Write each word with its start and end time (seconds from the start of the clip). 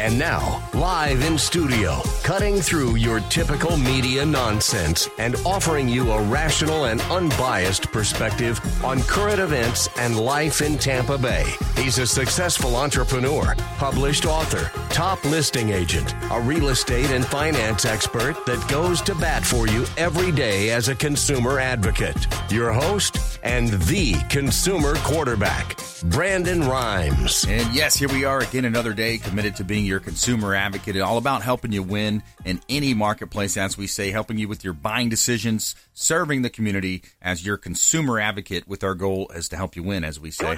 And 0.00 0.18
now, 0.18 0.66
live 0.72 1.22
in 1.22 1.36
studio, 1.36 2.00
cutting 2.22 2.62
through 2.62 2.96
your 2.96 3.20
typical 3.28 3.76
media 3.76 4.24
nonsense 4.24 5.10
and 5.18 5.36
offering 5.44 5.90
you 5.90 6.10
a 6.10 6.22
rational 6.22 6.86
and 6.86 7.02
unbiased 7.02 7.92
perspective 7.92 8.58
on 8.82 9.02
current 9.02 9.40
events 9.40 9.90
and 9.98 10.18
life 10.18 10.62
in 10.62 10.78
Tampa 10.78 11.18
Bay. 11.18 11.44
He's 11.76 11.98
a 11.98 12.06
successful 12.06 12.76
entrepreneur, 12.76 13.54
published 13.76 14.24
author, 14.24 14.70
top 14.90 15.24
listing 15.24 15.70
agent, 15.70 16.14
a 16.30 16.40
real 16.40 16.68
estate 16.68 17.10
and 17.10 17.24
finance 17.24 17.84
expert 17.84 18.44
that 18.46 18.68
goes 18.68 19.00
to 19.02 19.14
bat 19.14 19.44
for 19.44 19.66
you 19.66 19.84
every 19.96 20.32
day 20.32 20.70
as 20.70 20.88
a 20.88 20.94
consumer 20.94 21.58
advocate. 21.58 22.26
Your 22.50 22.72
host 22.72 23.18
and 23.42 23.68
the 23.68 24.14
consumer 24.28 24.96
quarterback, 24.96 25.78
Brandon 26.04 26.60
Rhyms. 26.60 27.46
And 27.48 27.72
yes, 27.74 27.96
here 27.96 28.08
we 28.08 28.24
are 28.24 28.40
again 28.40 28.64
another 28.64 28.92
day 28.92 29.18
committed 29.18 29.56
to 29.56 29.64
being 29.64 29.86
your 29.86 30.00
consumer 30.00 30.54
advocate 30.54 31.00
all 31.00 31.18
about 31.18 31.42
helping 31.42 31.72
you 31.72 31.82
win 31.82 32.22
in 32.44 32.60
any 32.68 32.92
marketplace, 32.92 33.56
as 33.56 33.78
we 33.78 33.86
say, 33.86 34.10
helping 34.10 34.38
you 34.38 34.48
with 34.48 34.64
your 34.64 34.72
buying 34.72 35.08
decisions, 35.08 35.74
serving 35.94 36.42
the 36.42 36.50
community 36.50 37.02
as 37.22 37.46
your 37.46 37.56
consumer 37.56 38.18
advocate 38.18 38.66
with 38.66 38.82
our 38.82 38.94
goal 38.94 39.30
is 39.34 39.48
to 39.48 39.56
help 39.56 39.76
you 39.76 39.82
win, 39.82 40.04
as 40.04 40.18
we 40.18 40.30
say. 40.30 40.56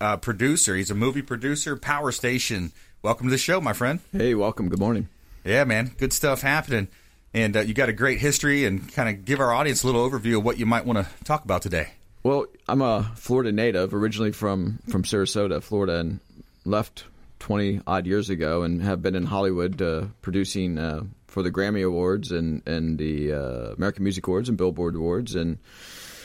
uh, 0.00 0.16
producer. 0.16 0.76
He's 0.76 0.92
a 0.92 0.94
movie 0.94 1.22
producer, 1.22 1.76
Power 1.76 2.12
Station. 2.12 2.70
Welcome 3.02 3.26
to 3.26 3.32
the 3.32 3.36
show, 3.36 3.60
my 3.60 3.72
friend. 3.72 3.98
Hey, 4.12 4.36
welcome. 4.36 4.68
Good 4.68 4.78
morning. 4.78 5.08
Yeah, 5.44 5.64
man. 5.64 5.90
Good 5.98 6.12
stuff 6.12 6.42
happening. 6.42 6.86
And 7.34 7.56
uh, 7.56 7.60
you 7.62 7.74
got 7.74 7.88
a 7.88 7.92
great 7.92 8.20
history 8.20 8.64
and 8.64 8.92
kind 8.92 9.08
of 9.08 9.24
give 9.24 9.40
our 9.40 9.52
audience 9.52 9.82
a 9.82 9.86
little 9.86 10.08
overview 10.08 10.38
of 10.38 10.44
what 10.44 10.56
you 10.56 10.66
might 10.66 10.86
want 10.86 11.04
to 11.04 11.24
talk 11.24 11.44
about 11.44 11.62
today. 11.62 11.94
Well, 12.22 12.46
I'm 12.68 12.80
a 12.80 13.10
Florida 13.16 13.50
native, 13.50 13.92
originally 13.92 14.30
from, 14.30 14.78
from 14.88 15.02
Sarasota, 15.02 15.60
Florida, 15.60 15.98
and 15.98 16.20
left 16.64 17.06
20 17.40 17.80
odd 17.86 18.06
years 18.06 18.30
ago 18.30 18.62
and 18.62 18.82
have 18.82 19.02
been 19.02 19.14
in 19.14 19.24
Hollywood 19.24 19.82
uh, 19.82 20.06
producing 20.22 20.78
uh, 20.78 21.02
for 21.26 21.42
the 21.42 21.50
Grammy 21.50 21.84
Awards 21.84 22.30
and, 22.30 22.66
and 22.66 22.98
the 22.98 23.32
uh, 23.32 23.72
American 23.76 24.04
Music 24.04 24.26
Awards 24.26 24.48
and 24.48 24.56
Billboard 24.56 24.94
Awards. 24.94 25.34
And 25.34 25.58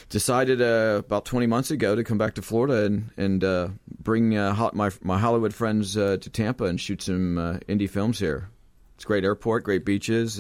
decided 0.10 0.62
uh, 0.62 0.98
about 1.00 1.26
20 1.26 1.48
months 1.48 1.72
ago 1.72 1.96
to 1.96 2.04
come 2.04 2.20
back 2.20 2.36
to 2.36 2.42
Florida 2.44 2.86
and, 2.86 3.10
and 3.18 3.44
uh, 3.44 3.70
bring 4.00 4.38
uh, 4.38 4.70
my, 4.74 4.92
my 5.02 5.18
Hollywood 5.18 5.54
friends 5.54 5.96
to 5.96 6.18
Tampa 6.18 6.66
and 6.66 6.80
shoot 6.80 7.02
some 7.02 7.38
indie 7.68 7.90
films 7.90 8.20
here. 8.20 8.50
It's 8.96 9.04
a 9.04 9.08
great 9.08 9.24
airport, 9.24 9.64
great 9.64 9.84
beaches, 9.84 10.40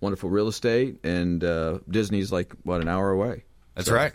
wonderful 0.00 0.30
real 0.30 0.48
estate, 0.48 0.98
and 1.04 1.42
uh, 1.42 1.78
Disney's 1.88 2.32
like 2.32 2.52
what 2.62 2.80
an 2.80 2.88
hour 2.88 3.10
away. 3.10 3.44
That's 3.74 3.88
so. 3.88 3.94
right. 3.94 4.12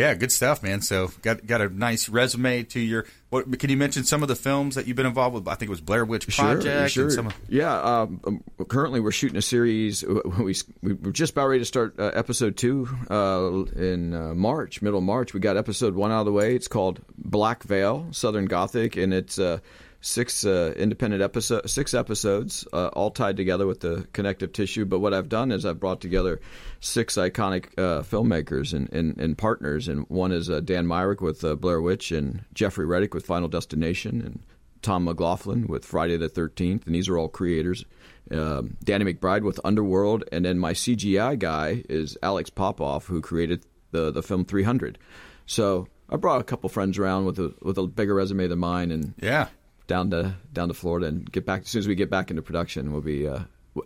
Yeah, 0.00 0.14
good 0.14 0.32
stuff, 0.32 0.62
man. 0.62 0.80
So 0.80 1.10
got 1.20 1.46
got 1.46 1.60
a 1.60 1.68
nice 1.68 2.08
resume 2.08 2.62
to 2.64 2.80
your. 2.80 3.04
What 3.28 3.58
can 3.58 3.68
you 3.68 3.76
mention 3.76 4.04
some 4.04 4.22
of 4.22 4.28
the 4.28 4.34
films 4.34 4.74
that 4.76 4.86
you've 4.86 4.96
been 4.96 5.04
involved 5.04 5.34
with? 5.34 5.46
I 5.46 5.56
think 5.56 5.68
it 5.68 5.70
was 5.70 5.82
Blair 5.82 6.06
Witch 6.06 6.26
Project. 6.34 6.90
Sure, 6.90 7.10
sure. 7.10 7.26
Of- 7.26 7.34
yeah. 7.48 7.78
Um, 7.78 8.20
um, 8.26 8.42
currently, 8.66 9.00
we're 9.00 9.10
shooting 9.12 9.36
a 9.36 9.42
series. 9.42 10.02
We 10.40 10.54
we're 10.82 11.12
just 11.12 11.32
about 11.32 11.48
ready 11.48 11.60
to 11.60 11.66
start 11.66 12.00
uh, 12.00 12.12
episode 12.14 12.56
two 12.56 12.88
uh, 13.10 13.64
in 13.78 14.14
uh, 14.14 14.34
March, 14.34 14.80
middle 14.80 15.00
of 15.00 15.04
March. 15.04 15.34
We 15.34 15.40
got 15.40 15.58
episode 15.58 15.94
one 15.94 16.10
out 16.10 16.20
of 16.20 16.26
the 16.26 16.32
way. 16.32 16.54
It's 16.54 16.68
called 16.68 17.00
Black 17.18 17.62
Veil, 17.64 18.06
Southern 18.10 18.46
Gothic, 18.46 18.96
and 18.96 19.12
it's 19.12 19.38
uh, 19.38 19.58
six 20.00 20.44
uh, 20.44 20.72
independent 20.76 21.22
episode, 21.22 21.68
six 21.68 21.94
episodes, 21.94 22.66
uh, 22.72 22.88
all 22.88 23.10
tied 23.10 23.36
together 23.36 23.66
with 23.66 23.80
the 23.80 24.06
connective 24.12 24.52
tissue. 24.52 24.84
But 24.84 25.00
what 25.00 25.14
I've 25.14 25.28
done 25.28 25.52
is 25.52 25.66
I've 25.66 25.80
brought 25.80 26.00
together 26.00 26.40
six 26.80 27.16
iconic 27.16 27.66
uh, 27.78 28.02
filmmakers 28.02 28.72
and, 28.72 28.92
and, 28.92 29.18
and, 29.18 29.36
partners, 29.36 29.88
and 29.88 30.06
one 30.08 30.32
is 30.32 30.48
uh, 30.48 30.60
Dan 30.60 30.86
Myrick 30.86 31.20
with 31.20 31.44
uh, 31.44 31.54
Blair 31.54 31.80
Witch, 31.80 32.12
and 32.12 32.44
Jeffrey 32.54 32.86
Reddick 32.86 33.14
with 33.14 33.26
Final 33.26 33.48
Destination, 33.48 34.20
and 34.20 34.40
Tom 34.82 35.04
McLoughlin 35.04 35.66
with 35.66 35.84
Friday 35.84 36.16
the 36.16 36.28
Thirteenth, 36.28 36.86
and 36.86 36.94
these 36.94 37.08
are 37.08 37.18
all 37.18 37.28
creators. 37.28 37.84
Um, 38.30 38.76
Danny 38.84 39.12
McBride 39.12 39.42
with 39.42 39.60
Underworld, 39.64 40.24
and 40.32 40.44
then 40.44 40.58
my 40.58 40.72
CGI 40.72 41.38
guy 41.38 41.82
is 41.88 42.16
Alex 42.22 42.48
Popoff, 42.48 43.06
who 43.06 43.20
created 43.20 43.64
the 43.90 44.10
the 44.10 44.22
film 44.22 44.44
300. 44.44 44.98
So 45.46 45.88
I 46.08 46.16
brought 46.16 46.40
a 46.40 46.44
couple 46.44 46.68
friends 46.68 46.98
around 46.98 47.24
with 47.24 47.38
a 47.38 47.52
with 47.60 47.76
a 47.76 47.86
bigger 47.86 48.14
resume 48.14 48.46
than 48.46 48.58
mine, 48.58 48.90
and 48.90 49.14
yeah, 49.20 49.48
down 49.90 50.10
to 50.10 50.36
down 50.52 50.68
to 50.68 50.74
Florida 50.74 51.08
and 51.08 51.30
get 51.30 51.44
back 51.44 51.62
as 51.62 51.68
soon 51.68 51.80
as 51.80 51.88
we 51.88 51.96
get 51.96 52.08
back 52.08 52.30
into 52.30 52.42
production. 52.42 52.92
We'll 52.92 53.02
be 53.02 53.26
uh, 53.26 53.40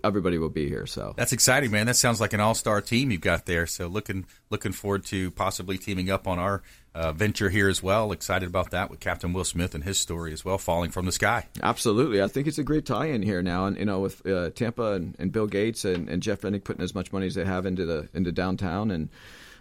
everybody 0.05 0.37
will 0.37 0.51
be 0.51 0.69
here. 0.69 0.87
So 0.87 1.15
that's 1.17 1.33
exciting, 1.33 1.71
man. 1.71 1.87
That 1.87 1.97
sounds 1.97 2.21
like 2.21 2.35
an 2.35 2.41
all 2.41 2.55
star 2.55 2.83
team 2.83 3.11
you've 3.11 3.23
got 3.23 3.47
there. 3.47 3.67
So 3.67 3.87
looking 3.87 4.27
looking 4.51 4.73
forward 4.73 5.07
to 5.07 5.31
possibly 5.31 5.79
teaming 5.79 6.11
up 6.11 6.29
on 6.29 6.39
our 6.39 6.63
uh, 6.95 7.13
venture 7.13 7.49
here 7.49 7.71
as 7.71 7.83
well. 7.83 8.13
Excited 8.13 8.47
about 8.47 8.71
that 8.73 8.91
with 8.91 9.01
Captain 9.01 9.33
Will 9.33 9.45
Smith 9.45 9.75
and 9.75 9.83
his 9.83 9.99
story 9.99 10.35
as 10.35 10.45
well, 10.45 10.59
falling 10.59 10.91
from 10.91 11.07
the 11.07 11.13
sky. 11.13 11.49
Absolutely, 11.63 12.23
I 12.23 12.29
think 12.29 12.49
it's 12.49 12.59
a 12.59 12.65
great 12.65 12.85
tie 12.85 13.07
in 13.07 13.23
here 13.23 13.43
now, 13.43 13.65
and 13.65 13.79
you 13.79 13.87
know 13.87 14.01
with 14.01 14.27
uh, 14.27 14.51
Tampa 14.51 14.93
and, 14.93 15.17
and, 15.19 15.33
Bill 15.33 15.47
Gates 15.47 15.87
and, 15.87 16.11
and 16.11 16.23
Jeff 16.23 16.45
Reddick 16.45 16.65
putting 16.65 16.85
as 16.85 16.95
much 16.95 17.15
money 17.15 17.27
as 17.27 17.35
they 17.35 17.47
have 17.47 17.65
into 17.65 17.87
the 17.87 18.09
into 18.13 18.31
downtown 18.31 18.91
and. 18.91 19.09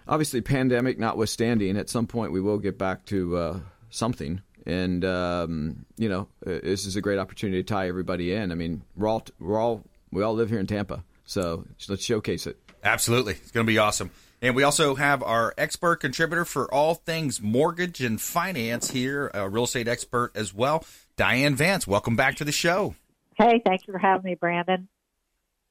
Obviously, 0.06 0.42
pandemic 0.42 1.00
notwithstanding, 1.00 1.78
at 1.78 1.90
some 1.90 2.08
point 2.08 2.34
we 2.34 2.42
will 2.42 2.58
get 2.58 2.78
back 2.78 3.06
to 3.06 3.38
uh, 3.38 3.60
something 3.90 4.42
and 4.66 5.04
um, 5.06 5.86
you 5.98 6.10
know 6.10 6.28
uh, 6.46 6.60
this 6.64 6.86
is 6.86 6.96
a 6.96 7.02
great 7.02 7.20
opportunity 7.20 7.62
to 7.62 7.68
tie 7.68 7.88
everybody 7.88 8.34
in. 8.34 8.52
I 8.52 8.56
mean, 8.56 8.84
we're 8.96 9.08
all 9.08 9.26
we're 9.40 9.60
all 9.60 9.84
we 10.12 10.24
all 10.24 10.34
live 10.34 10.50
here 10.50 10.60
in 10.60 10.68
Tampa, 10.68 11.04
so 11.26 11.66
let's 11.88 12.04
showcase 12.04 12.48
it. 12.48 12.58
Absolutely, 12.84 13.34
it's 13.34 13.52
going 13.52 13.66
to 13.66 13.72
be 13.72 13.78
awesome. 13.78 14.12
And 14.42 14.58
we 14.58 14.64
also 14.64 14.96
have 14.96 15.24
our 15.24 15.54
expert 15.58 16.02
contributor 16.02 16.44
for 16.44 16.72
all 16.74 16.96
things 16.96 17.42
mortgage 17.42 18.02
and 18.02 18.20
finance 18.20 18.92
here, 18.92 19.32
a 19.34 19.48
real 19.48 19.64
estate 19.64 19.88
expert 19.88 20.34
as 20.36 20.54
well, 20.54 20.84
Diane 21.16 21.56
Vance. 21.56 21.88
Welcome 21.88 22.18
back 22.18 22.36
to 22.36 22.44
the 22.44 22.52
show. 22.52 22.94
Hey, 23.38 23.62
thanks 23.66 23.86
for 23.86 23.98
having 23.98 24.26
me, 24.26 24.36
Brandon. 24.36 24.90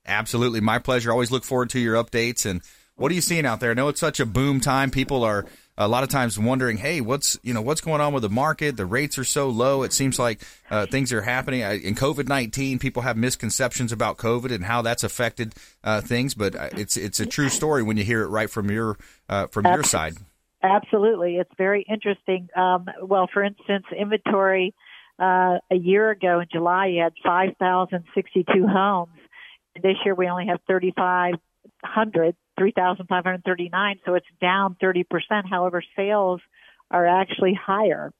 Absolutely, 0.06 0.60
my 0.60 0.78
pleasure. 0.78 1.12
Always 1.12 1.30
look 1.30 1.44
forward 1.44 1.68
to 1.70 1.78
your 1.78 2.02
updates. 2.02 2.46
And 2.46 2.62
what 2.96 3.12
are 3.12 3.14
you 3.14 3.20
seeing 3.20 3.44
out 3.44 3.60
there? 3.60 3.72
I 3.72 3.74
know 3.74 3.88
it's 3.88 4.00
such 4.00 4.20
a 4.20 4.26
boom 4.26 4.60
time. 4.60 4.90
People 4.90 5.22
are 5.22 5.44
a 5.78 5.88
lot 5.88 6.02
of 6.02 6.10
times 6.10 6.38
wondering, 6.38 6.76
hey, 6.76 7.00
what's 7.00 7.38
you 7.42 7.54
know 7.54 7.62
what's 7.62 7.80
going 7.80 8.00
on 8.00 8.12
with 8.12 8.22
the 8.22 8.28
market? 8.28 8.76
The 8.76 8.86
rates 8.86 9.18
are 9.18 9.24
so 9.24 9.48
low. 9.48 9.82
It 9.82 9.92
seems 9.92 10.18
like 10.18 10.42
uh, 10.70 10.86
things 10.86 11.12
are 11.12 11.22
happening 11.22 11.60
in 11.60 11.94
COVID 11.94 12.28
nineteen. 12.28 12.78
People 12.78 13.02
have 13.02 13.16
misconceptions 13.16 13.92
about 13.92 14.18
COVID 14.18 14.52
and 14.52 14.64
how 14.64 14.82
that's 14.82 15.04
affected 15.04 15.54
uh, 15.82 16.00
things, 16.00 16.34
but 16.34 16.54
uh, 16.54 16.68
it's 16.72 16.96
it's 16.96 17.20
a 17.20 17.26
true 17.26 17.48
story 17.48 17.82
when 17.82 17.96
you 17.96 18.04
hear 18.04 18.22
it 18.22 18.28
right 18.28 18.50
from 18.50 18.70
your 18.70 18.98
uh, 19.28 19.46
from 19.48 19.66
your 19.66 19.82
side. 19.82 20.14
Absolutely, 20.62 21.36
it's 21.36 21.50
very 21.58 21.84
interesting. 21.88 22.48
Um, 22.54 22.86
well, 23.02 23.28
for 23.32 23.42
instance, 23.42 23.84
inventory 23.98 24.74
uh, 25.18 25.58
a 25.70 25.76
year 25.76 26.10
ago 26.10 26.40
in 26.40 26.46
July, 26.52 26.86
you 26.88 27.02
had 27.02 27.14
five 27.24 27.56
thousand 27.58 28.04
sixty 28.14 28.44
two 28.44 28.66
homes. 28.66 29.10
This 29.80 29.96
year, 30.04 30.14
we 30.14 30.28
only 30.28 30.46
have 30.48 30.60
3,500, 30.66 32.36
3,539. 32.58 34.00
So 34.04 34.14
it's 34.14 34.26
down 34.40 34.76
30%. 34.82 35.04
However, 35.48 35.82
sales 35.96 36.40
are 36.90 37.06
actually 37.06 37.54
higher. 37.54 38.12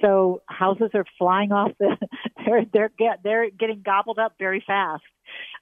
So 0.00 0.42
houses 0.46 0.90
are 0.94 1.04
flying 1.18 1.52
off 1.52 1.72
the, 1.78 1.96
they're, 2.46 2.64
they're, 2.72 2.90
get, 2.98 3.20
they're 3.22 3.50
getting 3.50 3.82
gobbled 3.84 4.18
up 4.18 4.34
very 4.38 4.62
fast. 4.66 5.04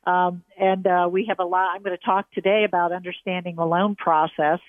Um, 0.07 0.43
and 0.59 0.87
uh, 0.87 1.09
we 1.11 1.27
have 1.29 1.39
a 1.39 1.45
lot. 1.45 1.75
I'm 1.75 1.83
going 1.83 1.97
to 1.97 2.05
talk 2.05 2.31
today 2.33 2.65
about 2.65 2.93
understanding 2.93 3.57
the 3.57 3.65
loan 3.65 3.97
process 3.97 4.61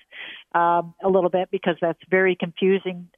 um, 0.54 0.94
a 1.02 1.08
little 1.08 1.30
bit 1.30 1.50
because 1.50 1.76
that's 1.80 1.98
very 2.10 2.36
confusing 2.36 3.08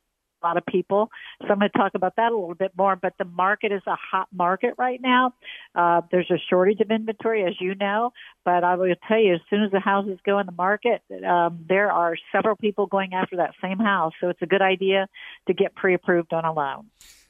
a 0.43 0.46
lot 0.46 0.56
of 0.56 0.67
people. 0.67 1.11
So 1.43 1.49
I'm 1.49 1.58
going 1.58 1.70
to 1.70 1.79
talk 1.79 1.93
about 1.94 2.17
that 2.17 2.32
a 2.32 2.35
little 2.35 2.55
bit 2.55 2.73
more. 2.76 2.96
But 2.96 3.14
the 3.19 3.25
market 3.25 3.73
is 3.73 3.82
a 3.87 3.96
hot 3.96 4.29
market 4.32 4.75
right 4.79 5.00
now. 5.00 5.35
Uh, 5.75 6.02
there's 6.11 6.31
a 6.31 6.38
shortage 6.50 6.81
of 6.81 6.90
inventory, 6.90 7.44
as 7.44 7.55
you 7.61 7.75
know. 7.75 8.12
But 8.44 8.64
I 8.64 8.76
will 8.76 8.94
tell 9.06 9.19
you, 9.19 9.35
as 9.35 9.40
soon 9.50 9.62
as 9.62 9.70
the 9.70 9.81
houses 9.81 10.19
go 10.25 10.38
in 10.38 10.46
the 10.46 10.52
market, 10.52 11.02
um, 11.26 11.64
there 11.69 11.90
are 11.93 12.14
several 12.32 12.56
people 12.56 12.87
going 12.87 13.14
after 13.14 13.37
that 13.37 13.55
same 13.62 13.79
house. 13.79 14.12
So 14.20 14.29
it's 14.29 14.43
a 14.43 14.46
good 14.46 14.62
idea 14.62 15.08
to 15.46 15.55
get 15.55 15.75
pre-approved 15.75 16.32
on 16.32 16.44
a 16.44 16.52
loan. 16.52 16.87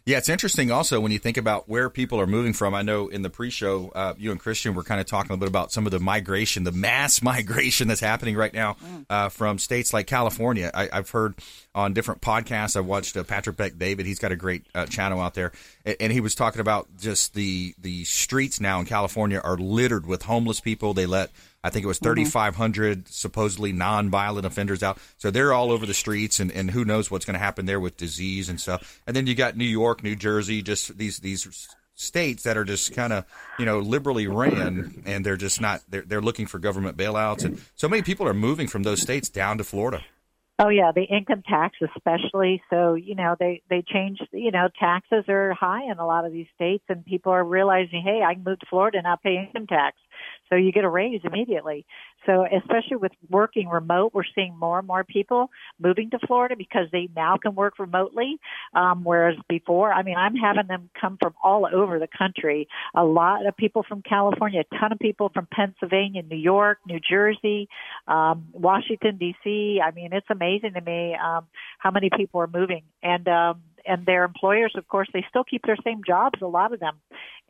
Yeah, 0.09 0.17
it's 0.17 0.31
interesting 0.31 0.71
also 0.71 1.01
when 1.01 1.13
you 1.13 1.19
think 1.19 1.37
about 1.37 1.69
where 1.69 1.91
people 1.91 2.19
are 2.19 2.27
moving 2.27 2.55
from. 2.55 2.75
I 2.75 2.81
know 2.81 3.09
in 3.09 3.21
the 3.21 3.29
pre-show, 3.29 3.93
uh, 3.95 4.15
you 4.17 4.31
and 4.31 4.41
Kristian 4.41 4.75
were 4.75 4.83
kind 4.83 5.03
of 5.03 5.07
talking 5.07 5.33
a 5.33 5.35
little 5.35 5.41
bit 5.41 5.49
about 5.51 5.71
some 5.71 5.85
of 5.85 5.93
the 5.93 6.01
migration, 6.01 6.65
the 6.65 6.73
mass 6.73 7.21
migration 7.23 7.89
that's 7.89 8.01
happening 8.01 8.35
right 8.35 8.55
now 8.55 8.79
mm. 8.83 9.05
uh, 9.11 9.29
from 9.29 9.59
states 9.59 9.93
like 9.93 10.07
California. 10.07 10.71
I, 10.73 10.89
have 10.91 11.11
heard 11.11 11.35
on 11.75 11.93
different 11.93 12.23
podcasts. 12.23 12.75
I've 12.75 12.87
watched 12.87 13.19
uh, 13.19 13.23
Patrick 13.23 13.59
Bet-David. 13.59 14.07
He's 14.07 14.19
got 14.19 14.33
a 14.33 14.37
great 14.37 14.63
uh, 14.75 14.87
channel 14.87 15.21
out 15.21 15.35
there, 15.35 15.53
and, 15.85 15.97
and 16.01 16.11
he 16.11 16.23
was 16.23 16.35
talking 16.35 16.63
about 16.63 16.89
just 16.99 17.35
the 17.35 17.75
the 17.77 18.05
streets 18.05 18.63
now 18.63 18.81
in 18.81 18.87
California 18.87 19.43
are 19.45 19.59
littered 19.59 20.07
with 20.07 20.23
homeless 20.23 20.59
people. 20.59 20.95
They 20.95 21.05
let 21.05 21.31
I 21.65 21.71
think 21.71 21.85
it 21.85 21.89
was 21.89 21.99
3,500 21.99 22.99
mm-hmm. 22.99 23.07
supposedly 23.11 23.73
non-violent 23.73 24.47
offenders 24.47 24.83
out. 24.83 24.99
So 25.17 25.31
they're 25.31 25.53
all 25.53 25.73
over 25.73 25.87
the 25.87 25.95
streets, 25.95 26.39
and, 26.39 26.53
and 26.53 26.71
who 26.71 26.85
knows 26.85 27.11
what's 27.11 27.25
going 27.25 27.35
to 27.35 27.41
happen 27.41 27.67
there 27.67 27.81
with 27.81 27.97
disease 27.97 28.49
and 28.49 28.61
stuff. 28.61 29.01
And 29.07 29.17
then 29.17 29.27
you 29.27 29.35
got 29.35 29.57
New 29.57 29.65
York, 29.65 30.03
New 30.03 30.17
Jersey, 30.17 30.63
just 30.63 30.97
these 30.97 31.19
these 31.19 31.69
states 31.95 32.45
that 32.45 32.57
are 32.57 32.65
just 32.65 32.95
kind 32.95 33.13
of 33.13 33.25
you 33.59 33.67
know 33.67 33.81
liberally 33.81 34.29
ran, 34.29 35.03
and 35.05 35.27
they're 35.27 35.37
just 35.37 35.61
not 35.61 35.83
they're 35.89 36.03
they're 36.03 36.23
looking 36.23 36.47
for 36.47 36.59
government 36.59 36.97
bailouts, 36.97 37.45
and 37.45 37.61
so 37.75 37.89
many 37.89 38.03
people 38.03 38.27
are 38.27 38.35
moving 38.35 38.69
from 38.69 38.85
those 38.85 39.03
states 39.03 39.29
down 39.29 39.59
to 39.59 39.65
Florida. 39.65 40.05
Oh 40.61 40.71
yeah, 40.71 40.91
the 40.93 41.05
income 41.05 41.43
tax 41.49 41.77
especially. 41.95 42.61
So 42.69 42.95
you 42.95 43.15
know 43.15 43.37
they 43.39 43.63
they 43.71 43.83
changed. 43.87 44.27
You 44.33 44.51
know 44.51 44.69
taxes 44.79 45.25
are 45.29 45.55
high 45.55 45.85
in 45.85 45.99
a 45.99 46.07
lot 46.07 46.25
of 46.25 46.33
these 46.33 46.49
states, 46.55 46.85
and 46.89 47.05
people 47.05 47.33
are 47.33 47.45
realizing, 47.45 48.03
hey, 48.03 48.23
I 48.27 48.35
can 48.35 48.43
move 48.43 48.59
to 48.59 48.67
Florida 48.67 48.99
and 48.99 49.05
not 49.05 49.23
pay 49.23 49.37
income 49.37 49.69
tax. 49.69 49.97
So 50.49 50.57
you 50.57 50.73
get 50.73 50.85
a 50.85 50.89
raise 50.89 51.21
immediately. 51.25 51.85
So 52.27 52.45
especially 52.45 52.97
with 52.97 53.13
working 53.31 53.69
remote, 53.69 54.13
we're 54.13 54.25
seeing 54.35 54.57
more 54.59 54.79
and 54.79 54.87
more 54.87 55.05
people 55.05 55.51
moving 55.79 56.11
to 56.11 56.19
Florida 56.27 56.57
because 56.57 56.87
they 56.93 57.09
now 57.15 57.37
can 57.37 57.55
work 57.55 57.79
remotely. 57.79 58.39
Um, 58.75 59.05
whereas 59.05 59.37
before, 59.49 59.93
I 59.93 60.03
mean, 60.03 60.17
I'm 60.17 60.35
having 60.35 60.67
them 60.67 60.91
come 61.01 61.17
from 61.21 61.35
all 61.43 61.67
over 61.73 61.99
the 61.99 62.09
country. 62.09 62.69
A 62.95 63.05
lot 63.05 63.47
of 63.47 63.57
people 63.57 63.85
from 63.89 64.03
California, 64.03 64.61
a 64.61 64.79
ton 64.79 64.93
of 64.93 64.99
people 64.99 65.31
from 65.33 65.47
Pennsylvania, 65.53 66.23
New 66.23 66.37
York, 66.37 66.79
New 66.87 67.01
Jersey, 67.01 67.69
um, 68.07 68.49
Washington 68.53 69.17
D.C. 69.17 69.81
I 69.83 69.91
mean, 69.93 70.13
it's 70.13 70.27
amazing 70.31 70.75
to 70.75 70.81
me 70.81 71.15
um, 71.15 71.47
how 71.79 71.91
many 71.91 72.11
people 72.15 72.41
are 72.41 72.47
moving. 72.47 72.83
And 73.03 73.27
um, 73.29 73.63
and 73.89 74.07
their 74.07 74.25
employers, 74.25 74.73
of 74.77 74.87
course, 74.87 75.09
they 75.13 75.25
still 75.29 75.45
keep 75.45 75.63
their 75.65 75.77
same 75.85 76.03
jobs. 76.07 76.41
A 76.43 76.47
lot 76.47 76.73
of 76.73 76.81
them, 76.81 77.01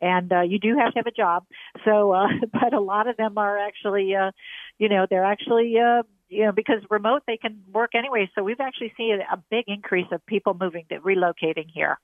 and 0.01 0.31
uh, 0.31 0.41
you 0.41 0.59
do 0.59 0.77
have 0.77 0.93
to 0.93 0.99
have 0.99 1.07
a 1.07 1.11
job. 1.11 1.45
So, 1.85 2.11
uh, 2.11 2.27
but 2.53 2.73
a 2.73 2.79
lot 2.79 3.07
of 3.07 3.17
them 3.17 3.37
are 3.37 3.57
actually, 3.57 4.15
uh, 4.15 4.31
you 4.77 4.89
know, 4.89 5.05
they're 5.09 5.25
actually. 5.25 5.75
Uh, 5.77 6.03
you 6.31 6.45
know, 6.45 6.51
because 6.51 6.77
remote 6.91 7.23
they 7.25 7.37
can 7.37 7.63
work 7.73 7.95
anyway. 7.95 8.29
So 8.35 8.43
we've 8.43 8.59
actually 8.59 8.93
seen 8.95 9.17
a 9.19 9.37
big 9.49 9.65
increase 9.67 10.05
of 10.11 10.23
people 10.27 10.55
moving 10.59 10.85
to 10.89 10.99
relocating 10.99 11.65
here. 11.73 11.97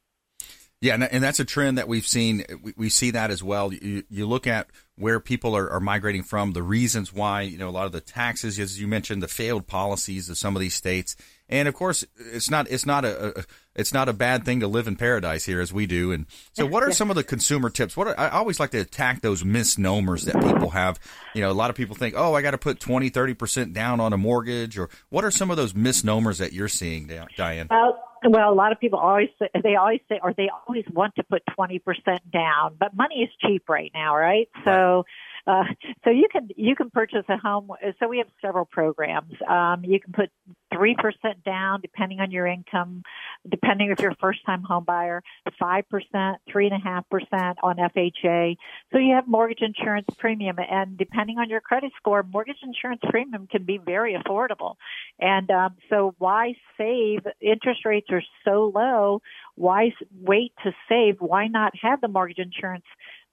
Yeah, 0.82 1.08
and, 1.10 1.24
that's 1.24 1.40
a 1.40 1.46
trend 1.46 1.78
that 1.78 1.88
we've 1.88 2.06
seen. 2.06 2.44
We, 2.76 2.90
see 2.90 3.12
that 3.12 3.32
as 3.32 3.42
well. 3.42 3.74
You, 3.74 4.04
look 4.12 4.46
at 4.46 4.68
where 4.96 5.20
people 5.20 5.56
are, 5.56 5.80
migrating 5.80 6.22
from, 6.22 6.52
the 6.52 6.62
reasons 6.62 7.14
why, 7.14 7.42
you 7.42 7.58
know, 7.58 7.70
a 7.70 7.72
lot 7.72 7.86
of 7.86 7.92
the 7.92 8.02
taxes, 8.02 8.60
as 8.60 8.80
you 8.80 8.88
mentioned, 8.88 9.24
the 9.24 9.28
failed 9.28 9.68
policies 9.68 10.30
of 10.30 10.38
some 10.38 10.56
of 10.56 10.60
these 10.60 10.76
states, 10.76 11.16
and 11.48 11.68
of 11.68 11.74
course, 11.74 12.04
it's 12.18 12.50
not 12.50 12.70
it's 12.70 12.86
not 12.86 13.06
a, 13.06 13.40
a 13.40 13.44
it's 13.76 13.94
not 13.94 14.10
a 14.10 14.14
bad 14.14 14.46
thing 14.46 14.62
to 14.62 14.68
live 14.68 14.88
in 14.88 14.96
paradise 14.96 15.46
here 15.46 15.62
as 15.62 15.72
we 15.72 15.86
do. 15.86 16.12
And 16.12 16.26
so, 16.54 16.66
what 16.66 16.82
are 16.82 16.92
some 16.92 17.10
of 17.10 17.16
the 17.16 17.24
consumer 17.24 17.70
tips? 17.70 17.96
What 17.96 18.08
are, 18.08 18.20
I 18.20 18.30
always 18.30 18.60
like 18.60 18.72
to 18.72 18.80
attack 18.80 19.22
those 19.22 19.44
misnomers 19.44 20.26
that 20.26 20.36
people 20.42 20.70
have. 20.72 21.00
You 21.34 21.42
know, 21.42 21.52
a 21.52 21.54
lot 21.54 21.70
of 21.70 21.76
people 21.76 21.96
think, 21.96 22.16
oh, 22.18 22.34
I 22.34 22.42
got 22.42 22.52
to 22.52 22.58
put 22.58 22.80
20, 22.80 23.10
30 23.10 23.34
percent 23.34 23.74
down 23.74 24.00
on 24.00 24.14
a 24.14 24.18
mortgage, 24.18 24.78
or 24.78 24.90
what 25.10 25.24
are 25.24 25.32
some 25.32 25.52
of 25.52 25.58
those 25.58 25.76
misnomers 25.76 26.40
that 26.40 26.54
you're 26.54 26.68
seeing, 26.68 27.12
Diane? 27.36 27.68
Well, 27.70 28.02
well, 28.28 28.52
a 28.52 28.56
lot 28.56 28.72
of 28.72 28.80
people 28.80 28.98
always 28.98 29.30
say, 29.38 29.50
they 29.62 29.76
always 29.76 30.00
say, 30.10 30.20
or 30.24 30.34
they 30.34 30.50
always 30.68 30.86
want 30.92 31.16
to 31.16 31.24
put 31.24 31.44
twenty 31.54 31.80
percent 31.80 32.32
down, 32.32 32.76
but 32.80 32.96
money 32.96 33.22
is 33.22 33.30
cheap 33.46 33.70
right 33.70 33.92
now, 33.94 34.16
right? 34.16 34.50
So. 34.64 35.06
Uh, 35.48 35.64
so 36.04 36.10
you 36.10 36.28
can 36.32 36.50
you 36.56 36.76
can 36.76 36.90
purchase 36.90 37.24
a 37.30 37.38
home. 37.38 37.70
So 38.00 38.08
we 38.08 38.18
have 38.18 38.28
several 38.42 38.66
programs. 38.66 39.34
Um, 39.48 39.84
you 39.84 40.00
can 40.00 40.12
put 40.12 40.30
three 40.74 40.96
percent 40.96 41.44
down, 41.44 41.82
depending 41.82 42.20
on 42.20 42.32
your 42.32 42.48
income, 42.48 43.04
depending 43.48 43.92
if 43.92 44.00
you're 44.00 44.12
a 44.12 44.16
first 44.16 44.44
time 44.46 44.64
home 44.64 44.86
buyer. 44.86 45.22
Five 45.60 45.88
percent, 45.90 46.38
three 46.52 46.68
and 46.68 46.76
a 46.76 46.84
half 46.84 47.08
percent 47.10 47.60
on 47.62 47.78
FHA. 47.78 48.58
So 48.92 48.98
you 48.98 49.14
have 49.14 49.28
mortgage 49.28 49.62
insurance 49.62 50.08
premium, 50.18 50.58
and 50.60 50.98
depending 50.98 51.38
on 51.38 51.50
your 51.50 51.62
credit 51.62 51.92
score, 51.98 52.24
mortgage 52.24 52.58
insurance 52.64 53.02
premium 53.10 53.48
can 53.48 53.64
be 53.64 53.78
very 53.78 54.16
affordable. 54.16 54.76
And 55.20 55.50
um, 55.52 55.76
so 55.90 56.16
why 56.18 56.56
save? 56.78 57.20
Interest 57.40 57.86
rates 57.86 58.08
are 58.10 58.24
so 58.44 58.72
low. 58.74 59.22
Why 59.56 59.92
wait 60.20 60.54
to 60.64 60.74
save? 60.90 61.18
Why 61.20 61.48
not 61.48 61.74
have 61.82 62.02
the 62.02 62.08
mortgage 62.08 62.40
insurance? 62.40 62.86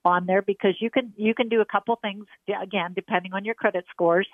On 0.04 0.26
there 0.26 0.42
because 0.42 0.74
you 0.80 0.90
can 0.90 1.12
you 1.16 1.34
can 1.34 1.48
do 1.48 1.60
a 1.60 1.64
couple 1.64 1.96
things 1.96 2.26
again 2.60 2.92
depending 2.94 3.32
on 3.32 3.44
your 3.44 3.54
credit 3.54 3.84
scores. 3.90 4.28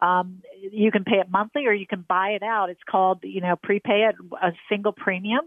Um, 0.00 0.42
you 0.70 0.90
can 0.90 1.04
pay 1.04 1.16
it 1.16 1.30
monthly 1.30 1.66
or 1.66 1.72
you 1.72 1.86
can 1.86 2.04
buy 2.08 2.30
it 2.30 2.42
out. 2.42 2.70
It's 2.70 2.82
called 2.88 3.20
you 3.22 3.40
know 3.40 3.56
prepay 3.56 4.08
it 4.10 4.16
a 4.42 4.52
single 4.68 4.92
premium, 4.92 5.42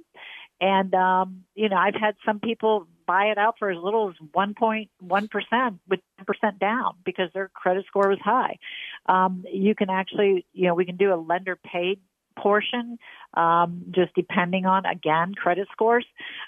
and 0.59 0.93
um, 0.93 1.43
you 1.55 1.69
know 1.69 1.77
I've 1.77 1.95
had 1.95 2.15
some 2.25 2.39
people 2.39 2.87
buy 3.05 3.25
it 3.25 3.37
out 3.37 3.55
for 3.59 3.69
as 3.69 3.77
little 3.81 4.09
as 4.09 4.15
1.1% 4.35 5.79
with 5.87 5.99
10% 6.19 6.59
down 6.59 6.95
because 7.05 7.29
their 7.33 7.49
credit 7.49 7.85
score 7.85 8.09
was 8.09 8.17
high. 8.19 8.57
Um, 9.05 9.45
you 9.51 9.75
can 9.75 9.91
actually, 9.91 10.45
you 10.53 10.67
know, 10.67 10.73
we 10.73 10.85
can 10.85 10.97
do 10.97 11.13
a 11.13 11.15
lender 11.15 11.55
paid 11.55 11.99
portion, 12.37 12.97
um, 13.35 13.83
just 13.91 14.13
depending 14.15 14.65
on 14.65 14.85
again 14.85 15.33
credit 15.35 15.67
scores. 15.71 16.05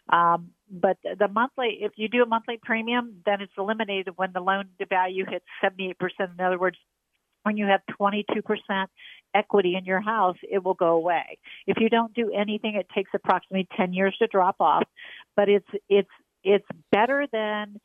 Um, 0.09 0.51
but 0.69 0.97
the 1.03 1.27
monthly, 1.27 1.79
if 1.81 1.93
you 1.95 2.07
do 2.07 2.23
a 2.23 2.25
monthly 2.25 2.59
premium, 2.61 3.21
then 3.25 3.41
it's 3.41 3.53
eliminated 3.57 4.13
when 4.17 4.31
the 4.33 4.41
loan 4.41 4.65
to 4.79 4.85
value 4.85 5.25
hits 5.27 5.45
78%. 5.63 5.93
In 6.19 6.45
other 6.45 6.59
words, 6.59 6.77
when 7.43 7.57
you 7.57 7.65
have 7.65 7.81
22% 7.99 8.87
equity 9.33 9.75
in 9.75 9.85
your 9.85 10.01
house, 10.01 10.37
it 10.43 10.63
will 10.63 10.73
go 10.73 10.89
away. 10.89 11.37
If 11.65 11.77
you 11.79 11.89
don't 11.89 12.13
do 12.13 12.31
anything, 12.31 12.75
it 12.75 12.87
takes 12.93 13.11
approximately 13.13 13.67
10 13.77 13.93
years 13.93 14.15
to 14.19 14.27
drop 14.27 14.57
off, 14.59 14.83
but 15.35 15.47
it's 15.47 15.67
it's 15.89 16.09
it's 16.43 16.67
better 16.91 17.27
than 17.31 17.79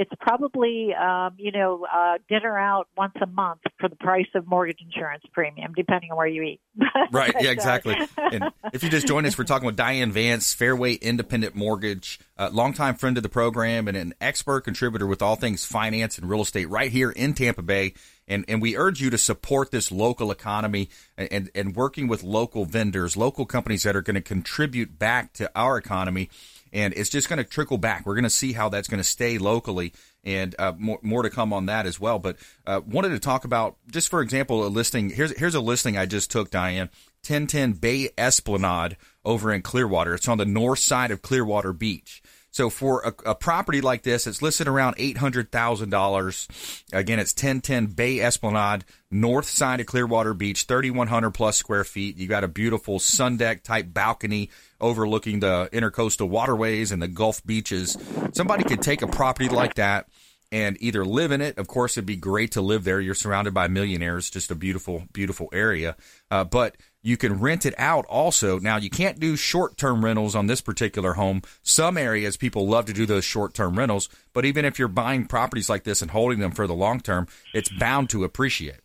it's 0.00 0.10
probably 0.18 0.94
um, 0.94 1.34
you 1.36 1.52
know 1.52 1.86
uh, 1.92 2.16
dinner 2.26 2.58
out 2.58 2.88
once 2.96 3.12
a 3.20 3.26
month 3.26 3.60
for 3.78 3.86
the 3.90 3.96
price 3.96 4.28
of 4.34 4.46
mortgage 4.46 4.78
insurance 4.82 5.22
premium, 5.30 5.74
depending 5.76 6.10
on 6.10 6.16
where 6.16 6.26
you 6.26 6.42
eat. 6.42 6.60
right. 7.12 7.34
Yeah. 7.38 7.50
Exactly. 7.50 7.96
and 8.16 8.44
if 8.72 8.82
you 8.82 8.88
just 8.88 9.06
join 9.06 9.26
us, 9.26 9.36
we're 9.36 9.44
talking 9.44 9.66
with 9.66 9.76
Diane 9.76 10.10
Vance, 10.10 10.54
Fairway 10.54 10.94
Independent 10.94 11.54
Mortgage, 11.54 12.18
uh, 12.38 12.48
longtime 12.50 12.94
friend 12.94 13.18
of 13.18 13.22
the 13.22 13.28
program, 13.28 13.88
and 13.88 13.96
an 13.96 14.14
expert 14.22 14.62
contributor 14.62 15.06
with 15.06 15.20
all 15.20 15.36
things 15.36 15.66
finance 15.66 16.16
and 16.16 16.30
real 16.30 16.40
estate 16.40 16.70
right 16.70 16.90
here 16.90 17.10
in 17.10 17.34
Tampa 17.34 17.62
Bay. 17.62 17.92
And, 18.26 18.44
and 18.48 18.62
we 18.62 18.76
urge 18.76 19.02
you 19.02 19.10
to 19.10 19.18
support 19.18 19.70
this 19.70 19.92
local 19.92 20.30
economy 20.30 20.88
and, 21.18 21.28
and, 21.30 21.50
and 21.54 21.76
working 21.76 22.08
with 22.08 22.22
local 22.22 22.64
vendors, 22.64 23.16
local 23.16 23.44
companies 23.44 23.82
that 23.82 23.96
are 23.96 24.02
going 24.02 24.14
to 24.14 24.20
contribute 24.22 24.98
back 24.98 25.32
to 25.34 25.50
our 25.54 25.76
economy 25.76 26.30
and 26.72 26.94
it's 26.94 27.10
just 27.10 27.28
going 27.28 27.38
to 27.38 27.44
trickle 27.44 27.78
back. 27.78 28.06
We're 28.06 28.14
going 28.14 28.24
to 28.24 28.30
see 28.30 28.52
how 28.52 28.68
that's 28.68 28.88
going 28.88 29.00
to 29.00 29.04
stay 29.04 29.38
locally, 29.38 29.92
and 30.24 30.54
uh, 30.58 30.72
more, 30.78 30.98
more 31.02 31.22
to 31.22 31.30
come 31.30 31.52
on 31.52 31.66
that 31.66 31.86
as 31.86 32.00
well. 32.00 32.18
But 32.18 32.36
uh, 32.66 32.80
wanted 32.86 33.10
to 33.10 33.18
talk 33.18 33.44
about 33.44 33.76
just 33.90 34.08
for 34.08 34.20
example 34.22 34.66
a 34.66 34.68
listing. 34.68 35.10
Here's 35.10 35.36
here's 35.38 35.54
a 35.54 35.60
listing 35.60 35.96
I 35.96 36.06
just 36.06 36.30
took, 36.30 36.50
Diane. 36.50 36.90
1010 37.26 37.72
Bay 37.74 38.08
Esplanade 38.16 38.96
over 39.26 39.52
in 39.52 39.60
Clearwater. 39.60 40.14
It's 40.14 40.28
on 40.28 40.38
the 40.38 40.46
north 40.46 40.78
side 40.78 41.10
of 41.10 41.20
Clearwater 41.20 41.74
Beach. 41.74 42.22
So 42.52 42.68
for 42.68 43.02
a, 43.02 43.30
a 43.30 43.34
property 43.34 43.80
like 43.80 44.02
this, 44.02 44.26
it's 44.26 44.42
listed 44.42 44.66
around 44.66 44.96
eight 44.98 45.18
hundred 45.18 45.52
thousand 45.52 45.90
dollars. 45.90 46.48
Again, 46.92 47.18
it's 47.18 47.32
ten 47.32 47.60
ten 47.60 47.86
Bay 47.86 48.20
Esplanade, 48.20 48.84
north 49.10 49.48
side 49.48 49.80
of 49.80 49.86
Clearwater 49.86 50.34
Beach, 50.34 50.64
thirty 50.64 50.90
one 50.90 51.06
hundred 51.06 51.30
plus 51.30 51.56
square 51.56 51.84
feet. 51.84 52.16
You 52.16 52.26
got 52.26 52.44
a 52.44 52.48
beautiful 52.48 52.98
sun 52.98 53.36
deck 53.36 53.62
type 53.62 53.94
balcony 53.94 54.50
overlooking 54.80 55.40
the 55.40 55.68
intercoastal 55.72 56.28
waterways 56.28 56.90
and 56.90 57.00
the 57.00 57.08
Gulf 57.08 57.44
beaches. 57.46 57.96
Somebody 58.32 58.64
could 58.64 58.82
take 58.82 59.02
a 59.02 59.06
property 59.06 59.48
like 59.48 59.74
that 59.74 60.08
and 60.52 60.76
either 60.80 61.04
live 61.04 61.30
in 61.30 61.40
it. 61.40 61.58
Of 61.58 61.68
course, 61.68 61.96
it'd 61.96 62.06
be 62.06 62.16
great 62.16 62.52
to 62.52 62.60
live 62.60 62.82
there. 62.82 63.00
You're 63.00 63.14
surrounded 63.14 63.54
by 63.54 63.68
millionaires, 63.68 64.28
just 64.28 64.50
a 64.50 64.56
beautiful, 64.56 65.04
beautiful 65.12 65.48
area. 65.52 65.96
Uh, 66.30 66.42
but 66.42 66.76
you 67.02 67.16
can 67.16 67.40
rent 67.40 67.64
it 67.64 67.74
out 67.78 68.04
also. 68.06 68.58
Now, 68.58 68.76
you 68.76 68.90
can't 68.90 69.18
do 69.18 69.36
short 69.36 69.76
term 69.76 70.04
rentals 70.04 70.34
on 70.34 70.46
this 70.46 70.60
particular 70.60 71.14
home. 71.14 71.42
Some 71.62 71.96
areas 71.96 72.36
people 72.36 72.66
love 72.66 72.86
to 72.86 72.92
do 72.92 73.06
those 73.06 73.24
short 73.24 73.54
term 73.54 73.78
rentals, 73.78 74.08
but 74.32 74.44
even 74.44 74.64
if 74.64 74.78
you're 74.78 74.88
buying 74.88 75.26
properties 75.26 75.68
like 75.68 75.84
this 75.84 76.02
and 76.02 76.10
holding 76.10 76.40
them 76.40 76.52
for 76.52 76.66
the 76.66 76.74
long 76.74 77.00
term, 77.00 77.26
it's 77.54 77.70
bound 77.78 78.10
to 78.10 78.24
appreciate. 78.24 78.80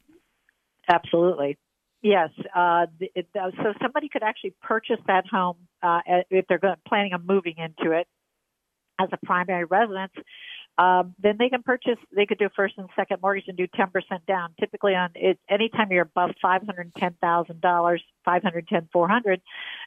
Absolutely. 0.88 1.58
Yes. 2.02 2.30
Uh, 2.56 2.86
it, 3.00 3.28
uh, 3.36 3.50
so 3.58 3.74
somebody 3.82 4.10
could 4.10 4.22
actually 4.22 4.54
purchase 4.62 5.00
that 5.08 5.26
home 5.28 5.58
uh, 5.82 6.02
if 6.30 6.46
they're 6.48 6.78
planning 6.88 7.14
on 7.14 7.26
moving 7.26 7.56
into 7.58 7.92
it 7.92 8.08
as 9.00 9.10
a 9.12 9.26
primary 9.26 9.66
residence 9.66 10.14
um, 10.78 11.16
then 11.20 11.38
they 11.40 11.50
can 11.50 11.64
purchase. 11.64 11.98
They 12.14 12.26
could 12.26 12.38
do 12.38 12.50
first 12.56 12.76
and 12.78 12.90
second 12.96 13.22
mortgage 13.22 13.46
and 13.48 13.58
do 13.58 13.68
ten 13.76 13.90
percent 13.92 14.26
down. 14.26 14.54
Typically, 14.60 14.94
on 14.94 15.10
it, 15.16 15.40
anytime 15.50 15.92
you're 15.92 16.04
above 16.04 16.32
five 16.42 16.64
hundred 16.66 16.92
ten 16.98 17.16
thousand 17.22 17.62
dollars, 17.62 18.04
five 18.26 18.44
hundred 18.44 18.68
ten 18.68 18.90
four 18.92 19.08
hundred, 19.08 19.42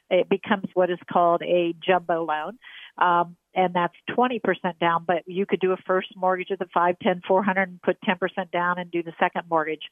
it 0.09 0.27
becomes 0.29 0.65
what 0.73 0.89
is 0.89 0.97
called 1.11 1.43
a 1.43 1.75
jumbo 1.85 2.25
loan, 2.25 2.57
um, 2.97 3.35
and 3.53 3.75
that's 3.75 3.93
twenty 4.15 4.39
percent 4.39 4.79
down. 4.79 5.03
But 5.05 5.23
you 5.27 5.45
could 5.45 5.59
do 5.59 5.73
a 5.73 5.77
first 5.85 6.07
mortgage 6.15 6.49
of 6.49 6.57
the 6.57 6.67
five 6.73 6.95
ten 7.03 7.21
four 7.27 7.43
hundred 7.43 7.69
and 7.69 7.81
put 7.81 8.01
ten 8.03 8.17
percent 8.17 8.49
down 8.49 8.79
and 8.79 8.89
do 8.89 9.03
the 9.03 9.13
second 9.19 9.43
mortgage. 9.47 9.83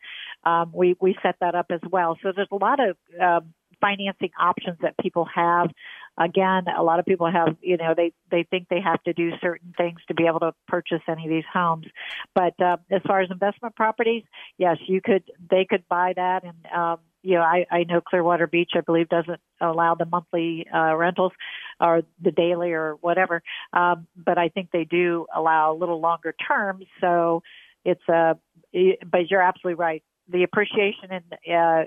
Um, 0.46 0.72
we 0.74 0.96
we 1.00 1.16
set 1.22 1.36
that 1.42 1.54
up 1.54 1.68
as 1.70 1.82
well. 1.92 2.18
So 2.24 2.32
there's 2.36 2.48
a 2.52 2.56
lot 2.56 2.80
of 2.80 2.98
um, 3.22 3.54
financing 3.82 4.32
options 4.40 4.78
that 4.82 4.96
people 4.98 5.28
have 5.34 5.70
again, 6.18 6.66
a 6.76 6.84
lot 6.84 7.00
of 7.00 7.06
people 7.06 7.32
have, 7.32 7.56
you 7.62 7.78
know, 7.78 7.94
they 7.96 8.12
they 8.32 8.44
think 8.50 8.68
they 8.70 8.82
have 8.82 9.02
to 9.04 9.14
do 9.14 9.32
certain 9.42 9.74
things 9.78 10.00
to 10.08 10.14
be 10.14 10.26
able 10.26 10.40
to 10.40 10.54
purchase 10.68 11.02
any 11.08 11.26
of 11.26 11.30
these 11.30 11.44
homes. 11.52 11.86
But 12.34 12.60
uh, 12.62 12.78
as 12.92 13.02
far 13.08 13.22
as 13.22 13.30
investment 13.32 13.76
properties, 13.76 14.24
yes, 14.58 14.78
you 14.88 15.02
could. 15.02 15.24
They 15.50 15.66
could 15.70 15.88
buy 15.88 16.14
that, 16.16 16.44
and 16.44 16.66
um, 16.76 17.00
you 17.22 17.36
know, 17.36 17.42
I, 17.42 17.66
I 17.70 17.84
know 17.84 18.02
Clearwater 18.02 18.48
Beach, 18.48 18.72
I 18.76 18.82
believe, 18.82 19.10
doesn't 19.10 19.40
allow 19.62 19.96
the 19.96 20.06
monthly 20.06 20.66
uh, 20.74 20.96
rentals 20.96 21.34
or 21.80 22.02
the 22.22 22.32
daily 22.32 22.72
or 22.72 22.96
whatever. 23.02 23.44
Um, 23.74 24.08
but 24.16 24.38
I 24.38 24.50
think 24.50 24.70
they 24.72 24.86
do 24.86 25.28
allow 25.36 25.74
a 25.74 25.76
little 25.76 26.00
longer 26.00 26.34
term. 26.48 26.82
So 27.02 27.44
it's 27.86 28.08
a. 28.10 28.38
But 28.74 29.30
you're 29.30 29.42
absolutely 29.42 29.76
right. 29.76 30.04
The 30.30 30.44
appreciation 30.44 31.10
in 31.12 31.54
uh, 31.56 31.84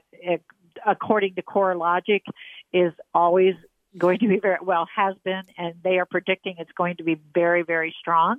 according 0.86 1.34
to 1.36 1.42
CoreLogic 1.42 2.22
is 2.72 2.92
always 3.14 3.54
going 3.96 4.18
to 4.20 4.28
be 4.28 4.38
very 4.38 4.58
well 4.62 4.86
has 4.94 5.14
been, 5.24 5.42
and 5.58 5.74
they 5.82 5.98
are 5.98 6.06
predicting 6.06 6.56
it's 6.58 6.70
going 6.76 6.96
to 6.96 7.04
be 7.04 7.20
very 7.34 7.62
very 7.62 7.94
strong. 8.00 8.38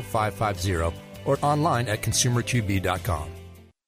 0550 0.01 0.99
or 1.25 1.39
online 1.41 1.87
at 1.87 2.03
consumerqb.com. 2.03 3.34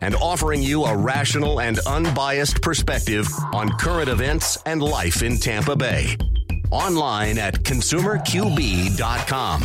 and 0.00 0.14
offering 0.16 0.62
you 0.62 0.84
a 0.84 0.96
rational 0.96 1.60
and 1.60 1.78
unbiased 1.86 2.62
perspective 2.62 3.28
on 3.52 3.70
current 3.78 4.08
events 4.08 4.58
and 4.66 4.82
life 4.82 5.22
in 5.22 5.36
Tampa 5.36 5.76
Bay. 5.76 6.16
Online 6.70 7.38
at 7.38 7.62
consumerqb.com. 7.62 9.62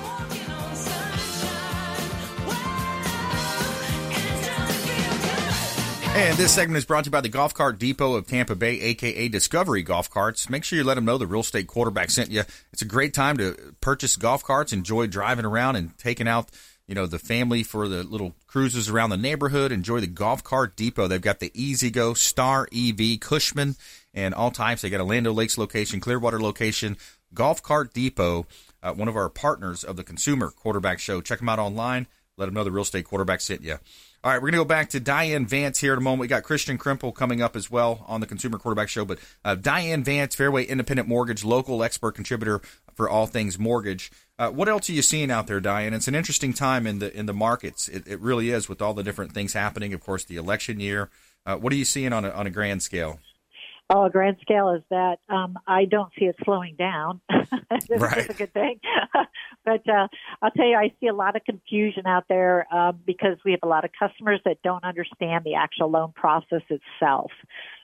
And 6.18 6.36
this 6.36 6.52
segment 6.52 6.80
is 6.80 6.86
brought 6.86 7.04
to 7.04 7.10
you 7.10 7.12
by 7.12 7.22
the 7.22 7.30
Golf 7.30 7.54
Cart 7.54 7.78
Depot 7.78 8.16
of 8.16 8.26
Tampa 8.26 8.56
Bay, 8.56 8.82
aka 8.82 9.28
Discovery 9.28 9.84
Golf 9.84 10.10
Carts. 10.10 10.50
Make 10.50 10.64
sure 10.64 10.76
you 10.76 10.84
let 10.84 10.96
them 10.96 11.06
know 11.06 11.20
the 11.20 11.28
real 11.28 11.42
estate 11.42 11.68
quarterback 11.68 12.10
sent 12.10 12.32
you. 12.32 12.42
It's 12.74 12.82
a 12.82 12.86
great 12.86 13.14
time 13.14 13.38
to 13.38 13.76
purchase 13.82 14.16
golf 14.16 14.44
carts, 14.44 14.74
enjoy 14.74 15.06
driving 15.06 15.46
around 15.46 15.76
and 15.76 15.96
taking 16.00 16.28
out, 16.28 16.50
you 16.88 16.96
know, 16.96 17.06
the 17.06 17.20
family 17.20 17.62
for 17.62 17.88
the 17.88 18.02
little 18.02 18.34
cruises 18.48 18.90
around 18.90 19.12
the 19.12 19.18
neighborhood. 19.18 19.72
Enjoy 19.72 20.00
the 20.00 20.08
Golf 20.08 20.44
Cart 20.44 20.76
Depot. 20.76 21.08
They've 21.08 21.22
got 21.22 21.40
the 21.40 21.52
E-Z-GO 21.54 22.16
Star 22.16 22.68
EV, 22.76 23.20
Cushman, 23.20 23.76
and 24.12 24.34
all 24.34 24.50
types. 24.50 24.82
They 24.82 24.90
got 24.90 25.02
a 25.02 25.04
Land 25.04 25.28
Lakes 25.28 25.60
location, 25.60 26.00
Clearwater 26.00 26.42
location, 26.42 26.98
Golf 27.36 27.62
Cart 27.62 27.94
Depot, 27.94 28.48
uh, 28.82 28.92
one 28.92 29.08
of 29.08 29.16
our 29.16 29.30
partners 29.30 29.84
of 29.84 29.98
the 29.98 30.04
Consumer 30.04 30.50
Quarterback 30.50 30.98
Show. 30.98 31.22
Check 31.22 31.40
them 31.40 31.50
out 31.50 31.60
online. 31.60 32.08
Let 32.38 32.48
them 32.48 32.56
know 32.56 32.64
the 32.64 32.72
real 32.72 32.82
estate 32.82 33.06
quarterback 33.06 33.42
sent 33.42 33.62
you. 33.62 33.78
All 34.24 34.32
right, 34.32 34.38
we're 34.38 34.50
going 34.50 34.54
to 34.54 34.58
go 34.58 34.66
back 34.66 34.90
to 34.90 35.00
Diane 35.00 35.46
Vance 35.46 35.80
here 35.80 35.94
in 35.94 36.00
a 36.00 36.02
moment. 36.02 36.22
We 36.22 36.28
got 36.28 36.44
Kristian 36.44 36.80
Krempel 36.80 37.14
coming 37.14 37.42
up 37.42 37.56
as 37.56 37.70
well 37.70 38.04
on 38.08 38.20
the 38.20 38.26
Consumer 38.26 38.58
Quarterback 38.58 38.90
Show. 38.90 39.06
But 39.06 39.20
uh, 39.46 39.54
Diane 39.54 40.04
Vance, 40.04 40.36
Fairway 40.36 40.66
Independent 40.66 41.08
Mortgage, 41.08 41.46
local 41.46 41.84
expert 41.84 42.14
contributor 42.14 42.60
for 42.96 43.08
all 43.08 43.28
things 43.28 43.60
mortgage. 43.60 44.12
Uh, 44.40 44.50
what 44.50 44.68
else 44.68 44.90
are 44.90 44.94
you 44.94 45.04
seeing 45.04 45.30
out 45.30 45.46
there, 45.46 45.60
Diane? 45.60 45.94
It's 45.94 46.08
an 46.08 46.16
interesting 46.16 46.52
time 46.52 46.88
in 46.88 46.98
the 46.98 47.16
in 47.16 47.28
the 47.28 47.34
markets. 47.34 47.88
It, 47.88 48.08
it 48.08 48.20
really 48.20 48.50
is 48.50 48.68
with 48.68 48.82
all 48.82 48.96
the 48.96 49.04
different 49.04 49.34
things 49.34 49.54
happening. 49.54 49.94
Of 49.94 50.02
course, 50.02 50.26
the 50.26 50.38
election 50.38 50.80
year. 50.80 51.10
Uh, 51.46 51.56
what 51.56 51.72
are 51.72 51.78
you 51.78 51.86
seeing 51.86 52.12
on 52.12 52.26
a, 52.26 52.30
on 52.32 52.48
a 52.48 52.50
grand 52.50 52.82
scale? 52.82 53.20
Oh, 53.90 54.04
a 54.04 54.10
grand 54.10 54.36
scale 54.42 54.72
is 54.72 54.84
that 54.90 55.20
um, 55.30 55.58
I 55.66 55.86
don't 55.86 56.12
see 56.20 56.26
it 56.26 56.36
slowing 56.44 56.76
down. 56.76 57.22
That's 57.70 57.90
right. 57.90 58.30
a 58.30 58.34
good 58.34 58.54
thing. 58.54 58.82
but 59.66 59.88
uh, 59.88 60.10
I'll 60.42 60.52
tell 60.52 60.68
you, 60.68 60.76
I 60.76 60.94
see 61.00 61.08
a 61.08 61.14
lot 61.14 61.38
of 61.38 61.46
confusion 61.46 62.06
out 62.06 62.26
there 62.28 62.68
um, 62.74 63.00
because 63.06 63.38
we 63.46 63.52
have 63.52 63.62
a 63.64 63.68
lot 63.68 63.86
of 63.86 63.92
customers 63.98 64.42
that 64.44 64.62
don't 64.62 64.84
understand 64.84 65.46
the 65.46 65.56
actual 65.56 65.90
loan 65.90 66.12
process 66.14 66.64
itself. 66.70 67.32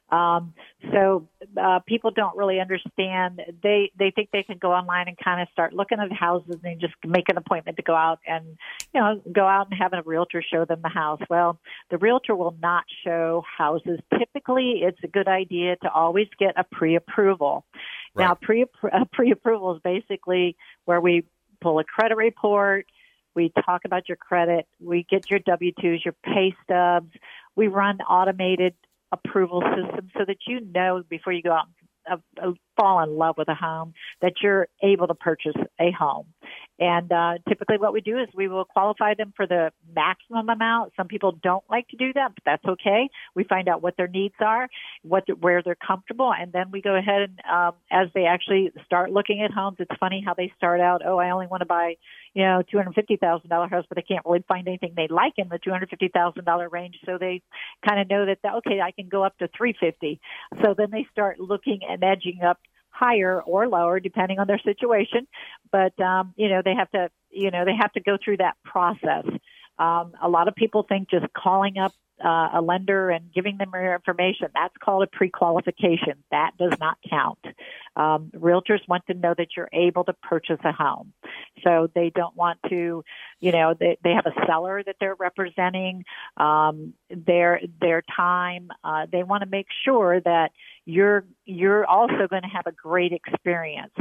Um, 0.10 0.54
so 0.92 1.28
uh, 1.60 1.80
people 1.88 2.12
don't 2.12 2.38
really 2.38 2.60
understand. 2.60 3.42
They 3.64 3.92
they 3.98 4.12
think 4.12 4.30
they 4.32 4.44
can 4.44 4.58
go 4.60 4.72
online 4.72 5.08
and 5.08 5.18
kind 5.18 5.42
of 5.42 5.48
start 5.52 5.74
looking 5.74 6.00
at 6.00 6.12
houses 6.12 6.58
and 6.64 6.80
just 6.80 6.94
make 7.06 7.30
an 7.30 7.38
appointment 7.38 7.78
to 7.78 7.84
go 7.84 7.96
out 7.96 8.20
and 8.28 8.46
you 8.94 9.02
know 9.02 9.22
go 9.32 9.48
out 9.48 9.70
and 9.72 9.80
have 9.80 9.94
a 9.94 10.04
realtor 10.06 10.44
show 10.44 10.66
them 10.66 10.82
the 10.84 10.90
house. 10.90 11.22
Well, 11.30 11.60
the 11.90 11.98
realtor 11.98 12.36
will 12.36 12.56
not 12.62 12.84
show 13.04 13.44
houses. 13.58 14.00
Typically, 14.18 14.82
it's 14.84 15.00
a 15.04 15.08
good 15.08 15.28
idea 15.28 15.78
to 15.78 15.92
always 15.92 16.28
get 16.38 16.54
a 16.58 16.64
pre-approval. 16.64 17.66
Right. 18.14 18.26
Now, 18.26 18.36
pre 18.36 18.66
pre-approval 19.14 19.76
is 19.76 19.82
basically 19.84 20.58
where 20.86 21.02
we 21.02 21.24
pull 21.62 21.80
a 21.80 21.84
credit 21.84 22.18
report. 22.18 22.86
We 23.36 23.52
talk 23.66 23.86
about 23.86 24.08
your 24.08 24.18
credit. 24.18 24.68
We 24.80 25.08
get 25.10 25.32
your 25.32 25.40
W 25.40 25.72
2s, 25.72 26.06
your 26.06 26.14
pay 26.24 26.56
stubs. 26.64 27.12
We 27.56 27.68
run 27.68 28.00
automated 28.02 28.76
approval 29.14 29.62
system 29.62 30.10
so 30.18 30.26
that 30.26 30.38
you 30.48 30.60
know 30.74 31.04
before 31.08 31.32
you 31.32 31.42
go 31.42 31.52
out 31.52 31.68
and 31.68 32.20
uh, 32.42 32.50
uh, 32.50 32.52
fall 32.76 33.02
in 33.02 33.16
love 33.16 33.36
with 33.38 33.48
a 33.48 33.56
home 33.56 33.94
that 34.22 34.34
you're 34.42 34.68
able 34.82 35.08
to 35.08 35.14
purchase 35.14 35.56
a 35.80 35.92
home. 35.92 36.26
And 36.80 37.12
uh, 37.12 37.34
typically, 37.48 37.78
what 37.78 37.94
we 37.94 38.02
do 38.02 38.18
is 38.18 38.28
we 38.34 38.48
will 38.48 38.66
qualify 38.66 39.14
them 39.14 39.32
for 39.36 39.46
the 39.46 39.72
maximum 39.96 40.50
amount. 40.50 40.94
Some 40.98 41.08
people 41.08 41.38
don't 41.44 41.64
like 41.70 41.88
to 41.90 41.98
do 41.98 42.12
that, 42.14 42.32
but 42.34 42.44
that's 42.46 42.66
okay. 42.66 43.10
We 43.36 43.44
find 43.44 43.68
out 43.68 43.84
what 43.84 43.96
their 43.96 44.08
needs 44.08 44.34
are, 44.40 44.68
what 45.04 45.24
where 45.40 45.62
they're 45.62 45.76
comfortable, 45.76 46.34
and 46.34 46.52
then 46.52 46.72
we 46.72 46.82
go 46.82 46.96
ahead 46.96 47.22
and 47.22 47.40
um, 47.52 47.74
as 47.92 48.08
they 48.16 48.26
actually 48.26 48.72
start 48.86 49.12
looking 49.12 49.42
at 49.44 49.52
homes. 49.52 49.78
It's 49.80 49.96
funny 50.00 50.24
how 50.26 50.34
they 50.34 50.52
start 50.58 50.82
out. 50.82 51.02
Oh, 51.06 51.20
I 51.20 51.30
only 51.30 51.46
want 51.46 51.62
to 51.62 51.68
buy, 51.68 51.96
you 52.34 52.44
know, 52.44 52.64
two 52.70 52.78
hundred 52.78 52.96
fifty 52.96 53.18
thousand 53.18 53.50
dollar 53.50 53.68
house, 53.68 53.86
but 53.88 53.96
they 53.96 54.02
can't 54.02 54.26
really 54.26 54.44
find 54.48 54.68
anything 54.68 54.94
they 54.96 55.08
like 55.10 55.34
in 55.38 55.50
the 55.50 55.60
two 55.64 55.70
hundred 55.72 55.90
fifty 55.90 56.08
thousand 56.08 56.44
dollar 56.46 56.70
range. 56.70 56.96
So 57.06 57.18
they 57.20 57.44
kind 57.88 58.02
of 58.02 58.10
know 58.10 58.26
that 58.26 58.40
okay, 58.58 58.82
I 58.82 58.92
can 58.92 59.10
go 59.10 59.24
up 59.24 59.38
to 59.38 59.48
three 59.56 59.76
fifty. 59.80 60.20
So 60.64 60.74
then 60.76 60.90
they 60.92 61.06
start 61.12 61.40
looking 61.40 61.82
and 61.88 62.04
edging 62.04 62.42
up 62.42 62.60
higher 62.94 63.42
or 63.42 63.68
lower 63.68 64.00
depending 64.00 64.40
on 64.40 64.48
their 64.48 64.60
situation. 64.60 65.28
But 65.72 66.00
um 66.00 66.34
you 66.38 66.50
know 66.50 66.62
they 66.64 66.76
have 66.76 66.90
to 66.92 67.10
you 67.30 67.52
know 67.52 67.66
they 67.66 67.76
have 67.76 67.92
to 67.94 68.02
go 68.02 68.18
through 68.24 68.38
that 68.38 68.56
process. 68.64 69.26
Um 69.80 70.14
a 70.22 70.30
lot 70.30 70.48
of 70.48 70.56
people 70.56 70.84
think 70.88 71.10
just 71.10 71.26
calling 71.34 71.78
up 71.78 71.94
uh, 72.24 72.50
a 72.54 72.62
lender 72.62 73.10
and 73.10 73.32
giving 73.34 73.58
them 73.58 73.72
your 73.74 73.94
information 73.94 74.48
that's 74.54 74.76
called 74.84 75.04
a 75.04 75.08
pre-qualification 75.08 76.14
that 76.32 76.52
does 76.58 76.74
not 76.80 76.98
count 77.10 77.40
um, 77.96 78.32
realtors 78.36 78.80
want 78.88 79.06
to 79.08 79.14
know 79.14 79.34
that 79.38 79.48
you're 79.56 79.70
able 79.74 80.04
to 80.04 80.14
purchase 80.14 80.60
a 80.64 80.72
home 80.72 81.14
so 81.64 81.90
they 81.96 82.12
don't 82.14 82.36
want 82.36 82.60
to 82.70 83.04
you 83.40 83.52
know 83.52 83.74
they, 83.80 83.98
they 84.04 84.12
have 84.12 84.26
a 84.26 84.46
seller 84.46 84.84
that 84.86 84.96
they're 85.00 85.16
representing 85.16 86.04
um, 86.38 86.94
their 87.10 87.62
their 87.82 88.04
time 88.16 88.70
uh, 88.84 89.06
they 89.12 89.24
want 89.24 89.44
to 89.44 89.50
make 89.50 89.68
sure 89.86 90.20
that 90.22 90.52
you're 90.86 91.26
you're 91.46 91.86
also 91.86 92.28
going 92.30 92.42
to 92.42 92.48
have 92.48 92.68
a 92.68 92.72
great 92.72 93.14
experience 93.14 93.94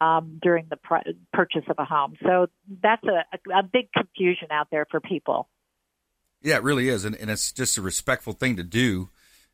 um, 0.00 0.38
during 0.42 0.66
the 0.68 0.76
pr- 0.76 1.08
purchase 1.32 1.64
of 1.68 1.76
a 1.78 1.84
home. 1.84 2.14
So 2.22 2.48
that's 2.82 3.04
a, 3.04 3.24
a, 3.32 3.58
a 3.58 3.62
big 3.62 3.92
confusion 3.92 4.48
out 4.50 4.68
there 4.70 4.86
for 4.90 5.00
people. 5.00 5.48
Yeah, 6.42 6.56
it 6.56 6.62
really 6.62 6.88
is, 6.88 7.04
and, 7.04 7.16
and 7.16 7.30
it's 7.30 7.52
just 7.52 7.78
a 7.78 7.82
respectful 7.82 8.32
thing 8.32 8.56
to 8.56 8.62
do 8.62 9.08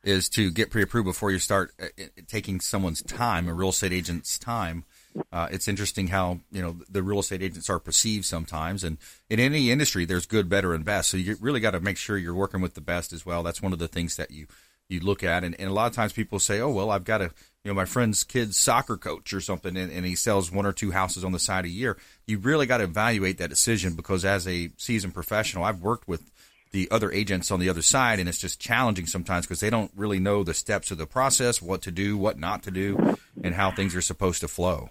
is 0.05 0.29
to 0.29 0.51
get 0.51 0.71
pre-approved 0.71 1.07
before 1.07 1.31
you 1.31 1.39
start 1.39 1.73
uh, 1.81 1.87
taking 2.27 2.61
someone's 2.61 3.03
time, 3.03 3.49
a 3.49 3.55
real 3.55 3.69
estate 3.69 3.93
agent's 3.93 4.37
time. 4.39 4.85
Uh, 5.31 5.47
it's 5.51 5.69
interesting 5.69 6.09
how 6.09 6.41
you 6.51 6.63
know 6.63 6.77
the 6.91 7.03
real 7.03 7.21
estate 7.21 7.43
agents 7.43 7.69
are 7.71 7.79
perceived 7.79 8.25
sometimes, 8.25 8.83
and 8.83 8.99
in 9.29 9.39
any 9.39 9.71
industry, 9.71 10.05
there's 10.05 10.27
good, 10.27 10.49
better, 10.49 10.75
and 10.75 10.85
best. 10.85 11.11
So 11.11 11.17
you 11.19 11.37
really 11.41 11.61
got 11.61 11.73
to 11.73 11.81
make 11.81 11.99
sure 11.99 12.17
you're 12.17 12.35
working 12.35 12.61
with 12.61 12.75
the 12.75 12.81
best 12.81 13.13
as 13.13 13.25
well. 13.25 13.43
That's 13.43 13.63
one 13.63 13.73
of 13.73 13.79
the 13.79 13.89
things 13.89 14.17
that 14.17 14.31
you 14.31 14.47
you 14.89 15.01
look 15.01 15.23
at, 15.23 15.45
and, 15.45 15.59
and 15.61 15.69
a 15.69 15.73
lot 15.73 15.87
of 15.87 15.95
times 15.95 16.13
people 16.13 16.39
say, 16.39 16.61
"Oh, 16.61 16.71
well, 16.71 16.91
I've 16.91 17.05
got 17.05 17.21
a 17.21 17.25
you 17.63 17.71
know 17.71 17.75
my 17.75 17.85
friend's 17.85 18.25
kid's 18.25 18.57
soccer 18.57 18.97
coach 18.97 19.33
or 19.35 19.41
something, 19.41 19.77
and, 19.77 19.93
and 19.93 20.07
he 20.07 20.17
sells 20.17 20.51
one 20.51 20.67
or 20.67 20.73
two 20.73 20.93
houses 20.93 21.25
on 21.25 21.33
the 21.33 21.39
side 21.39 21.67
a 21.67 21.71
year." 21.71 21.99
You 22.27 22.39
really 22.39 22.67
got 22.67 22.79
to 22.79 22.85
evaluate 22.85 23.37
that 23.39 23.51
decision 23.51 23.95
because 23.95 24.25
as 24.25 24.49
a 24.49 24.71
seasoned 24.79 25.15
professional, 25.15 25.65
I've 25.65 25.83
worked 25.83 26.09
with 26.09 26.32
the 26.73 26.91
other 26.91 27.13
agents 27.13 27.51
on 27.51 27.61
the 27.61 27.69
other 27.69 27.83
side, 27.83 28.19
and 28.19 28.29
it's 28.29 28.41
just 28.41 28.61
challenging 28.61 29.07
sometimes 29.07 29.47
because 29.47 29.61
they 29.61 29.71
don't 29.71 29.93
really 29.95 30.19
know 30.19 30.43
the 30.43 30.55
steps 30.55 30.91
of 30.91 30.99
the 30.99 31.07
process, 31.07 31.63
what 31.63 31.83
to 31.83 31.91
do, 31.91 32.17
what 32.17 32.39
not 32.39 32.63
to 32.63 32.71
do, 32.71 33.17
and 33.43 33.55
how 33.55 33.71
things 33.71 33.95
are 33.95 34.01
supposed 34.01 34.41
to 34.41 34.49
flow. 34.49 34.91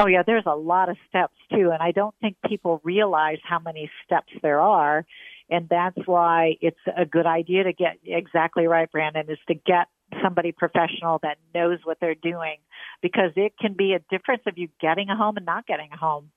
Oh 0.00 0.06
yeah, 0.06 0.22
there's 0.26 0.46
a 0.46 0.56
lot 0.56 0.88
of 0.88 0.96
steps 1.08 1.36
too, 1.50 1.70
and 1.70 1.80
I 1.80 1.92
don't 1.92 2.14
think 2.20 2.36
people 2.48 2.80
realize 2.82 3.38
how 3.44 3.58
many 3.58 3.90
steps 4.04 4.32
there 4.42 4.60
are, 4.60 5.06
and 5.48 5.68
that's 5.68 5.98
why 6.06 6.56
it's 6.60 6.80
a 6.96 7.04
good 7.04 7.26
idea 7.26 7.64
to 7.64 7.72
get 7.72 7.98
exactly 8.04 8.66
right, 8.66 8.90
Brandon, 8.90 9.30
is 9.30 9.38
to 9.48 9.54
get 9.54 9.88
somebody 10.22 10.52
professional 10.52 11.20
that 11.22 11.36
knows 11.54 11.78
what 11.84 11.98
they're 12.00 12.14
doing, 12.14 12.56
because 13.00 13.30
it 13.36 13.52
can 13.60 13.74
be 13.74 13.92
a 13.92 14.00
difference 14.10 14.42
of 14.46 14.58
you 14.58 14.68
getting 14.80 15.08
a 15.08 15.16
home 15.16 15.36
and 15.36 15.46
not 15.46 15.66
getting 15.66 15.90
a 15.92 15.96
home. 15.96 16.30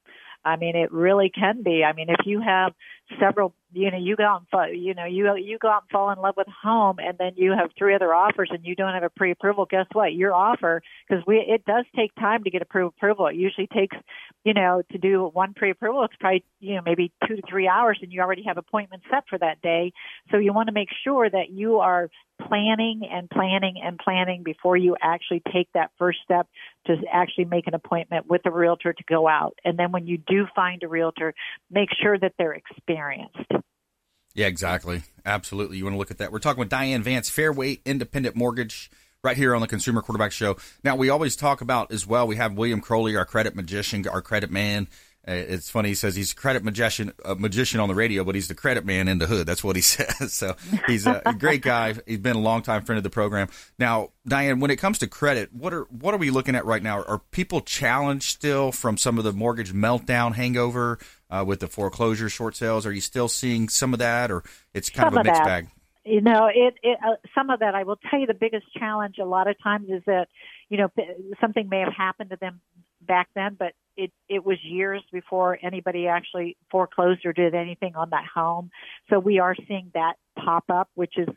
I 0.44 0.58
mean, 0.58 0.76
it 0.76 0.92
really 0.92 1.32
can 1.34 1.64
be. 1.64 1.84
I 1.84 1.94
mean, 1.94 2.10
if 2.10 2.26
you 2.26 2.40
have 2.40 2.74
several 3.20 3.54
you 3.72 3.92
know 3.92 3.98
you 3.98 4.16
go 4.16 4.24
out 4.24 4.42
and 4.42 4.50
fall, 4.50 4.68
you 4.68 4.94
know 4.94 5.06
you 5.06 5.36
you 5.38 5.58
go 5.60 5.68
out 5.68 5.84
and 5.84 5.92
fall 5.92 6.10
in 6.10 6.18
love 6.20 6.36
with 6.38 6.48
home 6.48 6.98
and 7.00 7.18
then 7.18 7.34
you 7.36 7.52
have 7.52 7.70
three 7.78 7.94
other 7.94 8.14
offers 8.14 8.50
and 8.52 8.66
you 8.66 8.76
don't 8.76 8.94
have 8.94 9.04
a 9.04 9.10
pre-approval 9.10 9.66
guess 9.70 9.86
what 9.94 10.14
your 10.14 10.34
offer 10.34 10.82
because 11.08 11.24
we 11.28 11.38
it 11.38 11.64
does 11.66 11.86
take 11.96 12.14
time 12.16 12.44
to 12.44 12.50
get 12.50 12.62
a 12.62 12.66
pre-approval 12.66 13.28
it 13.28 13.36
usually 13.36 13.68
takes 13.68 13.96
you 14.44 14.54
know 14.54 14.82
to 14.92 14.98
do 14.98 15.30
one 15.34 15.54
pre-approval 15.54 16.04
it's 16.04 16.16
probably 16.20 16.44
you 16.60 16.76
know 16.76 16.82
maybe 16.84 17.12
two 17.28 17.36
to 17.36 17.42
three 17.48 17.68
hours 17.68 18.00
and 18.02 18.12
you 18.12 18.22
already 18.22 18.44
have 18.44 18.58
appointments 18.58 19.06
set 19.12 19.24
for 19.30 19.38
that 19.38 19.62
day 19.62 19.92
so 20.32 20.38
you 20.38 20.54
want 20.54 20.68
to 20.68 20.74
make 20.74 20.90
sure 21.04 21.30
that 21.30 21.52
you 21.52 21.78
are 21.78 22.10
planning 22.48 23.02
and 23.10 23.30
planning 23.30 23.76
and 23.82 23.98
planning 23.98 24.44
before 24.44 24.76
you 24.76 24.96
actually 25.02 25.42
take 25.54 25.70
that 25.74 25.92
first 25.98 26.20
step 26.24 26.48
to 26.86 26.96
actually 27.12 27.46
make 27.46 27.66
an 27.68 27.74
appointment 27.74 28.28
with 28.28 28.42
a 28.46 28.52
realtor 28.52 28.92
to 28.92 29.04
go 29.08 29.28
out. 29.28 29.58
And 29.64 29.80
then 29.80 29.92
when 29.92 30.06
you 30.06 30.18
do 30.18 30.46
find 30.54 30.84
a 30.84 30.88
realtor, 30.88 31.34
make 31.72 31.90
sure 32.02 32.20
that 32.20 32.34
they're 32.38 32.54
experienced. 32.54 32.95
Yeah, 34.34 34.48
exactly. 34.48 35.04
Absolutely. 35.26 35.78
You 35.78 35.86
want 35.86 35.94
to 35.94 35.98
look 35.98 36.12
at 36.12 36.18
that. 36.18 36.32
We're 36.32 36.40
talking 36.40 36.60
with 36.60 36.70
Diane 36.70 37.04
Vance, 37.04 37.30
Fairway 37.30 37.80
Independent 37.86 38.36
Mortgage, 38.36 38.92
right 39.24 39.38
here 39.38 39.56
on 39.56 39.62
the 39.62 39.68
Consumer 39.68 40.02
Quarterback 40.02 40.32
Show. 40.32 40.58
Now, 40.84 40.96
we 40.96 41.10
always 41.10 41.36
talk 41.36 41.62
about 41.62 41.92
as 41.92 42.06
well, 42.06 42.28
we 42.28 42.36
have 42.36 42.54
William 42.54 42.82
Crowley, 42.82 43.16
our 43.16 43.26
credit 43.26 43.56
magician, 43.56 44.08
our 44.08 44.22
credit 44.22 44.52
man. 44.52 44.88
Uh, 45.28 45.32
it's 45.32 45.72
funny. 45.72 45.90
He 45.90 45.96
says 45.96 46.16
he's 46.16 46.34
a 46.34 46.36
credit 46.36 46.64
magician, 46.64 47.12
a 47.24 47.34
magician 47.34 47.80
on 47.80 47.90
the 47.90 47.96
radio, 47.96 48.24
but 48.24 48.36
he's 48.36 48.48
the 48.48 48.54
credit 48.54 48.86
man 48.86 49.08
in 49.08 49.18
the 49.18 49.26
hood. 49.26 49.48
That's 49.48 49.64
what 49.64 49.76
he 49.76 49.82
says. 49.82 50.34
So 50.34 50.56
he's 50.86 51.08
a, 51.08 51.22
great 51.40 51.64
guy. 51.64 51.96
He's 52.06 52.20
been 52.20 52.36
a 52.36 52.40
long 52.40 52.62
time 52.62 52.84
friend 52.84 52.98
of 52.98 53.04
the 53.04 53.10
program. 53.10 53.48
Now, 53.80 54.10
Diane, 54.28 54.60
when 54.60 54.70
it 54.70 54.76
comes 54.76 55.00
to 55.00 55.08
credit, 55.08 55.52
what 55.52 55.74
are 55.74 55.86
what 55.86 56.14
are 56.14 56.18
we 56.18 56.30
looking 56.30 56.56
at 56.56 56.66
right 56.66 56.84
now? 56.84 57.02
Are 57.02 57.20
people 57.32 57.62
challenged 57.62 58.30
still 58.30 58.72
from 58.72 58.98
some 58.98 59.18
of 59.18 59.24
the 59.24 59.34
mortgage 59.34 59.74
meltdown 59.74 60.36
hangover 60.36 61.00
uh, 61.30 61.44
with 61.46 61.60
the 61.60 61.68
foreclosure 61.68 62.30
short 62.30 62.56
sales? 62.56 62.86
Are 62.86 62.94
you 62.94 63.02
still 63.02 63.28
seeing 63.28 63.70
some 63.70 63.94
of 63.94 64.00
that, 64.00 64.32
or 64.32 64.44
it's 64.74 64.90
kind 64.90 65.08
some 65.08 65.18
of 65.18 65.22
a 65.22 65.24
mixed 65.24 65.42
of 65.42 65.48
bag? 65.48 65.68
You 66.04 66.22
know, 66.22 66.48
it, 66.54 66.76
it 66.84 67.00
uh, 67.06 67.16
some 67.34 67.50
of 67.50 67.60
that. 67.60 67.74
I 67.74 67.84
will 67.84 68.00
tell 68.10 68.20
you, 68.20 68.28
the 68.28 68.34
biggest 68.34 68.66
challenge 68.78 69.16
a 69.20 69.26
lot 69.26 69.48
of 69.48 69.56
times 69.62 69.90
is 69.90 70.04
that 70.06 70.28
you 70.70 70.78
know 70.78 70.90
something 71.42 71.68
may 71.68 71.80
have 71.80 71.94
happened 71.94 72.30
to 72.30 72.38
them 72.38 72.62
back 73.02 73.30
then, 73.36 73.56
but 73.58 73.74
it 73.98 74.12
it 74.30 74.46
was 74.46 74.58
years 74.64 75.02
before 75.12 75.58
anybody 75.62 76.08
actually 76.08 76.58
foreclosed 76.70 77.26
or 77.26 77.34
did 77.34 77.56
anything 77.56 77.96
on 77.96 78.12
that 78.12 78.26
home. 78.34 78.70
So 79.10 79.20
we 79.20 79.40
are 79.40 79.56
seeing 79.68 79.92
that 79.94 80.16
pop 80.38 80.66
up, 80.70 80.90
which 80.96 81.18
is 81.18 81.30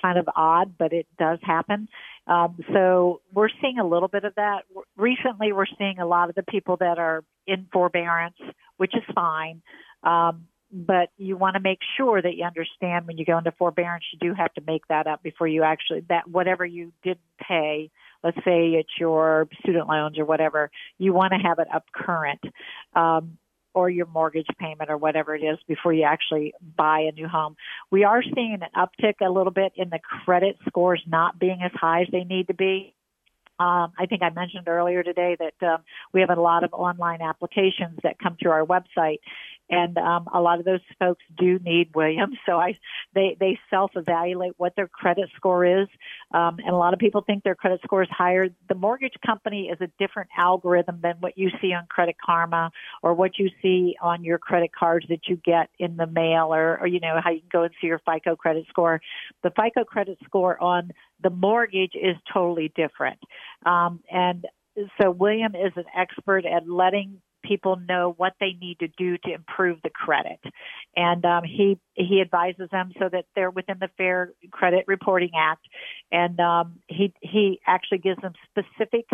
kind 0.00 0.18
of 0.18 0.28
odd, 0.34 0.74
but 0.78 0.92
it 0.92 1.06
does 1.18 1.38
happen. 1.42 1.88
Um, 2.26 2.58
so 2.72 3.20
we're 3.32 3.48
seeing 3.60 3.78
a 3.78 3.86
little 3.86 4.08
bit 4.08 4.24
of 4.24 4.34
that. 4.36 4.64
Recently, 4.96 5.52
we're 5.52 5.66
seeing 5.78 5.98
a 5.98 6.06
lot 6.06 6.28
of 6.28 6.34
the 6.34 6.42
people 6.42 6.76
that 6.78 6.98
are 6.98 7.24
in 7.46 7.66
forbearance, 7.72 8.36
which 8.76 8.94
is 8.94 9.02
fine. 9.14 9.62
Um, 10.02 10.46
but 10.72 11.10
you 11.16 11.36
want 11.36 11.54
to 11.54 11.60
make 11.60 11.78
sure 11.96 12.20
that 12.20 12.34
you 12.34 12.44
understand 12.44 13.06
when 13.06 13.18
you 13.18 13.24
go 13.24 13.38
into 13.38 13.52
forbearance, 13.52 14.04
you 14.12 14.18
do 14.18 14.34
have 14.34 14.52
to 14.54 14.62
make 14.66 14.86
that 14.88 15.06
up 15.06 15.22
before 15.22 15.46
you 15.46 15.62
actually 15.62 16.02
that 16.08 16.28
whatever 16.28 16.66
you 16.66 16.92
didn't 17.02 17.20
pay 17.40 17.90
let's 18.26 18.38
say 18.38 18.70
it's 18.70 18.90
your 18.98 19.48
student 19.60 19.88
loans 19.88 20.18
or 20.18 20.24
whatever, 20.24 20.70
you 20.98 21.12
want 21.12 21.32
to 21.32 21.38
have 21.38 21.60
it 21.60 21.68
up 21.72 21.84
current. 21.94 22.40
Um, 22.94 23.38
or 23.76 23.90
your 23.90 24.06
mortgage 24.06 24.46
payment 24.58 24.88
or 24.88 24.96
whatever 24.96 25.36
it 25.36 25.42
is 25.42 25.58
before 25.68 25.92
you 25.92 26.02
actually 26.02 26.54
buy 26.76 27.00
a 27.00 27.12
new 27.12 27.28
home. 27.28 27.56
We 27.90 28.04
are 28.04 28.22
seeing 28.22 28.58
an 28.62 28.68
uptick 28.74 29.16
a 29.20 29.30
little 29.30 29.52
bit 29.52 29.72
in 29.76 29.90
the 29.90 29.98
credit 30.24 30.56
scores 30.66 31.02
not 31.06 31.38
being 31.38 31.60
as 31.62 31.72
high 31.74 32.00
as 32.00 32.08
they 32.10 32.24
need 32.24 32.48
to 32.48 32.54
be. 32.54 32.94
Um, 33.58 33.92
I 33.98 34.06
think 34.08 34.22
I 34.22 34.30
mentioned 34.30 34.66
earlier 34.66 35.02
today 35.02 35.36
that 35.38 35.66
um, 35.66 35.82
we 36.12 36.20
have 36.22 36.30
a 36.30 36.40
lot 36.40 36.64
of 36.64 36.72
online 36.72 37.20
applications 37.20 37.98
that 38.02 38.18
come 38.18 38.36
through 38.40 38.50
our 38.50 38.64
website, 38.64 39.18
and 39.68 39.98
um, 39.98 40.28
a 40.32 40.40
lot 40.40 40.58
of 40.58 40.64
those 40.64 40.80
folks 40.98 41.24
do 41.36 41.58
need 41.58 41.94
Williams. 41.94 42.36
So 42.46 42.58
I 42.58 42.78
they 43.14 43.36
they 43.38 43.58
self 43.70 43.92
evaluate 43.96 44.52
what 44.56 44.74
their 44.76 44.88
credit 44.88 45.28
score 45.36 45.64
is, 45.64 45.88
um, 46.32 46.58
and 46.58 46.68
a 46.68 46.76
lot 46.76 46.92
of 46.94 47.00
people 47.00 47.22
think 47.22 47.42
their 47.42 47.54
credit 47.54 47.80
score 47.84 48.02
is 48.02 48.08
higher. 48.10 48.48
The 48.68 48.74
mortgage 48.74 49.14
company 49.24 49.68
is 49.68 49.78
a 49.80 49.88
different 49.98 50.30
algorithm 50.36 51.00
than 51.02 51.16
what 51.20 51.36
you 51.36 51.50
see 51.60 51.72
on 51.72 51.86
Credit 51.88 52.16
Karma 52.24 52.70
or 53.02 53.14
what 53.14 53.38
you 53.38 53.50
see 53.62 53.96
on 54.00 54.24
your 54.24 54.38
credit 54.38 54.70
cards 54.72 55.06
that 55.08 55.28
you 55.28 55.36
get 55.36 55.70
in 55.78 55.96
the 55.96 56.06
mail, 56.06 56.54
or, 56.54 56.78
or 56.80 56.86
you 56.86 57.00
know 57.00 57.20
how 57.22 57.30
you 57.30 57.40
can 57.40 57.48
go 57.50 57.62
and 57.64 57.72
see 57.80 57.88
your 57.88 58.00
FICO 58.00 58.36
credit 58.36 58.66
score. 58.68 59.00
The 59.42 59.50
FICO 59.50 59.84
credit 59.84 60.18
score 60.24 60.62
on 60.62 60.90
the 61.22 61.30
mortgage 61.30 61.94
is 61.94 62.16
totally 62.32 62.72
different, 62.76 63.18
um, 63.64 64.00
and 64.10 64.46
so 65.00 65.10
William 65.10 65.54
is 65.54 65.72
an 65.76 65.86
expert 65.96 66.44
at 66.44 66.68
letting 66.68 67.20
people 67.46 67.76
know 67.76 68.14
what 68.16 68.34
they 68.40 68.52
need 68.60 68.78
to 68.80 68.88
do 68.88 69.16
to 69.18 69.32
improve 69.32 69.78
the 69.82 69.90
credit, 69.90 70.40
and 70.96 71.24
um, 71.24 71.44
he 71.44 71.78
he 71.94 72.20
advises 72.20 72.68
them 72.70 72.92
so 72.98 73.08
that 73.10 73.26
they're 73.34 73.50
within 73.50 73.78
the 73.80 73.88
Fair 73.96 74.32
Credit 74.50 74.84
Reporting 74.86 75.30
Act, 75.36 75.66
and 76.10 76.38
um, 76.40 76.80
he 76.88 77.12
he 77.20 77.60
actually 77.66 77.98
gives 77.98 78.20
them 78.20 78.32
specific 78.50 79.06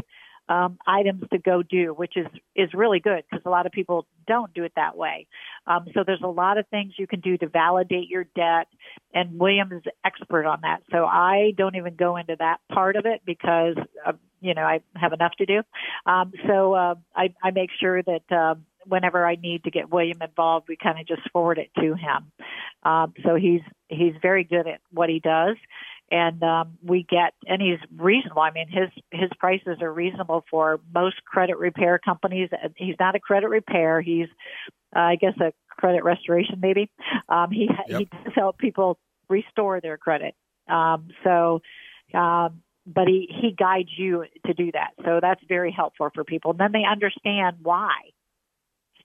um, 0.53 0.79
items 0.87 1.25
to 1.33 1.39
go 1.39 1.63
do, 1.63 1.95
which 1.95 2.17
is 2.17 2.27
is 2.55 2.69
really 2.75 3.01
good 3.01 3.25
because 3.31 3.45
a 3.47 3.51
lot 3.51 3.65
of 3.65 3.73
people 3.73 4.07
don't 4.27 4.53
do 4.53 4.65
it 4.65 4.73
that 4.77 4.97
way. 4.97 5.27
Um, 5.67 5.87
so 5.95 6.05
there's 6.07 6.21
a 6.23 6.29
lot 6.29 6.59
of 6.59 6.67
things 6.69 6.93
you 6.99 7.07
can 7.07 7.21
do 7.21 7.39
to 7.39 7.49
validate 7.49 8.09
your 8.09 8.25
debt, 8.37 8.69
and 9.15 9.39
William 9.39 9.73
is 9.73 9.83
expert 10.05 10.45
on 10.45 10.61
that. 10.63 10.83
So 10.91 11.07
I 11.07 11.55
don't 11.57 11.77
even 11.77 11.95
go 11.97 12.17
into 12.17 12.37
that 12.39 12.59
part 12.71 12.97
of 12.97 13.07
it 13.07 13.23
because 13.25 13.77
uh, 14.07 14.13
you 14.43 14.53
know 14.53 14.63
I 14.63 14.81
have 14.95 15.15
enough 15.15 15.33
to 15.39 15.47
do. 15.47 15.63
Um, 16.05 16.33
so 16.47 16.75
uh, 16.75 16.95
I, 17.17 17.35
I 17.43 17.51
make 17.51 17.71
sure 17.81 18.03
that. 18.03 18.31
Um, 18.31 18.67
whenever 18.85 19.25
I 19.25 19.37
need 19.37 19.63
to 19.63 19.71
get 19.71 19.93
William 19.93 20.21
involved, 20.21 20.67
we 20.69 20.77
kind 20.77 20.99
of 20.99 21.07
just 21.07 21.23
forward 21.31 21.57
it 21.57 21.71
to 21.79 21.95
him. 21.95 22.33
Um, 22.83 23.15
so 23.25 23.37
he's 23.37 23.61
he's 23.87 24.15
very 24.21 24.43
good 24.43 24.67
at 24.67 24.81
what 24.91 25.09
he 25.09 25.21
does, 25.21 25.55
and 26.13 26.43
um, 26.43 26.79
we 26.85 27.05
get 27.09 27.33
and 27.47 27.61
he's 27.61 27.79
reasonable. 27.97 28.43
I 28.43 28.53
mean, 28.53 28.69
his 28.69 28.91
his 29.11 29.31
prices 29.39 29.79
are 29.81 29.93
reasonable 29.93 30.45
for 30.51 30.79
most 30.95 31.25
credit 31.25 31.59
repair 31.59 31.99
companies. 31.99 32.51
He's 32.77 32.97
not 33.01 33.17
a 33.17 33.21
credit 33.21 33.49
repair. 33.49 34.01
He's 34.01 34.29
uh, 34.95 35.01
I 35.01 35.17
guess 35.17 35.33
a 35.41 35.53
credit 35.69 36.05
restoration 36.05 36.61
maybe. 36.61 36.91
Um, 37.29 37.51
he 37.51 37.69
yep. 37.89 37.99
he 37.99 38.05
does 38.05 38.33
help 38.35 38.59
people 38.59 38.99
restore 39.29 39.81
their 39.81 39.97
credit. 39.97 40.35
Um, 40.69 41.09
so. 41.25 41.63
Um, 42.15 42.63
but 42.85 43.07
he, 43.07 43.29
he 43.41 43.53
guides 43.53 43.89
you 43.97 44.25
to 44.45 44.55
do 44.55 44.73
that. 44.73 44.91
So 45.05 45.21
that's 45.23 45.41
very 45.49 45.71
helpful 45.71 46.11
for 46.13 46.25
people. 46.25 46.51
And 46.51 46.59
then 46.59 46.73
they 46.73 46.85
understand 46.85 47.59
why. 47.63 47.95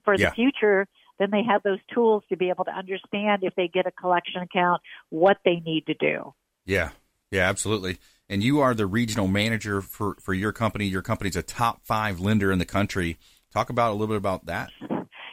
For 0.03 0.15
yeah. 0.15 0.29
the 0.29 0.35
future, 0.35 0.87
then 1.19 1.29
they 1.31 1.43
have 1.43 1.61
those 1.63 1.77
tools 1.93 2.23
to 2.29 2.37
be 2.37 2.49
able 2.49 2.65
to 2.65 2.71
understand 2.71 3.43
if 3.43 3.53
they 3.55 3.67
get 3.67 3.85
a 3.85 3.91
collection 3.91 4.41
account, 4.41 4.81
what 5.09 5.37
they 5.45 5.61
need 5.63 5.85
to 5.87 5.93
do. 5.93 6.33
Yeah, 6.67 6.89
yeah, 7.31 7.49
absolutely. 7.49 7.97
And 8.29 8.43
you 8.43 8.59
are 8.59 8.75
the 8.75 8.85
regional 8.85 9.27
manager 9.27 9.81
for, 9.81 10.17
for 10.21 10.33
your 10.33 10.51
company. 10.51 10.85
Your 10.85 11.01
company's 11.01 11.37
a 11.37 11.41
top 11.41 11.85
five 11.85 12.19
lender 12.19 12.51
in 12.51 12.59
the 12.59 12.65
country. 12.65 13.17
Talk 13.53 13.69
about 13.69 13.91
a 13.91 13.93
little 13.93 14.07
bit 14.07 14.17
about 14.17 14.45
that. 14.47 14.69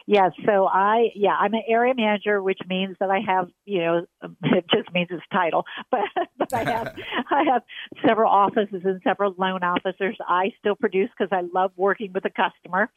Yes, 0.06 0.32
yeah, 0.38 0.46
so 0.46 0.66
I 0.66 1.06
yeah 1.14 1.32
I'm 1.32 1.54
an 1.54 1.62
area 1.66 1.94
manager, 1.96 2.42
which 2.42 2.58
means 2.68 2.94
that 3.00 3.10
I 3.10 3.20
have 3.26 3.48
you 3.64 3.80
know 3.80 4.06
it 4.42 4.66
just 4.70 4.92
means 4.92 5.08
it's 5.10 5.22
title, 5.32 5.64
but 5.90 6.00
but 6.36 6.52
I 6.52 6.64
have 6.70 6.94
I 7.30 7.44
have 7.50 7.62
several 8.06 8.30
offices 8.30 8.82
and 8.84 9.00
several 9.02 9.34
loan 9.38 9.62
officers. 9.62 10.16
I 10.20 10.52
still 10.58 10.76
produce 10.76 11.08
because 11.18 11.32
I 11.32 11.42
love 11.52 11.72
working 11.74 12.12
with 12.12 12.22
the 12.22 12.30
customer, 12.30 12.90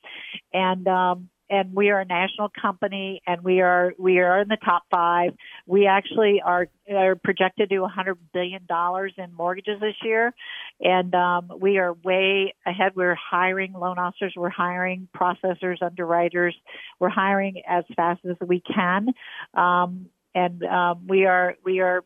and 0.54 0.86
um, 0.88 1.30
and 1.50 1.74
we 1.74 1.90
are 1.90 2.00
a 2.00 2.06
national 2.06 2.50
company 2.50 3.22
and 3.26 3.42
we 3.42 3.62
are 3.62 3.94
we 3.98 4.20
are 4.20 4.42
in 4.42 4.48
the 4.48 4.58
top 4.64 4.84
five. 4.92 5.34
We 5.66 5.88
actually 5.88 6.42
are 6.44 6.68
are 6.94 7.16
projected 7.16 7.70
to 7.70 7.76
do 7.76 7.82
100 7.82 8.18
billion 8.34 8.66
dollars 8.66 9.14
in 9.18 9.34
mortgages 9.34 9.80
this 9.80 9.96
year, 10.04 10.34
and 10.80 11.14
um, 11.16 11.52
we 11.60 11.78
are 11.78 11.94
way 11.94 12.54
ahead. 12.66 12.94
We're 12.96 13.16
hiring 13.16 13.74
loan 13.74 13.98
officers, 13.98 14.34
we're 14.36 14.50
hiring 14.50 15.08
processors, 15.16 15.82
underwriters, 15.82 16.56
we're 17.00 17.10
hiring 17.10 17.62
as 17.68 17.84
fast 17.96 18.22
as 18.26 18.36
we 18.46 18.62
can, 18.62 19.10
um, 19.54 20.08
and 20.36 20.64
um, 20.64 21.08
we 21.08 21.26
are 21.26 21.56
we 21.64 21.80
are 21.80 22.04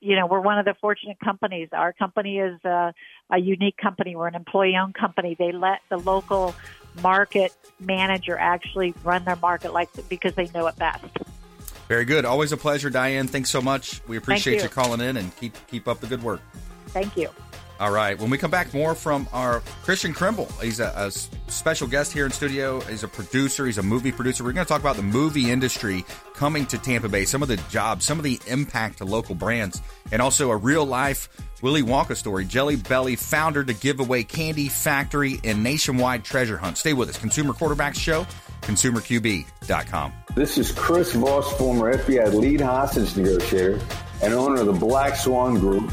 you 0.00 0.16
know, 0.16 0.26
we're 0.26 0.40
one 0.40 0.58
of 0.58 0.64
the 0.64 0.74
fortunate 0.80 1.18
companies. 1.22 1.68
Our 1.72 1.92
company 1.92 2.38
is 2.38 2.58
a, 2.64 2.94
a 3.30 3.38
unique 3.38 3.76
company. 3.76 4.16
We're 4.16 4.28
an 4.28 4.34
employee 4.34 4.74
owned 4.80 4.94
company. 4.94 5.36
They 5.38 5.52
let 5.52 5.80
the 5.90 5.98
local 5.98 6.54
market 7.02 7.54
manager 7.80 8.36
actually 8.38 8.94
run 9.04 9.24
their 9.24 9.36
market 9.36 9.72
like 9.72 9.88
because 10.08 10.34
they 10.34 10.48
know 10.54 10.66
it 10.66 10.76
best. 10.76 11.04
Very 11.88 12.04
good. 12.04 12.24
Always 12.24 12.52
a 12.52 12.56
pleasure, 12.56 12.90
Diane. 12.90 13.28
Thanks 13.28 13.50
so 13.50 13.60
much. 13.60 14.00
We 14.08 14.16
appreciate 14.16 14.56
you. 14.56 14.62
you 14.64 14.68
calling 14.68 15.00
in 15.00 15.16
and 15.16 15.34
keep 15.36 15.54
keep 15.68 15.86
up 15.86 16.00
the 16.00 16.06
good 16.06 16.22
work. 16.22 16.40
Thank 16.88 17.16
you. 17.16 17.30
All 17.78 17.90
right. 17.90 18.18
When 18.18 18.30
we 18.30 18.38
come 18.38 18.50
back, 18.50 18.72
more 18.72 18.94
from 18.94 19.28
our 19.32 19.60
Kristian 19.84 20.14
Krempel. 20.14 20.50
He's 20.62 20.80
a, 20.80 20.92
a, 20.96 21.10
special 21.50 21.86
guest 21.86 22.12
here 22.12 22.24
in 22.24 22.32
studio. 22.32 22.80
He's 22.80 23.04
a 23.04 23.08
producer. 23.08 23.66
He's 23.66 23.78
a 23.78 23.82
movie 23.82 24.12
producer. 24.12 24.44
We're 24.44 24.52
going 24.52 24.66
to 24.66 24.68
talk 24.68 24.80
about 24.80 24.96
the 24.96 25.02
movie 25.02 25.50
industry 25.50 26.04
coming 26.34 26.66
to 26.66 26.78
Tampa 26.78 27.08
Bay, 27.08 27.24
some 27.24 27.42
of 27.42 27.48
the 27.48 27.56
jobs, 27.70 28.04
some 28.04 28.18
of 28.18 28.24
the 28.24 28.40
impact 28.46 28.98
to 28.98 29.04
local 29.04 29.34
brands, 29.34 29.80
and 30.10 30.20
also 30.20 30.50
a 30.50 30.56
real 30.56 30.84
life 30.84 31.28
Willy 31.62 31.82
Wonka 31.82 32.16
story. 32.16 32.44
Jelly 32.44 32.76
Belly 32.76 33.16
founder 33.16 33.62
to 33.62 33.74
give 33.74 34.00
away 34.00 34.24
Candy 34.24 34.68
Factory 34.68 35.40
and 35.44 35.62
nationwide 35.62 36.24
treasure 36.24 36.56
hunt. 36.56 36.78
Stay 36.78 36.92
with 36.94 37.08
us. 37.08 37.18
Consumer 37.18 37.52
Quarterbacks 37.52 37.96
Show 37.96 38.26
ConsumerQB.com. 38.62 40.12
This 40.34 40.58
is 40.58 40.72
Chris 40.72 41.12
Voss, 41.12 41.50
former 41.56 41.96
FBI 41.96 42.32
lead 42.34 42.60
hostage 42.60 43.16
negotiator 43.16 43.80
and 44.22 44.34
owner 44.34 44.60
of 44.60 44.66
the 44.66 44.72
Black 44.72 45.14
Swan 45.16 45.58
Group, 45.58 45.92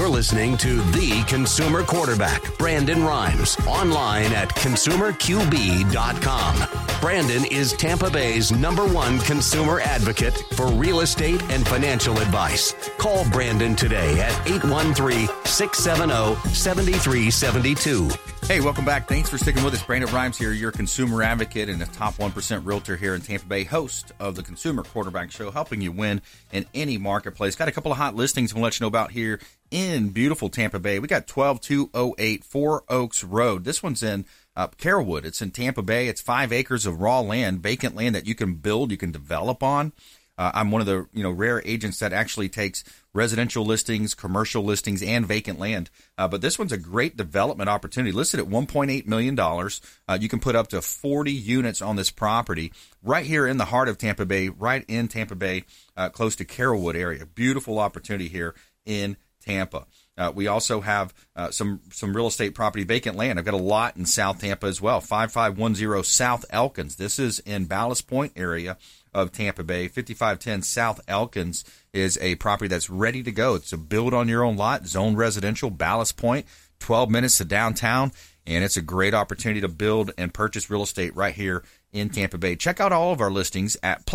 You're 0.00 0.08
listening 0.08 0.56
to 0.56 0.80
The 0.92 1.22
Consumer 1.28 1.82
Quarterback, 1.82 2.56
Brandon 2.56 3.04
Rhyms, 3.04 3.58
online 3.66 4.32
at 4.32 4.48
consumerqb.com. 4.48 7.00
Brandon 7.02 7.44
is 7.44 7.74
Tampa 7.74 8.08
Bay's 8.08 8.50
number 8.50 8.86
one 8.86 9.18
consumer 9.18 9.78
advocate 9.80 10.42
for 10.54 10.68
real 10.68 11.00
estate 11.00 11.42
and 11.50 11.68
financial 11.68 12.18
advice. 12.18 12.74
Call 12.96 13.28
Brandon 13.28 13.76
today 13.76 14.18
at 14.20 14.32
813 14.48 15.28
670 15.44 16.48
7372. 16.48 18.08
Hey, 18.46 18.62
welcome 18.62 18.86
back. 18.86 19.06
Thanks 19.06 19.28
for 19.28 19.36
sticking 19.36 19.62
with 19.62 19.74
us. 19.74 19.82
Brandon 19.82 20.10
Rhyms 20.14 20.38
here, 20.38 20.52
your 20.52 20.72
consumer 20.72 21.22
advocate 21.22 21.68
and 21.68 21.82
a 21.82 21.86
top 21.86 22.14
1% 22.14 22.64
realtor 22.64 22.96
here 22.96 23.14
in 23.14 23.20
Tampa 23.20 23.46
Bay, 23.46 23.64
host 23.64 24.12
of 24.18 24.34
the 24.34 24.42
Consumer 24.42 24.82
Quarterback 24.82 25.30
Show, 25.30 25.50
helping 25.50 25.82
you 25.82 25.92
win 25.92 26.22
in 26.52 26.64
any 26.72 26.96
marketplace. 26.96 27.54
Got 27.54 27.68
a 27.68 27.72
couple 27.72 27.92
of 27.92 27.98
hot 27.98 28.16
listings 28.16 28.54
we'll 28.54 28.64
let 28.64 28.80
you 28.80 28.84
know 28.84 28.88
about 28.88 29.10
here 29.10 29.40
in 29.70 30.10
beautiful 30.10 30.48
Tampa 30.48 30.78
Bay. 30.78 30.98
We 30.98 31.08
got 31.08 31.26
12208 31.26 32.44
Four 32.44 32.84
Oaks 32.88 33.24
Road. 33.24 33.64
This 33.64 33.82
one's 33.82 34.02
in 34.02 34.24
uh, 34.56 34.68
Carrollwood. 34.68 35.24
It's 35.24 35.42
in 35.42 35.50
Tampa 35.50 35.82
Bay. 35.82 36.08
It's 36.08 36.20
five 36.20 36.52
acres 36.52 36.86
of 36.86 37.00
raw 37.00 37.20
land, 37.20 37.62
vacant 37.62 37.94
land 37.94 38.14
that 38.14 38.26
you 38.26 38.34
can 38.34 38.54
build, 38.54 38.90
you 38.90 38.96
can 38.96 39.12
develop 39.12 39.62
on. 39.62 39.92
Uh, 40.40 40.50
I'm 40.54 40.70
one 40.70 40.80
of 40.80 40.86
the 40.86 41.06
you 41.12 41.22
know 41.22 41.30
rare 41.30 41.60
agents 41.66 41.98
that 41.98 42.14
actually 42.14 42.48
takes 42.48 42.82
residential 43.12 43.62
listings, 43.62 44.14
commercial 44.14 44.64
listings, 44.64 45.02
and 45.02 45.26
vacant 45.26 45.58
land. 45.58 45.90
Uh, 46.16 46.28
but 46.28 46.40
this 46.40 46.58
one's 46.58 46.72
a 46.72 46.78
great 46.78 47.14
development 47.14 47.68
opportunity. 47.68 48.10
Listed 48.10 48.40
at 48.40 48.46
1.8 48.46 49.06
million 49.06 49.34
dollars, 49.34 49.82
uh, 50.08 50.16
you 50.18 50.30
can 50.30 50.40
put 50.40 50.56
up 50.56 50.68
to 50.68 50.80
40 50.80 51.30
units 51.30 51.82
on 51.82 51.96
this 51.96 52.10
property 52.10 52.72
right 53.02 53.26
here 53.26 53.46
in 53.46 53.58
the 53.58 53.66
heart 53.66 53.88
of 53.90 53.98
Tampa 53.98 54.24
Bay, 54.24 54.48
right 54.48 54.82
in 54.88 55.08
Tampa 55.08 55.34
Bay, 55.34 55.64
uh, 55.94 56.08
close 56.08 56.36
to 56.36 56.46
Carrollwood 56.46 56.94
area. 56.94 57.26
Beautiful 57.26 57.78
opportunity 57.78 58.28
here 58.28 58.54
in 58.86 59.18
Tampa. 59.50 59.86
Uh, 60.16 60.30
we 60.34 60.46
also 60.46 60.80
have 60.80 61.14
uh, 61.34 61.50
some 61.50 61.80
some 61.90 62.14
real 62.14 62.26
estate 62.26 62.54
property 62.54 62.84
vacant 62.84 63.16
land. 63.16 63.38
I've 63.38 63.44
got 63.44 63.54
a 63.54 63.56
lot 63.56 63.96
in 63.96 64.06
South 64.06 64.40
Tampa 64.40 64.66
as 64.66 64.80
well. 64.80 65.00
Five 65.00 65.32
five 65.32 65.58
one 65.58 65.74
zero 65.74 66.02
South 66.02 66.44
Elkins. 66.50 66.96
This 66.96 67.18
is 67.18 67.38
in 67.40 67.64
Ballast 67.64 68.06
Point 68.06 68.32
area 68.36 68.76
of 69.12 69.32
Tampa 69.32 69.64
Bay. 69.64 69.88
5510 69.88 70.62
South 70.62 71.00
Elkins 71.08 71.64
is 71.92 72.18
a 72.20 72.36
property 72.36 72.68
that's 72.68 72.90
ready 72.90 73.22
to 73.22 73.32
go. 73.32 73.54
It's 73.54 73.72
a 73.72 73.78
build 73.78 74.14
on 74.14 74.28
your 74.28 74.44
own 74.44 74.56
lot, 74.56 74.86
zone 74.86 75.16
residential, 75.16 75.70
Ballast 75.70 76.16
Point, 76.16 76.46
12 76.78 77.10
minutes 77.10 77.38
to 77.38 77.44
downtown, 77.44 78.12
and 78.46 78.62
it's 78.62 78.76
a 78.76 78.82
great 78.82 79.14
opportunity 79.14 79.60
to 79.62 79.68
build 79.68 80.12
and 80.16 80.32
purchase 80.32 80.70
real 80.70 80.82
estate 80.82 81.16
right 81.16 81.34
here 81.34 81.64
in 81.92 82.08
Tampa 82.10 82.38
Bay. 82.38 82.54
Check 82.54 82.78
out 82.78 82.92
all 82.92 83.12
of 83.12 83.20
our 83.20 83.30
listings 83.30 83.76
at 83.82 84.06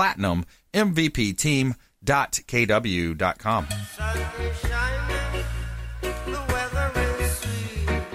platinummvpteam.kw.com. 2.05 3.67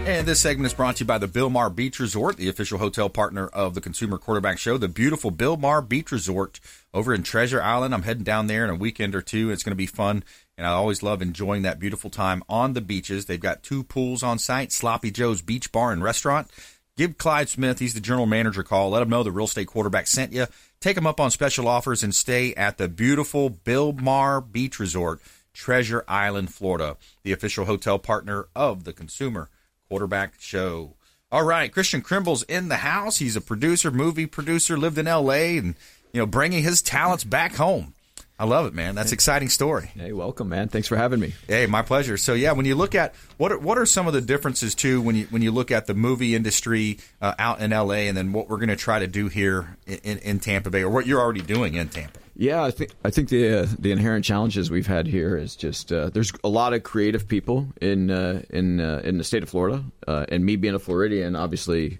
And 0.06 0.26
this 0.26 0.40
segment 0.40 0.66
is 0.66 0.74
brought 0.74 0.96
to 0.96 1.04
you 1.04 1.06
by 1.06 1.18
the 1.18 1.28
Bilmar 1.28 1.72
Beach 1.72 2.00
Resort, 2.00 2.36
the 2.36 2.48
official 2.48 2.78
hotel 2.78 3.08
partner 3.08 3.46
of 3.46 3.74
the 3.74 3.80
Consumer 3.80 4.18
Quarterback 4.18 4.58
Show. 4.58 4.76
The 4.76 4.88
beautiful 4.88 5.30
Bilmar 5.30 5.86
Beach 5.86 6.10
Resort 6.10 6.58
over 6.92 7.14
in 7.14 7.22
Treasure 7.22 7.62
Island. 7.62 7.94
I'm 7.94 8.02
heading 8.02 8.24
down 8.24 8.48
there 8.48 8.64
in 8.64 8.70
a 8.70 8.74
weekend 8.74 9.14
or 9.14 9.22
two. 9.22 9.50
It's 9.50 9.62
going 9.62 9.72
to 9.72 9.76
be 9.76 9.86
fun, 9.86 10.24
and 10.58 10.66
I 10.66 10.70
always 10.70 11.04
love 11.04 11.22
enjoying 11.22 11.62
that 11.62 11.78
beautiful 11.78 12.10
time 12.10 12.42
on 12.48 12.72
the 12.72 12.80
beaches. 12.80 13.26
They've 13.26 13.38
got 13.38 13.62
two 13.62 13.84
pools 13.84 14.24
on 14.24 14.40
site, 14.40 14.72
Sloppy 14.72 15.12
Joe's 15.12 15.42
Beach 15.42 15.70
Bar 15.70 15.92
and 15.92 16.02
Restaurant. 16.02 16.48
Give 16.96 17.16
Clyde 17.16 17.48
Smith, 17.48 17.78
he's 17.78 17.94
the 17.94 18.00
general 18.00 18.26
manager, 18.26 18.62
call. 18.62 18.90
Let 18.90 19.02
him 19.02 19.10
know 19.10 19.22
the 19.22 19.30
real 19.30 19.46
estate 19.46 19.68
quarterback 19.68 20.06
sent 20.06 20.32
you. 20.32 20.46
Take 20.80 20.94
them 20.94 21.06
up 21.06 21.20
on 21.20 21.30
special 21.30 21.68
offers 21.68 22.02
and 22.02 22.14
stay 22.14 22.54
at 22.54 22.78
the 22.78 22.88
beautiful 22.88 23.50
Bill 23.50 23.92
Bilmar 23.92 24.40
Beach 24.40 24.80
Resort, 24.80 25.20
Treasure 25.52 26.06
Island, 26.08 26.54
Florida, 26.54 26.96
the 27.22 27.32
official 27.32 27.66
hotel 27.66 27.98
partner 27.98 28.46
of 28.56 28.84
the 28.84 28.94
Consumer 28.94 29.50
Quarterback 29.90 30.40
Show. 30.40 30.94
All 31.30 31.42
right, 31.44 31.70
Kristian 31.70 32.00
Krempel's 32.00 32.44
in 32.44 32.68
the 32.68 32.78
house. 32.78 33.18
He's 33.18 33.36
a 33.36 33.42
producer, 33.42 33.90
movie 33.90 34.24
producer, 34.24 34.78
lived 34.78 34.96
in 34.96 35.06
L.A. 35.06 35.58
and 35.58 35.74
you 36.14 36.20
know 36.20 36.26
bringing 36.26 36.62
his 36.62 36.80
talents 36.80 37.24
back 37.24 37.56
home. 37.56 37.92
I 38.40 38.44
love 38.44 38.64
it, 38.64 38.72
man. 38.72 38.94
That's 38.94 39.10
an 39.10 39.16
exciting 39.16 39.50
story. 39.50 39.90
Hey, 39.94 40.14
welcome, 40.14 40.48
man. 40.48 40.68
Thanks 40.68 40.88
for 40.88 40.96
having 40.96 41.20
me. 41.20 41.34
Hey, 41.46 41.66
my 41.66 41.82
pleasure. 41.82 42.16
So, 42.16 42.32
yeah, 42.32 42.52
when 42.52 42.64
you 42.64 42.74
look 42.74 42.94
at 42.94 43.14
what 43.36 43.52
are, 43.52 43.58
what 43.58 43.76
are 43.76 43.84
some 43.84 44.06
of 44.06 44.14
the 44.14 44.22
differences 44.22 44.74
too 44.74 45.02
when 45.02 45.14
you 45.14 45.26
when 45.26 45.42
you 45.42 45.50
look 45.50 45.70
at 45.70 45.86
the 45.86 45.92
movie 45.92 46.34
industry 46.34 47.00
uh, 47.20 47.34
out 47.38 47.60
in 47.60 47.70
L.A. 47.70 48.08
and 48.08 48.16
then 48.16 48.32
what 48.32 48.48
we're 48.48 48.56
going 48.56 48.70
to 48.70 48.76
try 48.76 48.98
to 48.98 49.06
do 49.06 49.28
here 49.28 49.76
in, 49.86 50.16
in 50.20 50.40
Tampa 50.40 50.70
Bay 50.70 50.80
or 50.80 50.88
what 50.88 51.06
you're 51.06 51.20
already 51.20 51.42
doing 51.42 51.74
in 51.74 51.90
Tampa? 51.90 52.18
Yeah, 52.34 52.62
I 52.62 52.70
think 52.70 52.92
I 53.04 53.10
think 53.10 53.28
the 53.28 53.64
uh, 53.64 53.66
the 53.78 53.92
inherent 53.92 54.24
challenges 54.24 54.70
we've 54.70 54.86
had 54.86 55.06
here 55.06 55.36
is 55.36 55.54
just 55.54 55.92
uh, 55.92 56.08
there's 56.08 56.32
a 56.42 56.48
lot 56.48 56.72
of 56.72 56.82
creative 56.82 57.28
people 57.28 57.68
in 57.82 58.10
uh, 58.10 58.40
in 58.48 58.80
uh, 58.80 59.02
in 59.04 59.18
the 59.18 59.24
state 59.24 59.42
of 59.42 59.50
Florida, 59.50 59.84
uh, 60.08 60.24
and 60.30 60.46
me 60.46 60.56
being 60.56 60.74
a 60.74 60.78
Floridian, 60.78 61.36
obviously, 61.36 61.98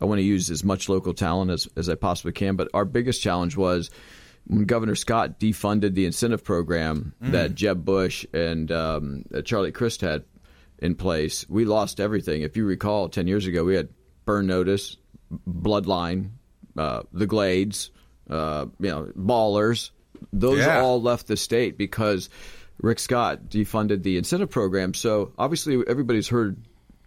I 0.00 0.06
want 0.06 0.20
to 0.20 0.24
use 0.24 0.48
as 0.48 0.64
much 0.64 0.88
local 0.88 1.12
talent 1.12 1.50
as 1.50 1.68
as 1.76 1.90
I 1.90 1.96
possibly 1.96 2.32
can. 2.32 2.56
But 2.56 2.70
our 2.72 2.86
biggest 2.86 3.20
challenge 3.20 3.58
was 3.58 3.90
when 4.46 4.64
Governor 4.64 4.94
Scott 4.94 5.38
defunded 5.38 5.94
the 5.94 6.04
incentive 6.04 6.44
program 6.44 7.14
mm. 7.22 7.32
that 7.32 7.54
Jeb 7.54 7.84
Bush 7.84 8.26
and 8.32 8.70
um, 8.72 9.24
Charlie 9.44 9.72
Crist 9.72 10.00
had 10.00 10.24
in 10.78 10.94
place. 10.94 11.48
We 11.48 11.64
lost 11.64 12.00
everything. 12.00 12.42
If 12.42 12.56
you 12.56 12.64
recall, 12.64 13.08
ten 13.08 13.26
years 13.26 13.46
ago, 13.46 13.64
we 13.64 13.76
had 13.76 13.88
Burn 14.24 14.46
Notice, 14.46 14.96
Bloodline, 15.46 16.30
uh, 16.76 17.02
the 17.12 17.26
Glades 17.26 17.90
uh, 18.32 18.66
you 18.78 18.90
know, 18.90 19.12
ballers. 19.16 19.90
Those 20.32 20.58
yeah. 20.58 20.80
all 20.80 21.00
left 21.00 21.26
the 21.26 21.36
state 21.36 21.76
because 21.76 22.30
Rick 22.78 22.98
Scott 22.98 23.48
defunded 23.48 24.02
the 24.02 24.16
incentive 24.16 24.50
program. 24.50 24.94
So 24.94 25.32
obviously, 25.36 25.82
everybody's 25.86 26.28
heard 26.28 26.62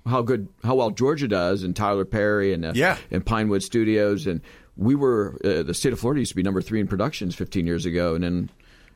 how 0.05 0.21
good, 0.21 0.47
how 0.63 0.75
well 0.75 0.91
Georgia 0.91 1.27
does, 1.27 1.63
and 1.63 1.75
Tyler 1.75 2.05
Perry 2.05 2.53
and 2.53 2.65
uh, 2.65 2.73
yeah. 2.75 2.97
and 3.11 3.25
Pinewood 3.25 3.63
Studios, 3.63 4.27
and 4.27 4.41
we 4.77 4.95
were 4.95 5.37
uh, 5.43 5.63
the 5.63 5.73
state 5.73 5.93
of 5.93 5.99
Florida 5.99 6.21
used 6.21 6.31
to 6.31 6.35
be 6.35 6.43
number 6.43 6.61
three 6.61 6.79
in 6.79 6.87
productions 6.87 7.35
15 7.35 7.65
years 7.65 7.85
ago, 7.85 8.15
and 8.15 8.23
then 8.23 8.49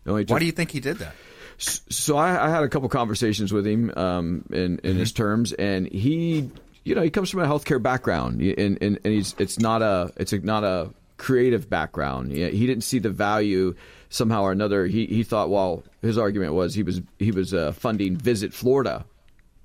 only 0.06 0.26
took, 0.26 0.36
why 0.36 0.40
do 0.40 0.46
you 0.46 0.52
think 0.52 0.72
he 0.72 0.80
did 0.80 0.98
that? 0.98 1.14
So 1.58 2.18
I, 2.18 2.48
I 2.48 2.50
had 2.50 2.64
a 2.64 2.70
couple 2.70 2.88
conversations 2.90 3.52
with 3.52 3.68
him 3.68 3.92
um, 3.96 4.46
in 4.50 4.58
in 4.58 4.78
mm-hmm. 4.78 5.00
his 5.00 5.12
terms, 5.12 5.52
and 5.54 5.88
he, 5.88 6.50
you 6.84 6.96
know, 6.96 7.02
he 7.02 7.10
comes 7.10 7.30
from 7.30 7.42
a 7.42 7.48
healthcare 7.48 7.82
background, 7.82 8.42
and, 8.42 8.78
and, 8.82 9.00
and 9.04 9.14
he's 9.14 9.36
it's 9.38 9.60
not 9.60 9.82
a 9.82 10.12
it's 10.18 10.32
a, 10.32 10.40
not 10.40 10.64
a 10.64 10.90
creative 11.18 11.70
background. 11.70 12.32
He 12.32 12.66
didn't 12.66 12.84
see 12.84 13.00
the 13.00 13.10
value 13.10 13.76
somehow 14.10 14.44
or 14.44 14.52
another. 14.52 14.86
He 14.86 15.06
he 15.06 15.24
thought, 15.24 15.50
well, 15.50 15.84
his 16.02 16.18
argument 16.18 16.54
was 16.54 16.74
he 16.74 16.84
was 16.84 17.02
he 17.20 17.32
was 17.32 17.54
uh, 17.54 17.74
funding 17.74 18.16
Visit 18.16 18.54
Florida. 18.54 19.06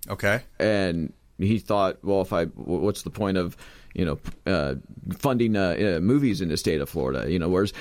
Okay. 0.09 0.42
And 0.59 1.12
he 1.38 1.59
thought, 1.59 2.05
well, 2.05 2.20
if 2.20 2.33
I, 2.33 2.44
what's 2.44 3.03
the 3.03 3.11
point 3.11 3.37
of, 3.37 3.57
you 3.94 4.04
know, 4.04 4.18
uh, 4.46 4.74
funding 5.16 5.57
uh, 5.57 5.96
uh 5.96 6.00
movies 6.00 6.40
in 6.40 6.48
the 6.48 6.57
state 6.57 6.80
of 6.80 6.88
Florida? 6.88 7.30
You 7.30 7.38
know, 7.38 7.48
whereas 7.48 7.72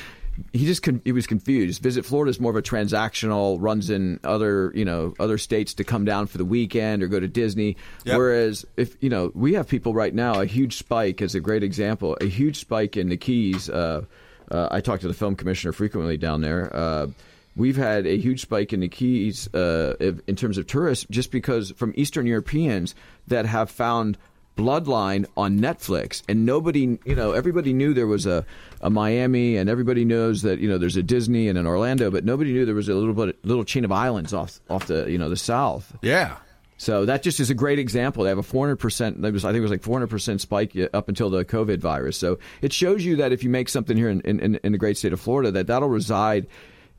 he 0.52 0.66
just 0.66 0.84
con- 0.84 1.02
he 1.06 1.12
was 1.12 1.28
confused. 1.28 1.82
Visit 1.82 2.06
Florida 2.06 2.30
is 2.30 2.40
more 2.40 2.52
of 2.52 2.58
a 2.58 2.62
transactional, 2.62 3.58
runs 3.60 3.90
in 3.90 4.20
other 4.24 4.72
you 4.76 4.86
know 4.86 5.14
other 5.20 5.38
states 5.38 5.74
to 5.76 5.84
come 5.84 6.06
down 6.06 6.28
for 6.28 6.38
the 6.38 6.46
weekend 6.46 7.04
or 7.04 7.08
go 7.08 7.20
to 7.20 7.28
Disney. 7.28 7.78
Yep. 8.06 8.18
Whereas 8.18 8.66
if 8.78 8.96
you 9.02 9.10
know 9.10 9.32
we 9.34 9.54
have 9.54 9.68
people 9.68 9.94
right 9.94 10.14
now, 10.14 10.42
a 10.42 10.46
huge 10.46 10.78
spike 10.78 11.22
is 11.22 11.36
a 11.36 11.40
great 11.40 11.64
example. 11.64 12.18
A 12.22 12.26
huge 12.26 12.60
spike 12.60 12.98
in 12.98 13.10
the 13.10 13.18
Keys. 13.18 13.70
Uh, 13.70 14.06
uh, 14.52 14.68
I 14.72 14.82
talk 14.82 15.00
to 15.02 15.08
the 15.08 15.14
film 15.14 15.36
commissioner 15.36 15.72
frequently 15.72 16.18
down 16.18 16.42
there. 16.42 16.76
Uh, 16.76 17.08
we've 17.56 17.78
had 17.78 18.06
a 18.06 18.18
huge 18.18 18.42
spike 18.42 18.74
in 18.74 18.82
the 18.82 18.90
Keys 18.90 19.54
uh, 19.54 19.96
in 20.28 20.36
terms 20.36 20.58
of 20.58 20.68
tourists 20.68 21.06
just 21.10 21.32
because 21.32 21.72
from 21.72 21.94
Eastern 21.96 22.26
Europeans 22.26 22.96
that 23.28 23.46
have 23.46 23.70
found 23.70 24.18
Bloodline 24.56 25.26
on 25.36 25.60
Netflix, 25.60 26.22
and 26.30 26.46
nobody, 26.46 27.00
you 27.06 27.16
know, 27.16 27.32
everybody 27.32 27.74
knew 27.74 27.94
there 27.94 28.08
was 28.08 28.26
a, 28.26 28.46
a 28.82 28.90
Miami, 28.90 29.58
and 29.58 29.70
everybody 29.70 30.06
knows 30.06 30.44
that 30.44 30.60
you 30.60 30.70
know 30.70 30.78
there's 30.78 30.98
a 30.98 31.04
Disney 31.04 31.48
and 31.50 31.58
an 31.58 31.66
Orlando, 31.66 32.12
but 32.12 32.24
nobody 32.24 32.54
knew 32.54 32.66
there 32.66 32.76
was 32.76 32.90
a 32.90 32.94
little 32.94 33.14
bit 33.14 33.44
little 33.44 33.64
chain 33.64 33.84
of 33.84 33.92
islands 33.92 34.34
off 34.34 34.60
off 34.70 34.88
the 34.88 35.10
you 35.10 35.18
know 35.18 35.30
the 35.30 35.38
south. 35.38 35.96
Yeah. 36.02 36.38
So 36.78 37.06
that 37.06 37.24
just 37.24 37.40
is 37.40 37.50
a 37.50 37.54
great 37.54 37.80
example. 37.80 38.24
They 38.24 38.30
have 38.30 38.38
a 38.38 38.44
400 38.44 38.76
percent. 38.76 39.18
I 39.20 39.32
think 39.32 39.56
it 39.56 39.62
was 39.62 39.72
like 39.72 39.84
400 39.84 40.08
percent 40.08 40.42
spike 40.42 40.76
up 40.94 41.08
until 41.08 41.30
the 41.30 41.46
COVID 41.46 41.80
virus. 41.80 42.18
So 42.18 42.40
it 42.62 42.74
shows 42.74 43.06
you 43.06 43.16
that 43.18 43.32
if 43.32 43.44
you 43.44 43.50
make 43.50 43.70
something 43.70 43.96
here 43.96 44.10
in, 44.10 44.22
in, 44.22 44.56
in 44.56 44.72
the 44.72 44.78
great 44.78 44.98
state 44.98 45.14
of 45.14 45.22
Florida, 45.22 45.52
that 45.52 45.68
that'll 45.68 45.90
reside 45.90 46.48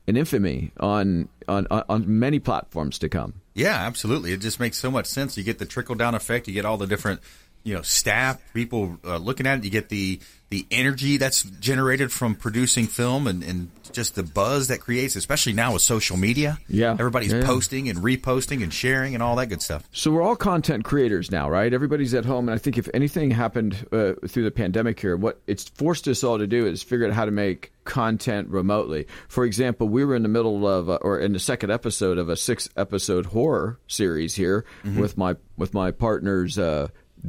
and 0.07 0.17
infamy 0.17 0.71
on, 0.79 1.29
on 1.47 1.67
on 1.67 2.19
many 2.19 2.39
platforms 2.39 2.99
to 2.99 3.09
come. 3.09 3.41
Yeah, 3.53 3.75
absolutely. 3.75 4.33
It 4.33 4.41
just 4.41 4.59
makes 4.59 4.77
so 4.77 4.91
much 4.91 5.05
sense. 5.05 5.37
You 5.37 5.43
get 5.43 5.59
the 5.59 5.65
trickle 5.65 5.95
down 5.95 6.13
effect. 6.13 6.47
You 6.47 6.53
get 6.53 6.65
all 6.65 6.77
the 6.77 6.87
different, 6.87 7.21
you 7.65 7.73
know, 7.75 7.81
staff 7.81 8.39
people 8.53 8.97
uh, 9.03 9.17
looking 9.17 9.45
at 9.45 9.57
it. 9.59 9.65
You 9.65 9.71
get 9.71 9.89
the 9.89 10.21
the 10.51 10.67
energy 10.69 11.17
that's 11.17 11.41
generated 11.41 12.11
from 12.11 12.35
producing 12.35 12.85
film 12.85 13.25
and, 13.25 13.43
and 13.43 13.71
just 13.91 14.13
the 14.13 14.21
buzz 14.21 14.67
that 14.67 14.79
creates, 14.79 15.15
especially 15.15 15.53
now 15.53 15.73
with 15.73 15.81
social 15.81 16.17
media. 16.17 16.59
Yeah, 16.69 16.91
everybody's 16.91 17.33
yeah. 17.33 17.43
posting 17.43 17.89
and 17.89 17.99
reposting 17.99 18.61
and 18.61 18.71
sharing 18.71 19.15
and 19.15 19.23
all 19.23 19.35
that 19.37 19.47
good 19.47 19.63
stuff. 19.63 19.83
So 19.91 20.11
we're 20.11 20.21
all 20.21 20.35
content 20.35 20.85
creators 20.85 21.31
now, 21.31 21.49
right? 21.49 21.73
Everybody's 21.73 22.13
at 22.13 22.25
home, 22.25 22.47
and 22.47 22.55
I 22.55 22.59
think 22.59 22.77
if 22.77 22.87
anything 22.93 23.31
happened 23.31 23.87
uh, 23.91 24.13
through 24.27 24.43
the 24.43 24.51
pandemic 24.51 24.99
here, 24.99 25.17
what 25.17 25.41
it's 25.47 25.67
forced 25.69 26.07
us 26.07 26.23
all 26.23 26.37
to 26.37 26.47
do 26.47 26.67
is 26.67 26.83
figure 26.83 27.07
out 27.07 27.13
how 27.13 27.25
to 27.25 27.31
make 27.31 27.71
content 27.83 28.47
remotely. 28.49 29.07
For 29.27 29.45
example, 29.45 29.89
we 29.89 30.05
were 30.05 30.15
in 30.15 30.21
the 30.23 30.29
middle 30.29 30.67
of, 30.67 30.89
uh, 30.89 30.99
or 31.01 31.19
in 31.19 31.33
the 31.33 31.39
second 31.39 31.71
episode 31.71 32.19
of 32.19 32.29
a 32.29 32.37
six-episode 32.37 33.25
horror 33.27 33.79
series 33.87 34.35
here 34.35 34.63
Mm-hmm. 34.83 34.99
with 34.99 35.17
my 35.17 35.35
with 35.57 35.73
my 35.73 35.89
partners. 35.91 36.59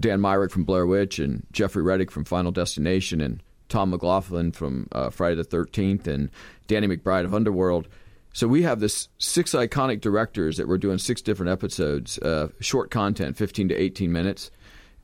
Dan 0.01 0.21
Myrick 0.21 0.51
from 0.51 0.65
Blair 0.65 0.87
Witch 0.87 1.19
and 1.19 1.47
Jeffrey 1.53 1.83
Reddick 1.83 2.11
from 2.11 2.25
Final 2.25 2.53
Destination 2.53 3.21
and 3.21 3.43
Tom 3.69 3.91
McLoughlin 3.91 4.53
from 4.53 4.89
uh, 4.93 5.11
Friday 5.11 5.37
the 5.37 5.45
13th 5.45 6.07
and 6.07 6.31
Danny 6.67 6.87
McBride 6.87 7.25
of 7.25 7.35
Underworld. 7.35 7.89
So 8.33 8.47
we 8.47 8.63
have 8.63 8.81
this 8.81 9.09
six 9.19 9.53
iconic 9.53 10.01
directors 10.01 10.59
that 10.59 10.69
we're 10.69 10.79
doing 10.79 10.99
six 10.99 11.23
different 11.23 11.51
episodes, 11.51 12.19
uh, 12.19 12.49
short 12.61 12.91
content, 12.91 13.37
15 13.37 13.71
to 13.71 13.75
18 13.75 14.13
minutes. 14.13 14.51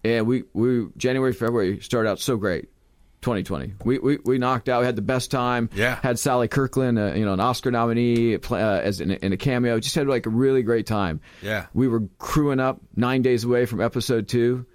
And 0.04 0.26
we, 0.26 0.44
we 0.52 0.88
January, 0.96 1.32
February 1.32 1.80
started 1.80 2.10
out 2.10 2.20
so 2.20 2.36
great. 2.36 2.68
2020. 3.22 3.74
We, 3.84 3.98
we 4.00 4.18
we 4.24 4.38
knocked 4.38 4.68
out. 4.68 4.80
We 4.80 4.86
had 4.86 4.96
the 4.96 5.00
best 5.00 5.30
time. 5.30 5.70
Yeah. 5.74 5.94
Had 6.02 6.18
Sally 6.18 6.48
Kirkland, 6.48 6.98
uh, 6.98 7.14
you 7.14 7.24
know, 7.24 7.32
an 7.32 7.38
Oscar 7.38 7.70
nominee 7.70 8.34
uh, 8.34 8.56
as 8.56 9.00
in 9.00 9.12
in 9.12 9.32
a 9.32 9.36
cameo. 9.36 9.78
Just 9.78 9.94
had 9.94 10.08
like 10.08 10.26
a 10.26 10.30
really 10.30 10.64
great 10.64 10.86
time. 10.86 11.20
Yeah. 11.40 11.66
We 11.72 11.86
were 11.86 12.02
crewing 12.18 12.58
up 12.58 12.80
nine 12.96 13.22
days 13.22 13.44
away 13.44 13.64
from 13.66 13.80
episode 13.80 14.26
two. 14.26 14.66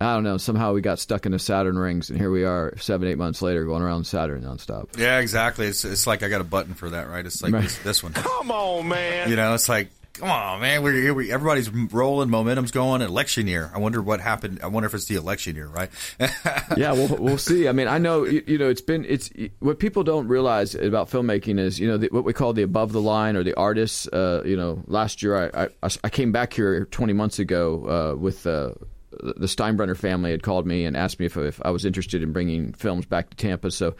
I 0.00 0.14
don't 0.14 0.24
know. 0.24 0.36
Somehow 0.36 0.74
we 0.74 0.82
got 0.82 0.98
stuck 0.98 1.24
in 1.24 1.32
the 1.32 1.38
Saturn 1.38 1.78
rings, 1.78 2.10
and 2.10 2.18
here 2.18 2.30
we 2.30 2.44
are, 2.44 2.76
seven, 2.78 3.08
eight 3.08 3.16
months 3.18 3.40
later, 3.40 3.64
going 3.64 3.82
around 3.82 4.04
Saturn 4.04 4.42
nonstop. 4.42 4.98
Yeah, 4.98 5.20
exactly. 5.20 5.66
It's 5.66 5.84
it's 5.86 6.06
like 6.06 6.22
I 6.22 6.28
got 6.28 6.40
a 6.42 6.44
button 6.44 6.74
for 6.74 6.90
that, 6.90 7.08
right? 7.08 7.24
It's 7.24 7.42
like 7.42 7.52
Right. 7.54 7.62
this, 7.62 7.78
this 7.78 8.02
one. 8.02 8.12
Come 8.12 8.50
on, 8.50 8.88
man. 8.88 9.30
You 9.30 9.36
know, 9.36 9.54
it's 9.54 9.70
like, 9.70 9.88
come 10.12 10.28
on, 10.28 10.60
man. 10.60 10.82
We're 10.82 10.92
here. 10.92 11.14
We, 11.14 11.32
everybody's 11.32 11.70
rolling. 11.70 12.28
Momentum's 12.28 12.72
going. 12.72 13.00
Election 13.00 13.46
year. 13.46 13.70
I 13.74 13.78
wonder 13.78 14.02
what 14.02 14.20
happened. 14.20 14.60
I 14.62 14.66
wonder 14.66 14.86
if 14.86 14.92
it's 14.92 15.06
the 15.06 15.14
election 15.14 15.56
year, 15.56 15.66
right? 15.68 15.88
yeah, 16.76 16.92
we'll 16.92 17.16
we'll 17.16 17.38
see. 17.38 17.66
I 17.66 17.72
mean, 17.72 17.88
I 17.88 17.96
know 17.96 18.24
you, 18.26 18.42
you 18.46 18.58
know 18.58 18.68
it's 18.68 18.82
been 18.82 19.06
it's 19.08 19.30
what 19.60 19.78
people 19.78 20.04
don't 20.04 20.28
realize 20.28 20.74
about 20.74 21.08
filmmaking 21.08 21.58
is 21.58 21.80
you 21.80 21.88
know 21.88 21.96
the, 21.96 22.08
what 22.10 22.24
we 22.24 22.34
call 22.34 22.52
the 22.52 22.62
above 22.64 22.92
the 22.92 23.00
line 23.00 23.34
or 23.34 23.42
the 23.42 23.54
artists. 23.54 24.06
Uh, 24.08 24.42
you 24.44 24.58
know, 24.58 24.82
last 24.88 25.22
year 25.22 25.50
I, 25.54 25.68
I 25.82 25.88
I 26.04 26.08
came 26.10 26.32
back 26.32 26.52
here 26.52 26.84
20 26.84 27.14
months 27.14 27.38
ago 27.38 28.12
uh, 28.14 28.18
with. 28.20 28.46
Uh, 28.46 28.72
the 29.20 29.46
Steinbrenner 29.46 29.96
family 29.96 30.30
had 30.30 30.42
called 30.42 30.66
me 30.66 30.84
and 30.84 30.96
asked 30.96 31.18
me 31.18 31.26
if, 31.26 31.36
if 31.36 31.60
I 31.64 31.70
was 31.70 31.84
interested 31.84 32.22
in 32.22 32.32
bringing 32.32 32.72
films 32.72 33.06
back 33.06 33.30
to 33.30 33.36
Tampa. 33.36 33.70
So 33.70 33.94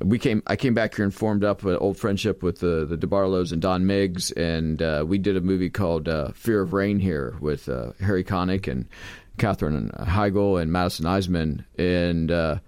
we 0.00 0.18
came. 0.18 0.42
I 0.46 0.56
came 0.56 0.74
back 0.74 0.94
here 0.94 1.04
and 1.04 1.14
formed 1.14 1.44
up 1.44 1.64
an 1.64 1.76
old 1.76 1.96
friendship 1.96 2.42
with 2.42 2.60
the 2.60 2.84
the 2.84 2.96
DeBartolos 2.96 3.52
and 3.52 3.62
Don 3.62 3.86
Miggs, 3.86 4.30
and 4.32 4.80
uh, 4.82 5.04
we 5.06 5.18
did 5.18 5.36
a 5.36 5.40
movie 5.40 5.70
called 5.70 6.08
uh, 6.08 6.32
Fear 6.32 6.60
of 6.62 6.72
Rain 6.72 6.98
here 6.98 7.34
with 7.40 7.68
uh, 7.68 7.92
Harry 8.00 8.24
Connick 8.24 8.70
and 8.70 8.86
Katherine 9.38 9.90
Heigl 9.98 10.60
and 10.60 10.70
Madison 10.70 11.06
Iseman, 11.06 11.64
and 11.78 12.30
uh, 12.30 12.58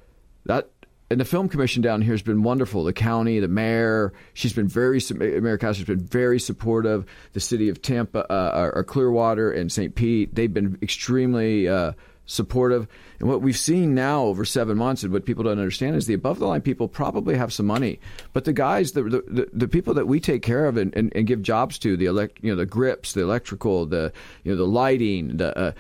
that. 0.47 0.71
And 1.11 1.19
the 1.19 1.25
film 1.25 1.49
commission 1.49 1.83
down 1.83 2.03
here 2.03 2.13
has 2.13 2.23
been 2.23 2.43
wonderful. 2.43 2.85
The 2.85 2.93
county, 2.93 3.41
the 3.41 3.49
mayor, 3.49 4.13
she's 4.35 4.53
been 4.53 4.69
very. 4.69 5.01
Mayor 5.15 5.57
Castor's 5.57 5.87
been 5.87 6.05
very 6.05 6.39
supportive. 6.39 7.07
The 7.33 7.41
city 7.41 7.71
of 7.71 7.81
Tampa, 7.81 8.31
uh, 8.31 8.71
or 8.75 8.85
Clearwater, 8.85 9.51
and 9.51 9.73
St. 9.73 9.95
Pete, 9.95 10.35
they've 10.35 10.53
been 10.53 10.79
extremely 10.83 11.67
uh, 11.67 11.93
supportive. 12.27 12.87
And 13.21 13.29
what 13.29 13.41
we've 13.41 13.57
seen 13.57 13.95
now 13.95 14.25
over 14.25 14.45
seven 14.45 14.77
months, 14.77 15.03
and 15.03 15.11
what 15.11 15.25
people 15.25 15.45
don't 15.45 15.59
understand, 15.59 15.97
is 15.97 16.07
the 16.07 16.13
above 16.13 16.41
the 16.41 16.47
line 16.47 16.61
people 16.61 16.89
probably 16.89 17.37
have 17.37 17.55
some 17.55 17.67
money, 17.67 18.01
but 18.35 18.45
the 18.45 18.53
guys, 18.53 18.93
the 18.93 19.03
the, 19.03 19.49
the 19.53 19.69
people 19.69 19.95
that 19.95 20.07
we 20.07 20.21
take 20.21 20.43
care 20.43 20.67
of 20.67 20.77
and, 20.77 20.95
and, 20.95 21.11
and 21.17 21.27
give 21.27 21.41
jobs 21.41 21.79
to, 21.79 21.97
the 21.97 22.05
elect, 22.05 22.39
you 22.43 22.51
know, 22.51 22.57
the 22.57 22.67
grips, 22.67 23.15
the 23.15 23.23
electrical, 23.23 23.87
the 23.87 24.13
you 24.45 24.53
know, 24.53 24.59
the 24.59 24.67
lighting, 24.67 25.39
the 25.39 25.57
uh, 25.57 25.73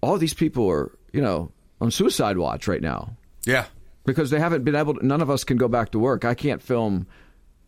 all 0.00 0.18
these 0.18 0.34
people 0.34 0.68
are 0.68 0.90
you 1.12 1.20
know 1.20 1.52
on 1.80 1.90
suicide 1.92 2.36
watch 2.36 2.66
right 2.66 2.82
now 2.82 3.14
yeah. 3.44 3.66
Because 4.04 4.30
they 4.30 4.38
haven't 4.38 4.64
been 4.64 4.74
able. 4.74 4.94
to 4.94 5.06
None 5.06 5.20
of 5.20 5.30
us 5.30 5.44
can 5.44 5.56
go 5.56 5.68
back 5.68 5.90
to 5.92 5.98
work. 5.98 6.24
I 6.24 6.34
can't 6.34 6.62
film. 6.62 7.06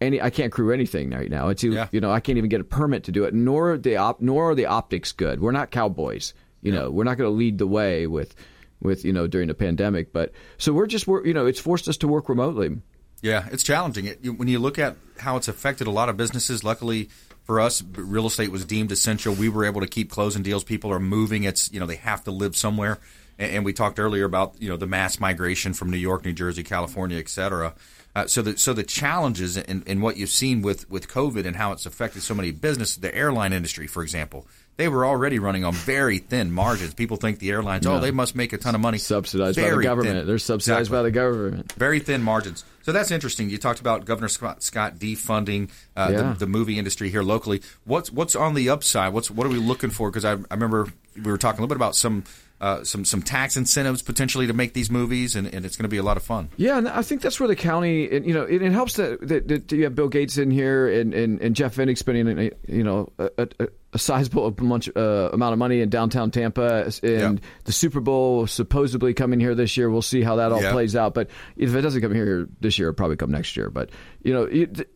Any, 0.00 0.20
I 0.20 0.30
can't 0.30 0.52
crew 0.52 0.72
anything 0.72 1.10
right 1.10 1.30
now. 1.30 1.48
It's 1.48 1.62
Yeah. 1.62 1.88
you 1.92 2.00
know 2.00 2.10
I 2.10 2.20
can't 2.20 2.36
even 2.36 2.50
get 2.50 2.60
a 2.60 2.64
permit 2.64 3.04
to 3.04 3.12
do 3.12 3.24
it. 3.24 3.32
Nor 3.32 3.78
the 3.78 3.96
op, 3.96 4.20
nor 4.20 4.50
are 4.50 4.54
the 4.54 4.66
optics 4.66 5.12
good. 5.12 5.40
We're 5.40 5.52
not 5.52 5.70
cowboys. 5.70 6.34
You 6.62 6.72
know 6.72 6.90
we're 6.90 7.04
not 7.04 7.16
going 7.16 7.30
to 7.30 7.34
lead 7.36 7.58
the 7.58 7.66
way 7.66 8.06
with 8.06 8.34
with 8.82 9.04
you 9.04 9.12
know 9.12 9.26
during 9.26 9.48
the 9.48 9.54
pandemic. 9.54 10.12
But 10.12 10.32
so 10.58 10.72
we're 10.72 10.86
just 10.86 11.06
we're, 11.06 11.24
you 11.26 11.32
know 11.34 11.46
it's 11.46 11.60
forced 11.60 11.88
us 11.88 11.96
to 11.98 12.08
work 12.08 12.28
remotely. 12.28 12.76
Yeah, 13.22 13.46
it's 13.50 13.62
challenging. 13.62 14.06
It, 14.06 14.38
when 14.38 14.48
you 14.48 14.58
look 14.58 14.78
at 14.78 14.96
how 15.18 15.36
it's 15.36 15.48
affected 15.48 15.86
a 15.86 15.90
lot 15.90 16.08
of 16.10 16.16
businesses, 16.18 16.62
luckily 16.62 17.08
for 17.44 17.60
us, 17.60 17.82
real 17.94 18.26
estate 18.26 18.50
was 18.50 18.64
deemed 18.66 18.92
essential. 18.92 19.34
We 19.34 19.48
were 19.48 19.64
able 19.64 19.80
to 19.80 19.86
keep 19.86 20.10
closing 20.10 20.42
deals. 20.42 20.64
People 20.64 20.92
are 20.92 21.00
moving. 21.00 21.44
It's 21.44 21.72
you 21.72 21.80
know 21.80 21.86
they 21.86 21.96
have 21.96 22.24
to 22.24 22.30
live 22.30 22.56
somewhere. 22.56 22.98
And, 23.38 23.64
we 23.64 23.72
talked 23.72 23.98
earlier 23.98 24.24
about 24.24 24.54
you 24.60 24.68
know 24.68 24.76
the 24.76 24.86
mass 24.86 25.18
migration 25.20 25.72
from 25.74 25.90
New 25.90 25.96
York, 25.98 26.24
New 26.24 26.32
Jersey, 26.32 26.62
California, 26.62 27.18
et 27.18 27.28
cetera. 27.28 27.74
Uh, 28.16 28.26
so 28.28 28.42
the 28.42 28.56
so 28.56 28.72
the 28.72 28.84
challenges 28.84 29.56
in, 29.56 29.82
in 29.86 30.00
what 30.00 30.16
you've 30.16 30.30
seen 30.30 30.62
with 30.62 30.88
with 30.88 31.08
COVID 31.08 31.44
and 31.46 31.56
how 31.56 31.72
it's 31.72 31.84
affected 31.84 32.22
so 32.22 32.32
many 32.34 32.52
businesses, 32.52 32.98
the 32.98 33.12
airline 33.14 33.52
industry, 33.52 33.86
for 33.88 34.02
example. 34.02 34.46
They 34.76 34.88
were 34.88 35.06
already 35.06 35.38
running 35.38 35.64
on 35.64 35.72
very 35.72 36.18
thin 36.18 36.50
margins. 36.50 36.94
People 36.94 37.16
think 37.16 37.38
the 37.38 37.50
airlines, 37.52 37.86
oh, 37.86 38.00
they 38.00 38.10
must 38.10 38.34
make 38.34 38.52
a 38.52 38.58
ton 38.58 38.74
of 38.74 38.80
money. 38.80 38.98
Subsidized 38.98 39.56
by 39.56 39.70
the 39.70 39.82
government. 39.82 40.16
thin. 40.16 40.26
They're 40.26 40.38
subsidized 40.38 40.88
Exactly 40.88 40.98
by 40.98 41.02
the 41.04 41.10
government. 41.12 41.72
very 41.74 42.00
thin 42.00 42.22
margins. 42.24 42.64
So 42.82 42.90
that's 42.90 43.12
interesting. 43.12 43.50
You 43.50 43.58
talked 43.58 43.78
about 43.78 44.04
Governor 44.04 44.26
Scott, 44.26 44.64
Scott 44.64 44.96
defunding 44.98 45.70
uh, 45.96 46.08
Yeah. 46.10 46.32
the, 46.32 46.40
the 46.40 46.46
movie 46.48 46.76
industry 46.76 47.08
here 47.08 47.22
locally. 47.22 47.62
What's 47.84 48.10
what's 48.10 48.34
on 48.34 48.54
the 48.54 48.68
upside? 48.68 49.12
What's 49.12 49.30
what 49.30 49.46
are 49.46 49.50
we 49.50 49.58
looking 49.58 49.90
for? 49.90 50.10
Because 50.10 50.24
I, 50.24 50.32
I 50.32 50.54
remember 50.54 50.88
we 51.16 51.30
were 51.30 51.38
talking 51.38 51.58
a 51.58 51.62
little 51.62 51.68
bit 51.68 51.76
about 51.76 51.94
some 51.94 52.24
uh, 52.64 52.82
some 52.82 53.04
some 53.04 53.20
tax 53.20 53.56
incentives 53.56 54.00
potentially 54.00 54.46
to 54.46 54.54
make 54.54 54.72
these 54.72 54.90
movies, 54.90 55.36
and, 55.36 55.46
and 55.52 55.66
it's 55.66 55.76
going 55.76 55.84
to 55.84 55.88
be 55.90 55.98
a 55.98 56.02
lot 56.02 56.16
of 56.16 56.22
fun. 56.22 56.48
Yeah, 56.56 56.78
and 56.78 56.88
I 56.88 57.02
think 57.02 57.20
that's 57.20 57.38
where 57.38 57.46
the 57.48 57.56
county, 57.56 58.08
and, 58.10 58.24
you 58.26 58.32
know, 58.32 58.44
it, 58.44 58.62
it 58.62 58.72
helps 58.72 58.94
that, 58.94 59.20
that, 59.28 59.48
that 59.48 59.72
you 59.72 59.84
have 59.84 59.94
Bill 59.94 60.08
Gates 60.08 60.38
in 60.38 60.50
here 60.50 60.88
and, 60.88 61.12
and, 61.12 61.40
and 61.42 61.54
Jeff 61.54 61.76
Vinik 61.76 61.98
spending, 61.98 62.38
a- 62.38 62.50
you 62.72 62.82
know, 62.82 63.12
a, 63.18 63.30
a, 63.60 63.68
a 63.92 63.98
sizable 63.98 64.50
bunch, 64.70 64.88
uh, 64.96 65.28
amount 65.32 65.52
of 65.52 65.58
money 65.58 65.80
in 65.82 65.90
downtown 65.90 66.30
Tampa, 66.30 66.84
and 66.84 67.00
Yeah. 67.02 67.34
the 67.64 67.72
Super 67.72 68.00
Bowl 68.00 68.46
supposedly 68.46 69.12
coming 69.14 69.40
here 69.40 69.54
this 69.54 69.76
year. 69.76 69.90
We'll 69.90 70.00
see 70.02 70.22
how 70.22 70.36
that 70.36 70.50
all 70.50 70.62
Yeah. 70.62 70.72
plays 70.72 70.96
out. 70.96 71.12
But 71.12 71.28
if 71.56 71.74
it 71.74 71.82
doesn't 71.82 72.00
come 72.00 72.14
here 72.14 72.48
this 72.60 72.78
year, 72.78 72.88
it'll 72.88 72.96
probably 72.96 73.16
come 73.16 73.30
next 73.30 73.56
year. 73.58 73.68
But 73.68 73.90
you 74.22 74.32
know, 74.32 74.44
it, 74.44 74.88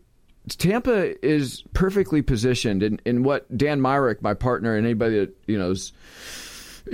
Tampa 0.56 1.24
is 1.26 1.62
perfectly 1.74 2.22
positioned 2.22 2.82
in, 2.82 3.00
in 3.04 3.22
what 3.22 3.54
Dan 3.54 3.82
Myrick, 3.82 4.22
my 4.22 4.32
partner, 4.32 4.74
and 4.74 4.86
anybody 4.86 5.18
that 5.18 5.36
you 5.46 5.58
know 5.58 5.72
is 5.72 5.92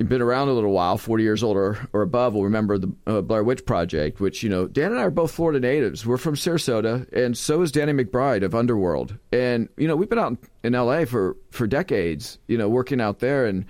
been 0.09 0.22
around 0.22 0.48
a 0.48 0.52
little 0.52 0.72
while, 0.72 0.98
40 0.98 1.22
years 1.22 1.42
old 1.42 1.57
or, 1.57 1.78
or 1.92 2.02
above, 2.02 2.35
will 2.35 2.44
remember 2.44 2.78
the 2.78 2.92
uh, 3.07 3.20
Blair 3.20 3.42
Witch 3.44 3.64
Project, 3.66 4.20
which, 4.20 4.42
you 4.42 4.48
know, 4.48 4.66
Dan 4.66 4.90
and 4.92 5.00
I 5.00 5.04
are 5.04 5.11
both 5.11 5.30
Florida 5.33 5.61
natives. 5.61 6.04
We're 6.07 6.16
from 6.18 6.35
Sarasota, 6.35 7.11
and 7.12 7.37
so 7.37 7.62
is 7.62 7.72
Danny 7.72 7.92
McBride 7.92 8.42
of 8.44 8.54
Underworld. 8.54 9.16
And, 9.33 9.68
you 9.76 9.87
know, 9.88 9.96
we've 9.96 10.09
been 10.09 10.18
out 10.18 10.38
in 10.62 10.72
LA 10.74 11.04
for, 11.04 11.37
for 11.50 11.66
decades, 11.66 12.38
you 12.48 12.59
know, 12.59 12.68
working 12.68 13.00
out 13.00 13.20
there. 13.20 13.46
And 13.46 13.66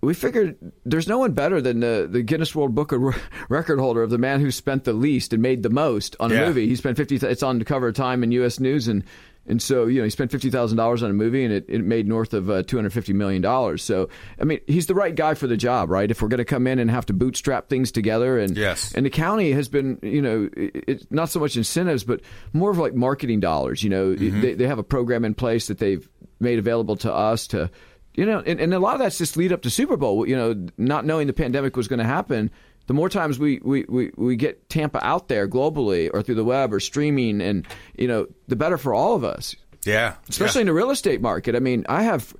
we 0.00 0.14
figured 0.14 0.56
there's 0.84 1.08
no 1.08 1.18
one 1.18 1.32
better 1.32 1.60
than 1.60 1.80
the, 1.80 2.06
the 2.10 2.22
Guinness 2.22 2.54
World 2.54 2.74
Book 2.74 2.92
of 2.92 3.00
Re- 3.02 3.14
Record 3.48 3.78
holder 3.78 4.02
of 4.02 4.10
the 4.10 4.18
man 4.18 4.40
who 4.40 4.50
spent 4.50 4.84
the 4.84 4.92
least 4.92 5.32
and 5.32 5.42
made 5.42 5.62
the 5.62 5.70
most 5.70 6.16
on 6.20 6.30
a 6.30 6.34
Yeah. 6.34 6.46
movie. 6.48 6.68
He 6.68 6.76
spent 6.76 6.96
50, 6.96 7.16
it's 7.16 7.42
on 7.42 7.58
the 7.58 7.64
cover 7.64 7.88
of 7.88 7.94
Time 7.94 8.22
and 8.22 8.32
U.S. 8.34 8.60
News. 8.60 8.88
And, 8.88 9.04
and 9.48 9.62
so, 9.62 9.86
you 9.86 9.98
know, 9.98 10.04
he 10.04 10.10
spent 10.10 10.30
$50,000 10.30 11.02
on 11.02 11.10
a 11.10 11.12
movie 11.12 11.44
and 11.44 11.52
it, 11.52 11.64
it 11.68 11.84
made 11.84 12.06
north 12.08 12.34
of 12.34 12.50
uh, 12.50 12.62
$250 12.64 13.14
million. 13.14 13.78
So, 13.78 14.08
I 14.40 14.44
mean, 14.44 14.60
he's 14.66 14.86
the 14.86 14.94
right 14.94 15.14
guy 15.14 15.34
for 15.34 15.46
the 15.46 15.56
job, 15.56 15.90
right? 15.90 16.10
If 16.10 16.20
we're 16.22 16.28
going 16.28 16.38
to 16.38 16.44
come 16.44 16.66
in 16.66 16.78
and 16.78 16.90
have 16.90 17.06
to 17.06 17.12
bootstrap 17.12 17.68
things 17.68 17.92
together. 17.92 18.38
And, 18.38 18.56
Yes. 18.56 18.92
and 18.94 19.06
the 19.06 19.10
county 19.10 19.52
has 19.52 19.68
been, 19.68 19.98
you 20.02 20.20
know, 20.22 20.48
it, 20.56 20.84
it's 20.88 21.06
not 21.10 21.28
so 21.30 21.40
much 21.40 21.56
incentives, 21.56 22.04
but 22.04 22.20
more 22.52 22.70
of 22.70 22.78
like 22.78 22.94
marketing 22.94 23.40
dollars. 23.40 23.82
You 23.82 23.90
know, 23.90 24.14
they, 24.14 24.54
they 24.54 24.66
have 24.66 24.78
a 24.78 24.84
program 24.84 25.24
in 25.24 25.34
place 25.34 25.68
that 25.68 25.78
they've 25.78 26.08
made 26.40 26.58
available 26.58 26.96
to 26.96 27.12
us 27.12 27.46
to, 27.48 27.70
you 28.14 28.26
know, 28.26 28.42
and, 28.46 28.60
and 28.60 28.72
a 28.74 28.78
lot 28.78 28.94
of 28.94 29.00
that's 29.00 29.18
just 29.18 29.36
lead 29.36 29.52
up 29.52 29.62
to 29.62 29.70
Super 29.70 29.96
Bowl. 29.96 30.26
You 30.26 30.36
know, 30.36 30.66
not 30.78 31.04
knowing 31.04 31.26
the 31.26 31.32
pandemic 31.32 31.76
was 31.76 31.86
going 31.88 31.98
to 31.98 32.04
happen. 32.04 32.50
The 32.86 32.94
more 32.94 33.08
times 33.08 33.38
we, 33.38 33.60
we, 33.64 33.84
we, 33.88 34.10
we 34.16 34.36
get 34.36 34.68
Tampa 34.68 35.04
out 35.04 35.28
there 35.28 35.48
globally 35.48 36.10
or 36.12 36.22
through 36.22 36.36
the 36.36 36.44
web 36.44 36.72
or 36.72 36.80
streaming, 36.80 37.40
and 37.40 37.66
you 37.98 38.06
know, 38.08 38.26
the 38.48 38.56
better 38.56 38.78
for 38.78 38.94
all 38.94 39.14
of 39.16 39.24
us. 39.24 39.56
Yeah, 39.84 40.14
Especially 40.28 40.62
in 40.62 40.66
the 40.66 40.72
real 40.72 40.90
estate 40.90 41.20
market. 41.20 41.54
I 41.54 41.60
mean, 41.60 41.86
I 41.88 42.02
have, 42.02 42.34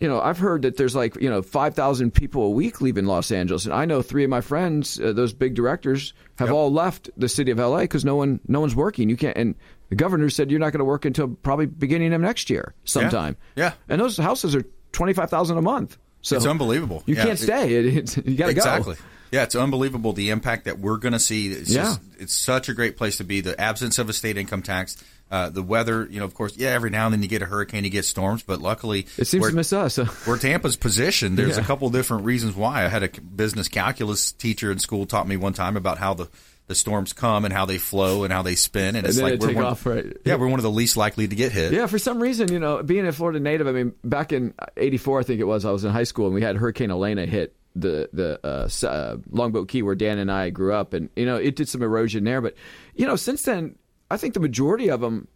you 0.00 0.08
know, 0.08 0.20
I've 0.20 0.38
heard 0.38 0.62
that 0.62 0.76
there's 0.76 0.94
like 0.94 1.16
you 1.20 1.30
know 1.30 1.40
five 1.42 1.74
thousand 1.74 2.12
people 2.12 2.42
a 2.44 2.50
week 2.50 2.80
leaving 2.82 3.06
Los 3.06 3.30
Angeles, 3.32 3.64
and 3.64 3.72
I 3.74 3.84
know 3.86 4.02
three 4.02 4.24
of 4.24 4.30
my 4.30 4.40
friends, 4.42 5.00
uh, 5.00 5.12
those 5.12 5.32
big 5.32 5.54
directors, 5.54 6.12
have 6.36 6.48
Yep. 6.48 6.54
all 6.54 6.72
left 6.72 7.08
the 7.16 7.28
city 7.28 7.50
of 7.50 7.58
LA 7.58 7.80
because 7.80 8.04
no 8.04 8.16
one 8.16 8.40
no 8.46 8.60
one's 8.60 8.74
working. 8.76 9.08
You 9.08 9.16
can't 9.16 9.36
and 9.36 9.54
the 9.88 9.96
governor 9.96 10.28
said 10.30 10.50
you're 10.50 10.60
not 10.60 10.72
going 10.72 10.78
to 10.80 10.84
work 10.86 11.04
until 11.04 11.28
probably 11.28 11.66
beginning 11.66 12.12
of 12.14 12.20
next 12.20 12.48
year 12.50 12.74
sometime. 12.84 13.36
Yeah. 13.56 13.72
And 13.88 14.00
those 14.00 14.16
houses 14.18 14.54
are 14.54 14.64
twenty 14.92 15.12
five 15.14 15.30
thousand 15.30 15.56
a 15.58 15.62
month. 15.62 15.96
So 16.22 16.36
it's 16.36 16.46
unbelievable. 16.46 17.02
You 17.06 17.16
Yeah, 17.16 17.24
can't 17.24 17.38
stay. 17.38 17.74
It, 17.74 17.86
it's, 17.96 18.16
you 18.16 18.36
got 18.36 18.46
to 18.46 18.52
exactly. 18.52 18.94
go. 18.94 19.00
Yeah, 19.32 19.42
it's 19.44 19.54
unbelievable 19.56 20.12
the 20.12 20.30
impact 20.30 20.66
that 20.66 20.78
we're 20.78 20.98
going 20.98 21.12
to 21.14 21.18
see. 21.18 21.48
It's 21.48 21.70
Yeah. 21.70 21.82
just, 21.84 22.00
it's 22.18 22.32
such 22.38 22.68
a 22.68 22.74
great 22.74 22.96
place 22.96 23.16
to 23.16 23.24
be. 23.24 23.40
The 23.40 23.58
absence 23.60 23.98
of 23.98 24.08
a 24.08 24.12
state 24.12 24.36
income 24.36 24.62
tax, 24.62 25.02
uh, 25.30 25.48
the 25.48 25.62
weather. 25.62 26.06
You 26.10 26.20
know, 26.20 26.26
of 26.26 26.34
course, 26.34 26.56
yeah. 26.56 26.68
Every 26.68 26.90
now 26.90 27.06
and 27.06 27.14
then 27.14 27.22
you 27.22 27.28
get 27.28 27.40
a 27.42 27.46
hurricane, 27.46 27.82
you 27.84 27.90
get 27.90 28.04
storms, 28.04 28.42
but 28.42 28.60
luckily 28.60 29.06
It 29.16 29.24
seems 29.26 29.48
to 29.48 29.54
miss 29.54 29.72
us. 29.72 29.96
where 30.26 30.36
Tampa's 30.36 30.76
positioned, 30.76 31.38
there's 31.38 31.56
a 31.56 31.60
Yeah. 31.62 31.66
couple 31.66 31.88
different 31.90 32.24
reasons 32.24 32.54
why. 32.54 32.84
I 32.84 32.88
had 32.88 33.02
a 33.02 33.08
business 33.20 33.68
calculus 33.68 34.32
teacher 34.32 34.70
in 34.70 34.78
school 34.78 35.06
taught 35.06 35.26
me 35.26 35.36
one 35.38 35.54
time 35.54 35.76
about 35.78 35.96
how 35.98 36.12
the 36.14 36.28
the 36.72 36.76
storms 36.76 37.12
come 37.12 37.44
and 37.44 37.52
how 37.52 37.66
they 37.66 37.76
flow 37.76 38.24
and 38.24 38.32
how 38.32 38.42
they 38.42 38.54
spin, 38.54 38.96
and 38.96 38.98
And 38.98 39.06
it's 39.06 39.20
like 39.20 39.38
we're 39.38 39.54
one, 39.54 39.64
off, 39.64 39.84
right? 39.84 40.06
Yeah, 40.24 40.36
we're 40.36 40.48
one 40.48 40.58
of 40.58 40.64
the 40.64 40.70
least 40.70 40.96
likely 40.96 41.28
to 41.28 41.36
get 41.36 41.52
hit. 41.52 41.72
Yeah, 41.72 41.86
for 41.86 41.98
some 41.98 42.20
reason, 42.20 42.50
you 42.50 42.58
know, 42.58 42.82
being 42.82 43.06
a 43.06 43.12
Florida 43.12 43.40
native, 43.40 43.66
I 43.66 43.72
mean, 43.72 43.92
back 44.02 44.32
in 44.32 44.54
'84, 44.76 45.20
I 45.20 45.22
think 45.22 45.40
it 45.40 45.44
was, 45.44 45.64
I 45.64 45.70
was 45.70 45.84
in 45.84 45.92
high 45.92 46.04
school 46.04 46.26
and 46.26 46.34
we 46.34 46.40
had 46.40 46.56
Hurricane 46.56 46.90
Elena 46.90 47.26
hit 47.26 47.54
the 47.76 48.08
the 48.12 48.40
uh, 48.42 48.86
uh, 48.86 49.16
Longboat 49.30 49.68
Key 49.68 49.82
where 49.82 49.94
Dan 49.94 50.18
and 50.18 50.32
I 50.32 50.50
grew 50.50 50.72
up, 50.72 50.94
and 50.94 51.10
you 51.14 51.26
know, 51.26 51.36
it 51.36 51.56
did 51.56 51.68
some 51.68 51.82
erosion 51.82 52.24
there. 52.24 52.40
But 52.40 52.54
you 52.94 53.06
know, 53.06 53.16
since 53.16 53.42
then, 53.42 53.76
I 54.10 54.16
think 54.16 54.34
the 54.34 54.40
majority 54.40 54.88
of 54.88 55.00
them. 55.00 55.28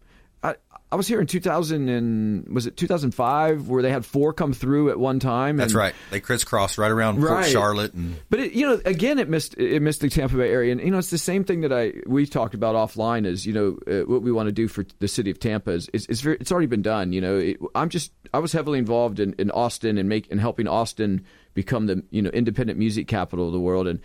I, 0.91 0.95
was 0.95 1.07
here 1.07 1.19
in 1.19 1.27
2000 1.27 1.89
and 1.89 2.47
was 2.49 2.65
it 2.67 2.77
2005 2.77 3.67
where 3.67 3.81
they 3.81 3.91
had 3.91 4.05
four 4.05 4.33
come 4.33 4.53
through 4.53 4.89
at 4.89 4.99
one 4.99 5.19
time. 5.19 5.57
That's 5.57 5.73
right. 5.73 5.93
They 6.11 6.19
crisscrossed 6.19 6.77
right 6.77 6.91
around 6.91 7.17
Port 7.17 7.31
Right. 7.31 7.51
Charlotte 7.51 7.93
and 7.93 8.15
But 8.29 8.39
it, 8.39 8.53
you 8.53 8.67
know, 8.67 8.81
again, 8.85 9.19
it 9.19 9.29
missed 9.29 9.57
it 9.57 9.81
missed 9.81 10.01
the 10.01 10.09
Tampa 10.09 10.37
Bay 10.37 10.49
area, 10.49 10.71
and 10.71 10.81
you 10.81 10.91
know, 10.91 10.97
it's 10.97 11.09
the 11.09 11.17
same 11.17 11.43
thing 11.43 11.61
that 11.61 11.73
I 11.73 11.93
we 12.05 12.25
talked 12.25 12.53
about 12.53 12.75
offline. 12.75 13.25
Is 13.25 13.45
you 13.45 13.53
know 13.53 13.77
uh, 13.87 14.05
what 14.05 14.21
we 14.21 14.31
want 14.31 14.47
to 14.47 14.51
do 14.51 14.67
for 14.67 14.85
the 14.99 15.07
city 15.07 15.29
of 15.29 15.39
Tampa 15.39 15.71
is 15.71 15.89
it's 15.93 16.05
it's, 16.07 16.21
very, 16.21 16.37
it's 16.39 16.51
already 16.51 16.67
been 16.67 16.81
done. 16.81 17.11
You 17.13 17.21
know, 17.21 17.37
it, 17.37 17.57
I'm 17.75 17.89
just 17.89 18.11
I 18.33 18.39
was 18.39 18.51
heavily 18.51 18.79
involved 18.79 19.19
in, 19.19 19.33
in 19.33 19.51
Austin 19.51 19.97
and 19.97 20.07
make 20.07 20.31
and 20.31 20.39
helping 20.39 20.67
Austin 20.67 21.25
become 21.53 21.87
the 21.87 22.03
you 22.11 22.21
know 22.21 22.29
independent 22.29 22.79
music 22.79 23.07
capital 23.07 23.47
of 23.47 23.53
the 23.53 23.59
world, 23.59 23.87
and 23.87 23.99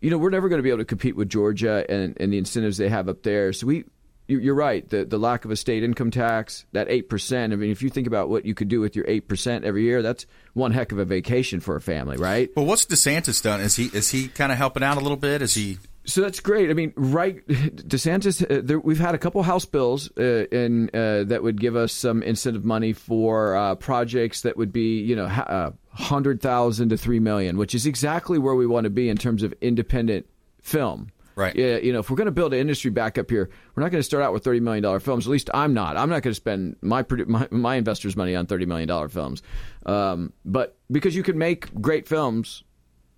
you 0.00 0.10
know 0.10 0.18
we're 0.18 0.30
never 0.30 0.48
going 0.48 0.58
to 0.58 0.62
be 0.62 0.70
able 0.70 0.78
to 0.78 0.84
compete 0.84 1.16
with 1.16 1.28
Georgia 1.28 1.84
and 1.88 2.16
and 2.18 2.32
the 2.32 2.38
incentives 2.38 2.76
they 2.76 2.88
have 2.88 3.08
up 3.08 3.22
there. 3.22 3.52
So 3.52 3.66
we. 3.66 3.84
You- 4.26 4.38
You're 4.38 4.54
right. 4.54 4.88
The 4.88 5.04
the 5.04 5.18
lack 5.18 5.44
of 5.44 5.50
a 5.50 5.56
state 5.56 5.82
income 5.82 6.10
tax, 6.10 6.64
that 6.72 6.86
eight 6.88 7.08
percent. 7.08 7.52
I 7.52 7.56
mean, 7.56 7.70
if 7.70 7.82
you 7.82 7.90
think 7.90 8.06
about 8.06 8.28
what 8.28 8.44
you 8.44 8.54
could 8.54 8.68
do 8.68 8.80
with 8.80 8.96
your 8.96 9.04
eight 9.08 9.28
percent 9.28 9.64
every 9.64 9.82
year, 9.82 10.02
that's 10.02 10.26
one 10.54 10.72
heck 10.72 10.92
of 10.92 10.98
a 10.98 11.04
vacation 11.04 11.60
for 11.60 11.76
a 11.76 11.80
family, 11.80 12.16
right? 12.16 12.50
Well, 12.56 12.66
what's 12.66 12.86
DeSantis 12.86 13.42
done? 13.42 13.60
Is 13.60 13.76
he 13.76 13.86
is 13.86 14.10
he 14.10 14.28
kind 14.28 14.50
of 14.52 14.58
helping 14.58 14.82
out 14.82 14.96
a 14.96 15.00
little 15.00 15.16
bit? 15.16 15.42
Is 15.42 15.54
he? 15.54 15.78
So 16.06 16.20
that's 16.20 16.40
great. 16.40 16.68
I 16.68 16.74
mean, 16.74 16.92
right? 16.96 17.46
DeSantis, 17.48 18.42
uh, 18.50 18.60
there, 18.62 18.78
we've 18.78 18.98
had 18.98 19.14
a 19.14 19.18
couple 19.18 19.42
House 19.42 19.64
bills 19.64 20.10
uh, 20.18 20.44
in 20.52 20.90
uh, 20.92 21.24
that 21.24 21.42
would 21.42 21.58
give 21.58 21.76
us 21.76 21.94
some 21.94 22.22
incentive 22.22 22.62
money 22.62 22.92
for 22.92 23.56
uh, 23.56 23.74
projects 23.76 24.42
that 24.42 24.58
would 24.58 24.70
be, 24.70 25.00
you 25.00 25.16
know, 25.16 25.26
ha- 25.28 25.42
uh, 25.48 25.70
hundred 25.94 26.42
thousand 26.42 26.90
to 26.90 26.98
three 26.98 27.20
million, 27.20 27.56
which 27.56 27.74
is 27.74 27.86
exactly 27.86 28.38
where 28.38 28.54
we 28.54 28.66
want 28.66 28.84
to 28.84 28.90
be 28.90 29.08
in 29.08 29.16
terms 29.16 29.42
of 29.42 29.54
independent 29.62 30.26
film. 30.60 31.10
Right. 31.36 31.54
Yeah, 31.56 31.78
you 31.78 31.92
know, 31.92 31.98
if 31.98 32.10
we're 32.10 32.16
going 32.16 32.26
to 32.26 32.32
build 32.32 32.54
an 32.54 32.60
industry 32.60 32.90
back 32.90 33.18
up 33.18 33.28
here, 33.28 33.50
we're 33.74 33.82
not 33.82 33.90
going 33.90 33.98
to 34.00 34.04
start 34.04 34.22
out 34.22 34.32
with 34.32 34.44
thirty 34.44 34.60
million 34.60 34.82
dollar 34.82 35.00
films. 35.00 35.26
At 35.26 35.30
least 35.30 35.50
I'm 35.52 35.74
not. 35.74 35.96
I'm 35.96 36.08
not 36.08 36.22
going 36.22 36.30
to 36.30 36.34
spend 36.34 36.76
my, 36.80 37.02
produ- 37.02 37.26
my 37.26 37.48
my 37.50 37.74
investors' 37.76 38.16
money 38.16 38.36
on 38.36 38.46
thirty 38.46 38.66
million 38.66 38.88
dollar 38.88 39.08
films. 39.08 39.42
Um, 39.84 40.32
but 40.44 40.76
because 40.90 41.16
you 41.16 41.22
can 41.22 41.36
make 41.36 41.74
great 41.80 42.06
films 42.06 42.62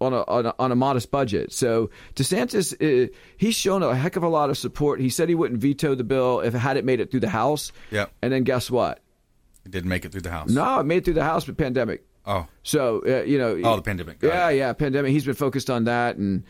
on 0.00 0.12
a, 0.12 0.22
on 0.22 0.46
a 0.46 0.54
on 0.58 0.72
a 0.72 0.76
modest 0.76 1.10
budget. 1.10 1.52
So 1.52 1.90
DeSantis, 2.14 2.74
uh, 2.80 3.12
he's 3.36 3.54
shown 3.54 3.82
a 3.82 3.94
heck 3.94 4.16
of 4.16 4.22
a 4.22 4.28
lot 4.28 4.50
of 4.50 4.58
support. 4.58 5.00
He 5.00 5.10
said 5.10 5.28
he 5.28 5.34
wouldn't 5.34 5.60
veto 5.60 5.94
the 5.94 6.04
bill 6.04 6.40
if 6.40 6.54
it 6.54 6.58
had 6.58 6.76
it 6.76 6.84
made 6.84 7.00
it 7.00 7.10
through 7.10 7.20
the 7.20 7.28
House. 7.28 7.72
Yeah. 7.90 8.06
And 8.22 8.32
then 8.32 8.44
guess 8.44 8.70
what? 8.70 9.00
He 9.64 9.70
didn't 9.70 9.88
make 9.88 10.04
it 10.04 10.12
through 10.12 10.20
the 10.22 10.30
house. 10.30 10.48
No, 10.48 10.80
it 10.80 10.84
made 10.84 10.98
it 10.98 11.04
through 11.04 11.14
the 11.14 11.24
House, 11.24 11.44
but 11.44 11.56
pandemic. 11.56 12.04
Oh. 12.24 12.46
So 12.62 13.02
uh, 13.06 13.22
you 13.22 13.38
know. 13.38 13.60
Oh, 13.64 13.76
the 13.76 13.82
pandemic. 13.82 14.20
Got 14.20 14.28
Yeah, 14.28 14.48
yeah, 14.50 14.72
pandemic. 14.72 15.12
He's 15.12 15.24
been 15.24 15.34
focused 15.34 15.70
on 15.70 15.84
that, 15.84 16.16
and 16.16 16.44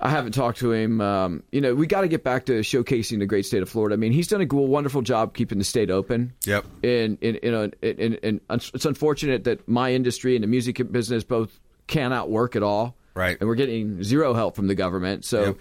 I 0.00 0.08
haven't 0.08 0.32
talked 0.32 0.58
to 0.58 0.72
him. 0.72 1.00
Um, 1.00 1.42
you 1.52 1.60
know, 1.60 1.74
we 1.74 1.86
got 1.86 2.00
to 2.00 2.08
get 2.08 2.24
back 2.24 2.46
to 2.46 2.60
showcasing 2.60 3.18
the 3.18 3.26
great 3.26 3.44
state 3.44 3.62
of 3.62 3.68
Florida. 3.68 3.94
I 3.94 3.96
mean, 3.96 4.12
he's 4.12 4.28
done 4.28 4.40
a 4.40 4.46
wonderful 4.54 5.02
job 5.02 5.34
keeping 5.34 5.58
the 5.58 5.64
state 5.64 5.90
open. 5.90 6.32
Yep. 6.46 6.64
And 6.82 7.18
know, 7.50 7.70
and, 7.82 7.98
and, 8.00 8.18
and 8.22 8.40
it's 8.50 8.86
unfortunate 8.86 9.44
that 9.44 9.68
my 9.68 9.92
industry 9.92 10.36
and 10.36 10.42
the 10.42 10.48
music 10.48 10.80
business 10.90 11.22
both 11.22 11.60
cannot 11.86 12.30
work 12.30 12.56
at 12.56 12.62
all. 12.62 12.96
Right. 13.14 13.36
And 13.38 13.48
we're 13.48 13.56
getting 13.56 14.02
zero 14.02 14.32
help 14.32 14.56
from 14.56 14.68
the 14.68 14.74
government. 14.74 15.24
So 15.24 15.44
Yep. 15.44 15.56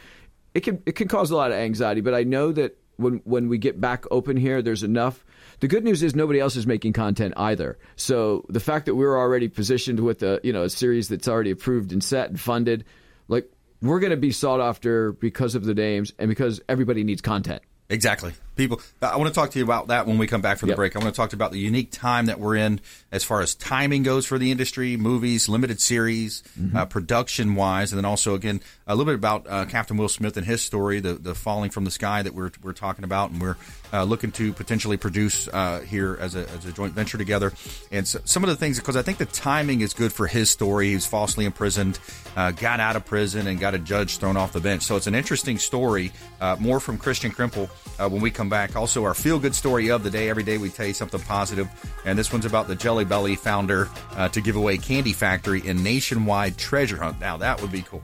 it 0.54 0.60
can 0.62 0.84
it 0.86 0.92
can 0.94 1.08
cause 1.08 1.32
a 1.32 1.36
lot 1.36 1.52
of 1.52 1.58
anxiety. 1.58 2.00
But 2.02 2.14
I 2.14 2.24
know 2.24 2.52
that 2.54 2.78
when 2.96 3.22
when 3.26 3.50
we 3.50 3.58
get 3.58 3.82
back 3.82 4.06
open 4.12 4.38
here, 4.38 4.62
there's 4.62 4.84
enough. 4.84 5.26
The 5.60 5.68
good 5.68 5.84
news 5.84 6.02
is 6.04 6.16
nobody 6.16 6.40
else 6.40 6.56
is 6.56 6.66
making 6.66 6.94
content 6.94 7.34
either. 7.36 7.78
So 7.98 8.46
the 8.48 8.62
fact 8.62 8.86
that 8.86 8.96
we're 8.96 9.18
already 9.18 9.50
positioned 9.50 10.00
with 10.00 10.24
a 10.24 10.40
you 10.44 10.54
know 10.54 10.64
a 10.64 10.70
series 10.70 11.10
that's 11.10 11.28
already 11.28 11.52
approved 11.52 11.92
and 11.92 12.02
set 12.02 12.30
and 12.30 12.40
funded, 12.40 12.86
like 13.28 13.52
we're 13.82 14.00
going 14.00 14.12
to 14.12 14.18
be 14.18 14.32
sought 14.32 14.60
after 14.60 15.14
because 15.14 15.56
of 15.56 15.64
the 15.64 15.74
names 15.74 16.14
and 16.20 16.30
because 16.30 16.62
everybody 16.68 17.04
needs 17.04 17.22
content. 17.22 17.62
Exactly. 17.90 18.34
People, 18.60 18.82
I 19.02 19.16
want 19.16 19.30
to 19.30 19.34
talk 19.34 19.52
to 19.52 19.58
you 19.58 19.64
about 19.64 19.88
that 19.88 20.06
when 20.06 20.18
we 20.18 20.28
come 20.28 20.42
back 20.42 20.58
from 20.58 20.68
the 20.68 20.76
break. 20.76 20.94
I 20.94 21.00
want 21.00 21.16
to 21.16 21.18
talk 21.18 21.30
to 21.30 21.36
you 21.36 21.38
about 21.38 21.54
the 21.54 21.60
unique 21.60 21.92
time 21.92 22.26
that 22.26 22.42
we're 22.42 22.58
in 22.58 22.82
as 23.10 23.24
far 23.24 23.40
as 23.40 23.56
timing 23.56 24.04
goes 24.04 24.26
for 24.26 24.38
the 24.38 24.52
industry, 24.52 24.98
movies, 24.98 25.48
limited 25.48 25.80
series, 25.80 26.44
Mm-hmm. 26.60 26.76
uh, 26.76 26.86
production 26.86 27.56
wise, 27.56 27.94
and 27.94 27.98
then 27.98 28.06
also 28.06 28.34
again 28.34 28.60
a 28.86 28.94
little 28.94 29.06
bit 29.06 29.16
about 29.16 29.46
uh, 29.48 29.66
Captain 29.66 29.96
Will 29.96 30.10
Smith 30.10 30.36
and 30.36 30.46
his 30.46 30.62
story, 30.62 31.00
the 31.00 31.14
the 31.14 31.34
falling 31.34 31.70
from 31.70 31.86
the 31.86 31.92
sky 31.92 32.22
that 32.22 32.34
we're 32.34 32.52
we're 32.62 32.74
talking 32.74 33.06
about, 33.06 33.32
and 33.32 33.42
we're 33.42 33.56
uh, 33.94 34.04
looking 34.04 34.32
to 34.34 34.52
potentially 34.52 34.98
produce 34.98 35.48
uh, 35.48 35.80
here 35.80 36.18
as 36.20 36.36
a 36.36 36.50
as 36.50 36.66
a 36.66 36.74
joint 36.74 36.94
venture 36.94 37.18
together, 37.18 37.54
and 37.92 38.06
so, 38.06 38.20
some 38.26 38.44
of 38.44 38.50
the 38.50 38.58
things 38.58 38.78
because 38.78 38.98
I 38.98 39.04
think 39.04 39.20
the 39.20 39.26
timing 39.26 39.80
is 39.82 39.94
good 39.94 40.12
for 40.12 40.28
his 40.28 40.50
story. 40.50 40.90
He 40.90 40.96
was 40.96 41.06
falsely 41.06 41.46
imprisoned, 41.46 41.98
uh, 42.36 42.52
got 42.52 42.82
out 42.82 42.98
of 42.98 43.06
prison, 43.06 43.48
and 43.48 43.58
got 43.58 43.74
a 43.74 43.80
judge 43.80 44.18
thrown 44.18 44.36
off 44.36 44.52
the 44.52 44.60
bench. 44.60 44.84
So 44.84 44.98
it's 44.98 45.08
an 45.08 45.16
interesting 45.16 45.60
story. 45.60 46.12
Uh, 46.42 46.58
more 46.60 46.80
from 46.82 46.98
Kristian 46.98 47.32
Krempel 47.32 47.70
uh, 48.00 48.10
when 48.10 48.22
we 48.22 48.32
come 48.32 48.49
back. 48.50 48.76
Also, 48.76 49.04
our 49.04 49.14
feel 49.14 49.40
good 49.40 49.56
story 49.56 49.90
of 49.90 50.04
the 50.04 50.10
day. 50.10 50.30
Every 50.30 50.44
day 50.44 50.58
we 50.58 50.70
tell 50.70 50.88
you 50.88 50.94
something 50.94 51.20
positive, 51.22 51.70
and 52.06 52.18
this 52.18 52.32
one's 52.32 52.46
about 52.46 52.68
the 52.68 52.76
Jelly 52.76 53.06
Belly 53.06 53.36
founder 53.36 53.90
uh, 54.12 54.30
to 54.30 54.42
give 54.42 54.56
away 54.56 54.78
Candy 54.78 55.14
Factory 55.14 55.66
in 55.66 55.84
nationwide 55.84 56.58
treasure 56.58 56.98
hunt. 56.98 57.20
Now 57.20 57.38
that 57.38 57.62
would 57.62 57.72
be 57.72 57.82
cool. 57.84 58.04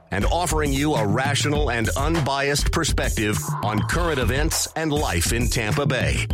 and 0.11 0.25
offering 0.25 0.73
you 0.73 0.93
a 0.93 1.05
rational 1.05 1.71
and 1.71 1.89
unbiased 1.97 2.71
perspective 2.71 3.37
on 3.63 3.79
current 3.87 4.19
events 4.19 4.67
and 4.75 4.91
life 4.91 5.33
in 5.33 5.47
Tampa 5.47 5.85
Bay. 5.85 6.27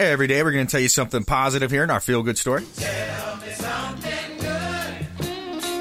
Every 0.00 0.28
day 0.28 0.42
we're 0.42 0.52
going 0.52 0.66
to 0.66 0.70
tell 0.70 0.80
you 0.80 0.88
something 0.88 1.24
positive 1.24 1.70
here 1.70 1.84
in 1.84 1.90
our 1.90 2.00
feel 2.00 2.22
good 2.22 2.38
story. 2.38 2.64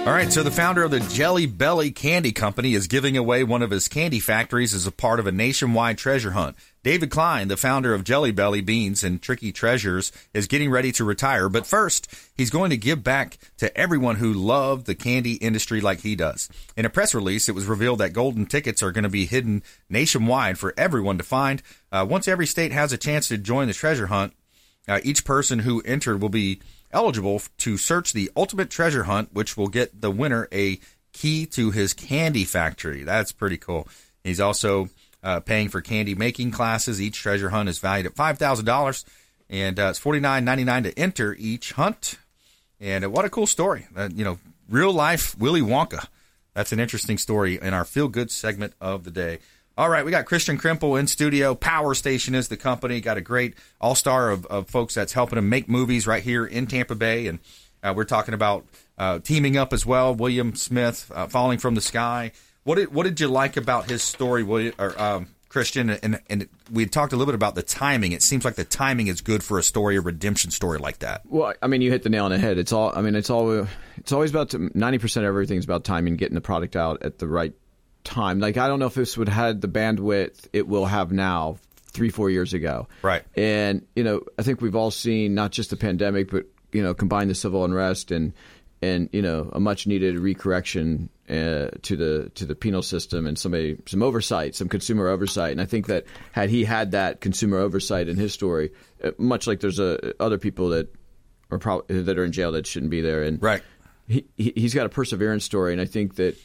All 0.10 0.16
right, 0.16 0.34
so 0.34 0.41
the 0.41 0.49
founder 0.49 0.82
of 0.82 0.89
the 0.89 1.01
Jelly 1.01 1.45
Belly 1.45 1.91
Candy 1.91 2.32
Company 2.32 2.74
is 2.74 2.88
giving 2.88 3.16
away 3.16 3.43
one 3.43 3.62
of 3.62 3.70
his 3.70 3.88
candy 3.88 4.20
factories 4.20 4.74
as 4.74 4.88
a 4.88 4.91
part 4.91 5.20
of 5.20 5.28
a 5.28 5.32
nationwide 5.32 5.99
treasure 5.99 6.32
hunt. 6.32 6.55
David 6.82 7.12
Klein, 7.12 7.47
the 7.47 7.55
founder 7.55 7.93
of 7.93 8.03
Jelly 8.03 8.32
Belly 8.32 8.62
Beans 8.62 9.03
and 9.03 9.22
Tricky 9.22 9.51
Treasures, 9.51 10.12
is 10.34 10.47
getting 10.47 10.72
ready 10.72 10.91
to 10.93 11.03
retire, 11.03 11.47
but 11.47 11.68
first, 11.68 12.12
he's 12.36 12.49
going 12.49 12.72
to 12.72 12.76
give 12.76 13.03
back 13.03 13.38
to 13.60 13.78
everyone 13.78 14.16
who 14.16 14.34
loved 14.34 14.88
the 14.88 14.95
candy 14.95 15.34
industry 15.34 15.80
like 15.80 15.99
he 15.99 16.16
does. 16.16 16.49
In 16.76 16.86
a 16.86 16.89
press 16.89 17.14
release, 17.14 17.47
it 17.47 17.53
was 17.53 17.68
revealed 17.68 17.99
that 17.99 18.12
golden 18.12 18.47
tickets 18.47 18.82
are 18.82 18.91
going 18.91 19.03
to 19.03 19.10
be 19.10 19.28
hidden 19.28 19.62
nationwide 19.91 20.57
for 20.57 20.74
everyone 20.76 21.20
to 21.20 21.24
find. 21.24 21.62
Uh, 21.91 22.03
once 22.10 22.28
every 22.28 22.47
state 22.47 22.72
has 22.72 22.91
a 22.91 22.97
chance 22.97 23.28
to 23.28 23.38
join 23.38 23.68
the 23.68 23.76
treasure 23.76 24.07
hunt, 24.07 24.34
uh, 24.88 24.99
each 25.03 25.24
person 25.24 25.60
who 25.60 25.84
entered 25.86 26.20
will 26.20 26.30
be 26.30 26.60
eligible 26.91 27.41
to 27.59 27.77
search 27.77 28.13
the 28.13 28.31
ultimate 28.35 28.69
treasure 28.69 29.03
hunt, 29.03 29.33
which 29.33 29.55
will 29.55 29.67
get 29.67 30.01
the 30.01 30.11
winner 30.11 30.47
a 30.51 30.79
key 31.13 31.45
to 31.45 31.71
his 31.71 31.93
candy 31.93 32.43
factory. 32.43 33.03
That's 33.03 33.31
pretty 33.31 33.57
cool. 33.57 33.87
He's 34.23 34.39
also 34.39 34.89
uh, 35.23 35.39
paying 35.39 35.69
for 35.69 35.81
candy 35.81 36.15
making 36.15 36.51
classes. 36.51 37.01
Each 37.01 37.17
treasure 37.17 37.49
hunt 37.49 37.69
is 37.69 37.79
valued 37.79 38.05
at 38.05 38.15
five 38.15 38.37
thousand 38.37 38.65
dollars, 38.65 39.05
and 39.49 39.79
uh, 39.79 39.87
it's 39.89 39.99
forty 39.99 40.19
nine 40.19 40.45
ninety 40.45 40.63
nine 40.63 40.83
to 40.83 40.97
enter 40.97 41.35
each 41.37 41.73
hunt. 41.73 42.17
And 42.79 43.05
uh, 43.05 43.09
what 43.09 43.25
a 43.25 43.29
cool 43.29 43.47
story! 43.47 43.87
Uh, 43.95 44.09
you 44.13 44.23
know, 44.23 44.39
real 44.69 44.93
life 44.93 45.37
Willy 45.37 45.61
Wonka. 45.61 46.07
That's 46.53 46.71
an 46.71 46.79
interesting 46.79 47.17
story 47.17 47.59
in 47.61 47.73
our 47.73 47.85
feel 47.85 48.07
good 48.07 48.31
segment 48.31 48.73
of 48.81 49.03
the 49.03 49.11
day. 49.11 49.39
All 49.80 49.88
right, 49.88 50.03
we 50.03 50.11
got 50.11 50.25
Kristian 50.25 50.59
Krempel 50.59 50.99
in 50.99 51.07
studio. 51.07 51.55
Power 51.55 51.95
Station 51.95 52.36
is 52.36 52.49
the 52.49 52.57
company. 52.57 52.99
Got 52.99 53.15
a 53.15 53.21
great 53.21 53.53
all 53.80 53.95
star 53.95 54.30
of, 54.30 54.45
of 54.47 54.67
folks 54.67 54.93
that's 54.93 55.13
helping 55.13 55.38
him 55.38 55.47
make 55.47 55.69
movies 55.69 56.05
right 56.05 56.21
here 56.21 56.45
in 56.45 56.67
Tampa 56.67 56.95
Bay. 56.95 57.27
And 57.27 57.39
uh, 57.82 57.93
we're 57.95 58.03
talking 58.03 58.34
about 58.34 58.65
uh, 58.97 59.19
teaming 59.19 59.55
up 59.55 59.71
as 59.71 59.86
well. 59.86 60.13
William 60.13 60.53
Smith, 60.53 61.09
uh, 61.15 61.27
Falling 61.27 61.59
from 61.59 61.75
the 61.75 61.82
Sky. 61.82 62.34
What 62.65 62.75
did 62.75 62.93
what 62.93 63.03
did 63.03 63.21
you 63.21 63.30
like 63.30 63.55
about 63.55 63.89
his 63.89 64.03
story, 64.03 64.43
William, 64.43 64.73
or 64.77 65.01
um, 65.01 65.27
Christian? 65.47 65.91
And 65.91 66.19
and 66.30 66.49
we 66.69 66.86
talked 66.86 67.13
a 67.13 67.15
little 67.15 67.32
bit 67.32 67.36
about 67.36 67.55
the 67.55 67.63
timing. 67.63 68.11
It 68.11 68.21
seems 68.21 68.43
like 68.43 68.55
the 68.55 68.65
timing 68.65 69.07
is 69.07 69.21
good 69.21 69.45
for 69.45 69.57
a 69.57 69.63
story, 69.63 69.95
a 69.95 70.01
redemption 70.01 70.51
story 70.51 70.80
like 70.80 70.99
that. 70.99 71.21
Well, 71.25 71.53
I 71.61 71.67
mean, 71.67 71.80
you 71.80 71.89
hit 71.89 72.03
the 72.03 72.09
nail 72.09 72.25
on 72.25 72.32
the 72.32 72.38
head. 72.38 72.57
It's 72.57 72.73
all. 72.73 72.91
I 72.93 73.01
mean, 73.01 73.15
it's 73.15 73.30
all. 73.30 73.65
It's 73.95 74.11
always 74.11 74.30
about 74.30 74.53
ninety 74.75 74.97
percent 74.97 75.25
of 75.25 75.30
everything's 75.30 75.63
about 75.63 75.86
timing, 75.86 76.17
getting 76.17 76.36
the 76.36 76.41
product 76.41 76.75
out 76.75 77.01
at 77.01 77.19
the 77.19 77.30
right 77.30 77.53
time. 78.03 78.39
Like 78.39 78.57
I 78.57 78.67
don't 78.67 78.79
know 78.79 78.87
if 78.87 78.95
this 78.95 79.17
would 79.17 79.29
have 79.29 79.45
had 79.45 79.61
the 79.61 79.67
bandwidth 79.67 80.47
it 80.53 80.67
will 80.67 80.85
have 80.85 81.11
now 81.11 81.57
three, 81.91 82.09
four 82.09 82.29
years 82.29 82.53
ago. 82.53 82.87
Right. 83.01 83.23
And, 83.35 83.85
you 83.95 84.03
know, 84.03 84.21
I 84.37 84.43
think 84.43 84.61
we've 84.61 84.75
all 84.75 84.91
seen 84.91 85.33
not 85.33 85.51
just 85.51 85.69
the 85.69 85.77
pandemic, 85.77 86.31
but, 86.31 86.45
you 86.71 86.83
know, 86.83 86.93
combine 86.93 87.27
the 87.27 87.35
civil 87.35 87.65
unrest 87.65 88.11
and, 88.11 88.33
and, 88.81 89.09
you 89.11 89.21
know, 89.21 89.49
a 89.51 89.59
much 89.59 89.87
needed 89.87 90.15
recorrection 90.15 91.09
uh, 91.29 91.69
to 91.81 91.95
the 91.95 92.31
to 92.35 92.45
the 92.45 92.55
penal 92.55 92.81
system 92.81 93.27
and 93.27 93.37
somebody 93.37 93.77
some 93.85 94.01
oversight, 94.01 94.55
some 94.55 94.69
consumer 94.69 95.07
oversight. 95.07 95.51
And 95.51 95.61
I 95.61 95.65
think 95.65 95.87
that 95.87 96.05
had 96.31 96.49
he 96.49 96.63
had 96.63 96.91
that 96.91 97.21
consumer 97.21 97.57
oversight 97.57 98.07
in 98.07 98.17
his 98.17 98.33
story, 98.33 98.71
uh, 99.03 99.11
much 99.17 99.45
like 99.45 99.59
there's 99.59 99.79
a, 99.79 100.13
other 100.21 100.37
people 100.37 100.69
that 100.69 100.93
are 101.51 101.59
probably 101.59 102.01
that 102.01 102.17
are 102.17 102.23
in 102.23 102.31
jail 102.31 102.51
that 102.53 102.65
shouldn't 102.65 102.89
be 102.89 103.01
there, 103.01 103.23
and 103.23 103.41
right, 103.43 103.61
he 104.07 104.25
he's 104.37 104.73
got 104.73 104.85
a 104.85 104.89
perseverance 104.89 105.43
story, 105.43 105.71
and 105.71 105.81
I 105.81 105.85
think 105.85 106.15
that 106.15 106.35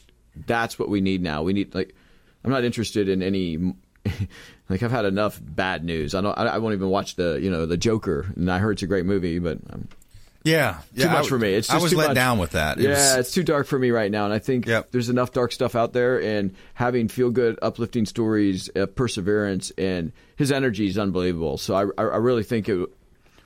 that's 0.45 0.77
what 0.77 0.89
we 0.89 1.01
need 1.01 1.21
now. 1.21 1.43
We 1.43 1.53
need 1.53 1.73
like 1.75 1.95
I'm 2.43 2.51
not 2.51 2.63
interested 2.63 3.09
in 3.09 3.23
any 3.23 3.57
like 4.69 4.83
I've 4.83 4.91
had 4.91 5.05
enough 5.05 5.39
bad 5.41 5.83
news. 5.83 6.15
I 6.15 6.21
don't. 6.21 6.37
I 6.37 6.57
won't 6.59 6.75
even 6.75 6.89
watch 6.89 7.15
the 7.15 7.39
you 7.41 7.49
know 7.49 7.65
the 7.65 7.77
Joker, 7.77 8.25
and 8.35 8.51
I 8.51 8.59
heard 8.59 8.73
it's 8.73 8.83
a 8.83 8.87
great 8.87 9.05
movie, 9.05 9.39
but 9.39 9.57
um, 9.71 9.87
yeah, 10.45 10.81
yeah, 10.93 11.07
too 11.07 11.11
much 11.11 11.25
I, 11.25 11.29
for 11.29 11.39
me. 11.39 11.53
It's 11.55 11.71
I 11.71 11.77
was 11.77 11.93
let 11.93 12.09
much. 12.09 12.15
down 12.15 12.37
with 12.37 12.51
that. 12.51 12.77
It 12.77 12.83
yeah, 12.83 12.89
was, 12.89 13.15
it's 13.15 13.31
too 13.31 13.43
dark 13.43 13.65
for 13.65 13.79
me 13.79 13.89
right 13.89 14.11
now, 14.11 14.25
and 14.25 14.33
I 14.33 14.37
think 14.37 14.67
yep. 14.67 14.91
there's 14.91 15.09
enough 15.09 15.33
dark 15.33 15.51
stuff 15.51 15.75
out 15.75 15.91
there. 15.93 16.21
And 16.21 16.53
having 16.75 17.07
feel 17.07 17.31
good, 17.31 17.57
uplifting 17.63 18.05
stories, 18.05 18.69
uh, 18.75 18.85
perseverance, 18.85 19.71
and 19.71 20.11
his 20.35 20.51
energy 20.51 20.85
is 20.85 20.99
unbelievable. 20.99 21.57
So 21.57 21.73
I, 21.73 22.03
I 22.03 22.17
really 22.17 22.43
think 22.43 22.69
it, 22.69 22.87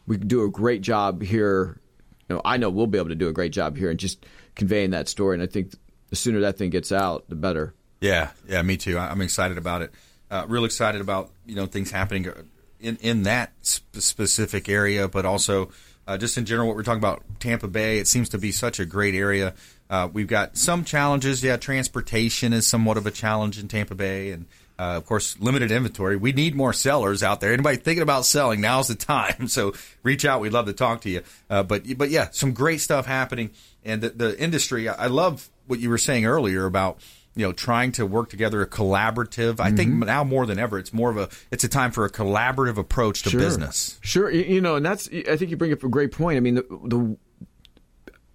we 0.07 0.17
can 0.17 0.27
do 0.27 0.43
a 0.43 0.49
great 0.49 0.81
job 0.81 1.21
here. 1.21 1.79
You 2.27 2.35
know, 2.35 2.41
I 2.43 2.57
know 2.57 2.69
we'll 2.69 2.85
be 2.85 2.97
able 2.97 3.09
to 3.09 3.15
do 3.15 3.29
a 3.29 3.33
great 3.33 3.53
job 3.53 3.77
here 3.77 3.89
and 3.89 3.97
just 3.97 4.25
conveying 4.55 4.89
that 4.89 5.07
story. 5.07 5.35
And 5.35 5.41
I 5.41 5.47
think 5.47 5.71
the 6.09 6.15
sooner 6.15 6.39
that 6.41 6.57
thing 6.57 6.69
gets 6.69 6.91
out, 6.91 7.25
the 7.29 7.35
better. 7.35 7.73
Yeah, 8.01 8.31
yeah, 8.47 8.61
me 8.61 8.77
too. 8.77 8.97
I'm 8.97 9.21
excited 9.21 9.57
about 9.57 9.81
it. 9.81 9.91
Uh, 10.31 10.45
real 10.47 10.65
excited 10.65 11.01
about 11.01 11.31
you 11.45 11.55
know 11.55 11.65
things 11.65 11.91
happening 11.91 12.31
in 12.79 12.97
in 12.97 13.23
that 13.23 13.51
sp- 13.65 13.83
specific 13.99 14.69
area, 14.69 15.07
but 15.07 15.25
also 15.25 15.69
uh, 16.07 16.17
just 16.17 16.37
in 16.37 16.45
general 16.45 16.67
what 16.67 16.75
we're 16.75 16.83
talking 16.83 16.99
about 16.99 17.23
Tampa 17.39 17.67
Bay. 17.67 17.99
It 17.99 18.07
seems 18.07 18.29
to 18.29 18.37
be 18.37 18.51
such 18.51 18.79
a 18.79 18.85
great 18.85 19.15
area. 19.15 19.53
Uh, 19.89 20.07
we've 20.11 20.27
got 20.27 20.55
some 20.57 20.83
challenges. 20.83 21.43
Yeah, 21.43 21.57
transportation 21.57 22.53
is 22.53 22.67
somewhat 22.67 22.97
of 22.97 23.05
a 23.05 23.11
challenge 23.11 23.59
in 23.59 23.67
Tampa 23.67 23.95
Bay, 23.95 24.31
and 24.31 24.45
uh, 24.77 24.95
of 24.95 25.05
course, 25.05 25.37
limited 25.39 25.71
inventory. 25.71 26.15
We 26.15 26.31
need 26.31 26.55
more 26.55 26.73
sellers 26.73 27.21
out 27.21 27.41
there. 27.41 27.51
Anybody 27.51 27.77
thinking 27.77 28.03
about 28.03 28.25
selling? 28.25 28.61
Now's 28.61 28.87
the 28.87 28.95
time. 28.95 29.47
So 29.47 29.73
reach 30.03 30.25
out. 30.25 30.41
We'd 30.41 30.53
love 30.53 30.67
to 30.67 30.73
talk 30.73 31.01
to 31.01 31.09
you. 31.09 31.23
Uh, 31.49 31.63
but 31.63 31.83
but 31.97 32.09
yeah, 32.09 32.29
some 32.31 32.53
great 32.53 32.81
stuff 32.81 33.05
happening, 33.05 33.51
and 33.83 34.01
the, 34.01 34.09
the 34.09 34.39
industry. 34.39 34.87
I 34.87 35.07
love 35.07 35.49
what 35.69 35.79
you 35.79 35.89
were 35.89 35.97
saying 35.97 36.25
earlier 36.25 36.65
about 36.65 36.99
you 37.35 37.45
know 37.45 37.53
trying 37.53 37.91
to 37.91 38.05
work 38.05 38.29
together 38.29 38.61
a 38.61 38.67
collaborative 38.67 39.53
mm-hmm. 39.55 39.61
i 39.61 39.71
think 39.71 39.91
Mm-hmm. 39.91 40.05
now 40.05 40.23
more 40.23 40.45
than 40.45 40.59
ever 40.59 40.77
it's 40.77 40.93
more 40.93 41.09
of 41.09 41.17
a 41.17 41.29
it's 41.51 41.63
a 41.63 41.69
time 41.69 41.91
for 41.91 42.05
a 42.05 42.09
collaborative 42.09 42.77
approach 42.77 43.23
to 43.23 43.29
sure. 43.29 43.39
business 43.39 43.99
sure 44.01 44.29
you 44.29 44.61
know 44.61 44.75
and 44.75 44.85
that's 44.85 45.07
i 45.29 45.37
think 45.37 45.51
you 45.51 45.57
bring 45.57 45.71
up 45.71 45.83
a 45.83 45.89
great 45.89 46.11
point 46.11 46.37
i 46.37 46.39
mean 46.39 46.55
the, 46.55 46.63
the 46.85 47.17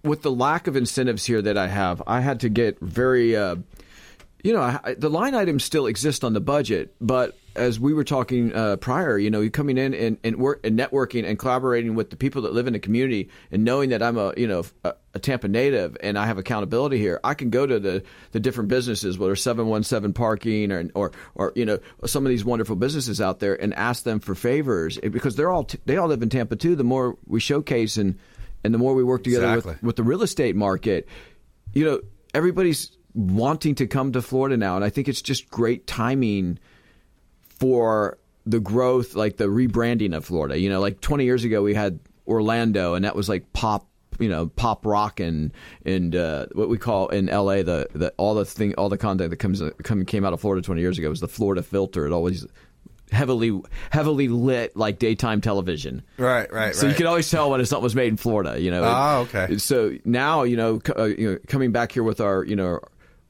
with 0.03 0.21
the 0.21 0.31
lack 0.31 0.67
of 0.67 0.75
incentives 0.75 1.25
here 1.25 1.41
that 1.41 1.57
i 1.57 1.67
have 1.67 2.01
i 2.07 2.21
had 2.21 2.39
to 2.39 2.49
get 2.49 2.79
very 2.79 3.35
uh, 3.35 3.55
you 4.45 4.53
know, 4.53 4.61
I, 4.61 4.93
the 4.95 5.09
line 5.09 5.33
items 5.33 5.63
still 5.63 5.87
exist 5.87 6.23
on 6.23 6.33
the 6.33 6.39
budget, 6.39 6.93
but 7.01 7.35
as 7.55 7.79
we 7.79 7.93
were 7.93 8.03
talking 8.03 8.53
uh, 8.53 8.75
prior, 8.77 9.17
you 9.17 9.29
know, 9.29 9.41
you 9.41 9.49
coming 9.49 9.77
in 9.77 9.93
and, 9.93 10.17
and 10.23 10.37
work 10.37 10.59
and 10.65 10.77
networking 10.77 11.25
and 11.25 11.39
collaborating 11.39 11.95
with 11.95 12.09
the 12.09 12.15
people 12.15 12.41
that 12.43 12.53
live 12.53 12.67
in 12.67 12.73
the 12.73 12.79
community 12.79 13.29
and 13.51 13.63
knowing 13.63 13.89
that 13.89 14.03
I'm 14.03 14.17
a, 14.17 14.33
you 14.35 14.47
know, 14.47 14.63
a, 14.83 14.93
a 15.13 15.19
Tampa 15.19 15.47
native 15.47 15.95
and 16.01 16.17
I 16.17 16.25
have 16.25 16.37
accountability 16.37 16.97
here, 16.97 17.19
I 17.23 17.33
can 17.33 17.49
go 17.49 17.65
to 17.65 17.79
the, 17.79 18.03
the 18.31 18.39
different 18.39 18.69
businesses, 18.69 19.17
whether 19.17 19.35
717 19.35 20.13
parking 20.13 20.71
or, 20.71 20.89
or, 20.93 21.11
or, 21.35 21.53
you 21.55 21.65
know, 21.65 21.79
some 22.05 22.25
of 22.25 22.29
these 22.29 22.43
wonderful 22.43 22.75
businesses 22.75 23.21
out 23.21 23.39
there 23.39 23.59
and 23.61 23.73
ask 23.73 24.03
them 24.03 24.19
for 24.19 24.35
favors 24.35 24.97
because 24.97 25.35
they're 25.35 25.51
all, 25.51 25.63
t- 25.63 25.79
they 25.85 25.97
all 25.97 26.07
live 26.07 26.21
in 26.21 26.29
Tampa 26.29 26.55
too. 26.55 26.75
The 26.75 26.83
more 26.83 27.17
we 27.25 27.39
showcase 27.39 27.97
and, 27.97 28.19
and 28.63 28.73
the 28.73 28.77
more 28.77 28.93
we 28.93 29.03
work 29.03 29.23
together 29.23 29.47
Exactly. 29.47 29.73
with, 29.73 29.83
with 29.83 29.95
the 29.95 30.03
real 30.03 30.23
estate 30.23 30.55
market, 30.55 31.07
you 31.73 31.85
know, 31.85 32.01
everybody's 32.33 32.91
wanting 33.13 33.75
to 33.75 33.87
come 33.87 34.11
to 34.11 34.21
Florida 34.21 34.57
now, 34.57 34.75
and 34.75 34.83
I 34.83 34.89
think 34.89 35.07
it's 35.07 35.21
just 35.21 35.49
great 35.49 35.87
timing 35.87 36.59
for 37.59 38.17
the 38.45 38.59
growth, 38.59 39.15
like 39.15 39.37
the 39.37 39.45
rebranding 39.45 40.15
of 40.15 40.25
Florida. 40.25 40.59
You 40.59 40.69
know, 40.69 40.79
like 40.79 41.01
20 41.01 41.23
years 41.25 41.43
ago 41.43 41.61
we 41.61 41.73
had 41.73 41.99
Orlando, 42.27 42.93
and 42.93 43.05
that 43.05 43.15
was 43.15 43.29
like 43.29 43.51
pop. 43.53 43.87
You 44.17 44.29
know, 44.29 44.47
pop 44.47 44.85
rock 44.85 45.19
and 45.19 45.51
and 45.85 46.15
uh, 46.15 46.45
what 46.53 46.69
we 46.69 46.77
call 46.77 47.09
in 47.09 47.25
LA 47.25 47.63
the, 47.63 47.89
the 47.93 48.13
all 48.15 48.33
the 48.33 48.45
thing 48.45 48.73
all 48.75 48.87
the 48.87 48.97
content 48.97 49.29
that 49.29 49.37
comes 49.37 49.61
come, 49.83 50.05
came 50.05 50.23
out 50.23 50.31
of 50.31 50.39
Florida 50.39 50.61
20 50.61 50.79
years 50.79 50.97
ago 50.97 51.09
was 51.09 51.19
the 51.19 51.27
Florida 51.27 51.61
filter. 51.61 52.05
It 52.05 52.13
always 52.13 52.47
heavily 53.11 53.61
heavily 53.89 54.29
lit 54.29 54.77
like 54.77 54.99
daytime 54.99 55.41
television. 55.41 56.01
Right, 56.17 56.49
right, 56.51 56.73
So 56.73 56.85
you 56.85 56.91
right. 56.91 56.97
can 56.97 57.07
always 57.07 57.29
tell 57.29 57.51
when 57.51 57.65
something 57.65 57.83
was 57.83 57.93
made 57.93 58.07
in 58.07 58.15
Florida. 58.15 58.57
You 58.57 58.71
know. 58.71 58.83
Oh, 58.85 59.27
okay. 59.33 59.57
So 59.57 59.97
now 60.05 60.43
you 60.43 60.55
know, 60.55 60.79
uh, 60.97 61.03
you 61.03 61.33
know, 61.33 61.39
coming 61.47 61.73
back 61.73 61.91
here 61.91 62.03
with 62.03 62.21
our, 62.21 62.45
you 62.45 62.55
know, 62.55 62.79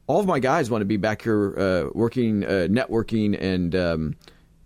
all 0.07 0.19
of 0.19 0.25
my 0.25 0.39
guys 0.39 0.69
want 0.69 0.81
to 0.81 0.85
be 0.85 0.97
back 0.97 1.21
here 1.21 1.57
uh, 1.57 1.89
working, 1.93 2.43
uh, 2.43 2.67
networking, 2.69 3.39
and 3.39 3.75
um, 3.75 4.15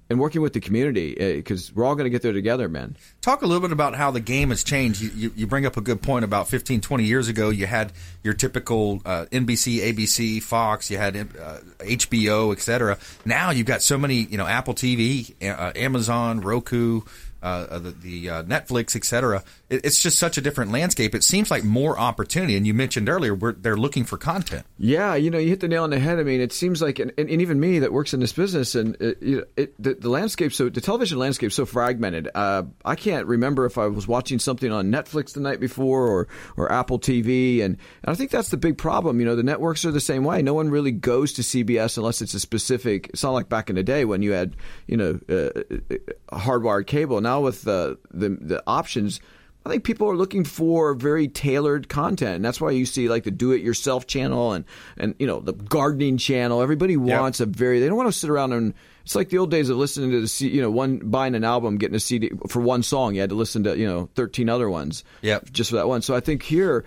and 0.09 0.19
working 0.19 0.41
with 0.41 0.53
the 0.53 0.59
community 0.59 1.13
because 1.13 1.73
we're 1.73 1.85
all 1.85 1.93
going 1.93 2.05
to 2.05 2.09
get 2.09 2.23
there 2.23 2.33
together, 2.33 2.67
man. 2.67 2.97
Talk 3.21 3.43
a 3.43 3.45
little 3.45 3.61
bit 3.61 3.71
about 3.71 3.95
how 3.95 4.09
the 4.09 4.19
game 4.19 4.49
has 4.49 4.63
changed. 4.63 5.01
You, 5.01 5.11
you, 5.15 5.33
you 5.35 5.47
bring 5.47 5.67
up 5.67 5.77
a 5.77 5.81
good 5.81 6.01
point 6.01 6.25
about 6.25 6.47
15, 6.47 6.81
20 6.81 7.03
years 7.03 7.27
ago. 7.27 7.51
You 7.51 7.67
had 7.67 7.93
your 8.23 8.33
typical 8.33 9.01
uh, 9.05 9.27
NBC, 9.31 9.79
ABC, 9.93 10.41
Fox. 10.41 10.89
You 10.89 10.97
had 10.97 11.15
uh, 11.15 11.59
HBO, 11.79 12.51
etc. 12.51 12.97
Now 13.23 13.51
you've 13.51 13.67
got 13.67 13.83
so 13.83 13.99
many, 13.99 14.15
you 14.15 14.37
know, 14.37 14.47
Apple 14.47 14.73
TV, 14.73 15.35
uh, 15.47 15.73
Amazon, 15.75 16.41
Roku, 16.41 17.01
uh, 17.41 17.79
the, 17.79 17.91
the 17.91 18.29
uh, 18.29 18.43
Netflix, 18.43 18.95
etc. 18.95 19.43
It, 19.69 19.85
it's 19.85 20.01
just 20.01 20.19
such 20.19 20.37
a 20.37 20.41
different 20.41 20.71
landscape. 20.71 21.15
It 21.15 21.23
seems 21.23 21.49
like 21.49 21.63
more 21.63 21.97
opportunity. 21.97 22.55
And 22.55 22.67
you 22.67 22.73
mentioned 22.73 23.09
earlier, 23.09 23.35
they're 23.53 23.77
looking 23.77 24.03
for 24.03 24.17
content. 24.17 24.65
Yeah, 24.77 25.15
you 25.15 25.29
know, 25.29 25.37
you 25.37 25.49
hit 25.49 25.59
the 25.59 25.67
nail 25.67 25.83
on 25.83 25.89
the 25.89 25.99
head. 25.99 26.19
I 26.19 26.23
mean, 26.23 26.41
it 26.41 26.51
seems 26.51 26.81
like, 26.81 26.99
and, 26.99 27.11
and 27.17 27.29
even 27.29 27.59
me 27.59 27.79
that 27.79 27.93
works 27.93 28.13
in 28.13 28.19
this 28.19 28.33
business, 28.33 28.75
and 28.75 28.95
it, 28.99 29.49
it, 29.55 29.81
the, 29.81 29.93
the 29.95 30.09
landscape, 30.09 30.53
so 30.53 30.69
the 30.69 30.81
television 30.81 31.17
landscape, 31.17 31.47
is 31.47 31.55
so 31.55 31.65
fragmented. 31.65 32.29
Uh, 32.33 32.63
I 32.83 32.95
can't 32.95 33.27
remember 33.27 33.65
if 33.65 33.77
I 33.77 33.87
was 33.87 34.07
watching 34.07 34.39
something 34.39 34.71
on 34.71 34.91
Netflix 34.91 35.33
the 35.33 35.39
night 35.39 35.59
before 35.59 36.07
or 36.07 36.27
or 36.57 36.71
Apple 36.71 36.99
TV, 36.99 37.63
and, 37.63 37.77
and 38.03 38.11
I 38.11 38.15
think 38.15 38.31
that's 38.31 38.49
the 38.49 38.57
big 38.57 38.77
problem. 38.77 39.19
You 39.19 39.25
know, 39.25 39.35
the 39.35 39.43
networks 39.43 39.85
are 39.85 39.91
the 39.91 39.99
same 39.99 40.23
way. 40.23 40.41
No 40.41 40.53
one 40.53 40.69
really 40.69 40.91
goes 40.91 41.33
to 41.33 41.41
CBS 41.41 41.97
unless 41.97 42.21
it's 42.21 42.33
a 42.33 42.39
specific. 42.39 43.09
It's 43.09 43.23
not 43.23 43.31
like 43.31 43.49
back 43.49 43.69
in 43.69 43.75
the 43.75 43.83
day 43.83 44.05
when 44.05 44.21
you 44.21 44.31
had, 44.31 44.55
you 44.87 44.97
know, 44.97 45.19
uh, 45.29 46.35
hardwired 46.35 46.87
cable. 46.87 47.21
Now 47.21 47.28
with 47.37 47.61
the 47.61 47.97
the, 48.11 48.29
the 48.29 48.63
options. 48.65 49.21
I 49.65 49.69
think 49.69 49.83
people 49.83 50.09
are 50.09 50.15
looking 50.15 50.45
for 50.45 50.93
very 50.93 51.27
tailored 51.27 51.89
content, 51.89 52.37
and 52.37 52.45
that's 52.45 52.61
why 52.61 52.71
you 52.71 52.85
see 52.85 53.09
like 53.09 53.25
the 53.25 53.31
do-it-yourself 53.31 54.07
channel 54.07 54.53
and 54.53 54.65
and 54.97 55.15
you 55.19 55.27
know 55.27 55.41
the 55.41 55.53
gardening 55.53 56.17
channel. 56.17 56.61
Everybody 56.61 56.97
wants 56.97 57.39
a 57.41 57.45
very. 57.45 57.79
They 57.79 57.87
don't 57.87 57.97
want 57.97 58.07
to 58.11 58.17
sit 58.17 58.29
around 58.29 58.53
and. 58.53 58.73
It's 59.03 59.15
like 59.15 59.29
the 59.29 59.39
old 59.39 59.49
days 59.49 59.69
of 59.69 59.77
listening 59.77 60.11
to 60.11 60.21
the 60.21 60.27
C, 60.27 60.47
you 60.49 60.61
know 60.61 60.69
one 60.71 60.99
buying 60.99 61.35
an 61.35 61.43
album, 61.43 61.77
getting 61.77 61.95
a 61.95 61.99
CD 61.99 62.31
for 62.47 62.61
one 62.61 62.83
song. 62.83 63.15
You 63.15 63.21
had 63.21 63.31
to 63.31 63.35
listen 63.35 63.63
to 63.63 63.77
you 63.77 63.87
know 63.87 64.09
thirteen 64.15 64.49
other 64.49 64.69
ones. 64.69 65.03
yeah, 65.21 65.39
just 65.51 65.71
for 65.71 65.75
that 65.77 65.87
one. 65.87 66.01
So 66.01 66.15
I 66.15 66.19
think 66.19 66.43
here. 66.43 66.85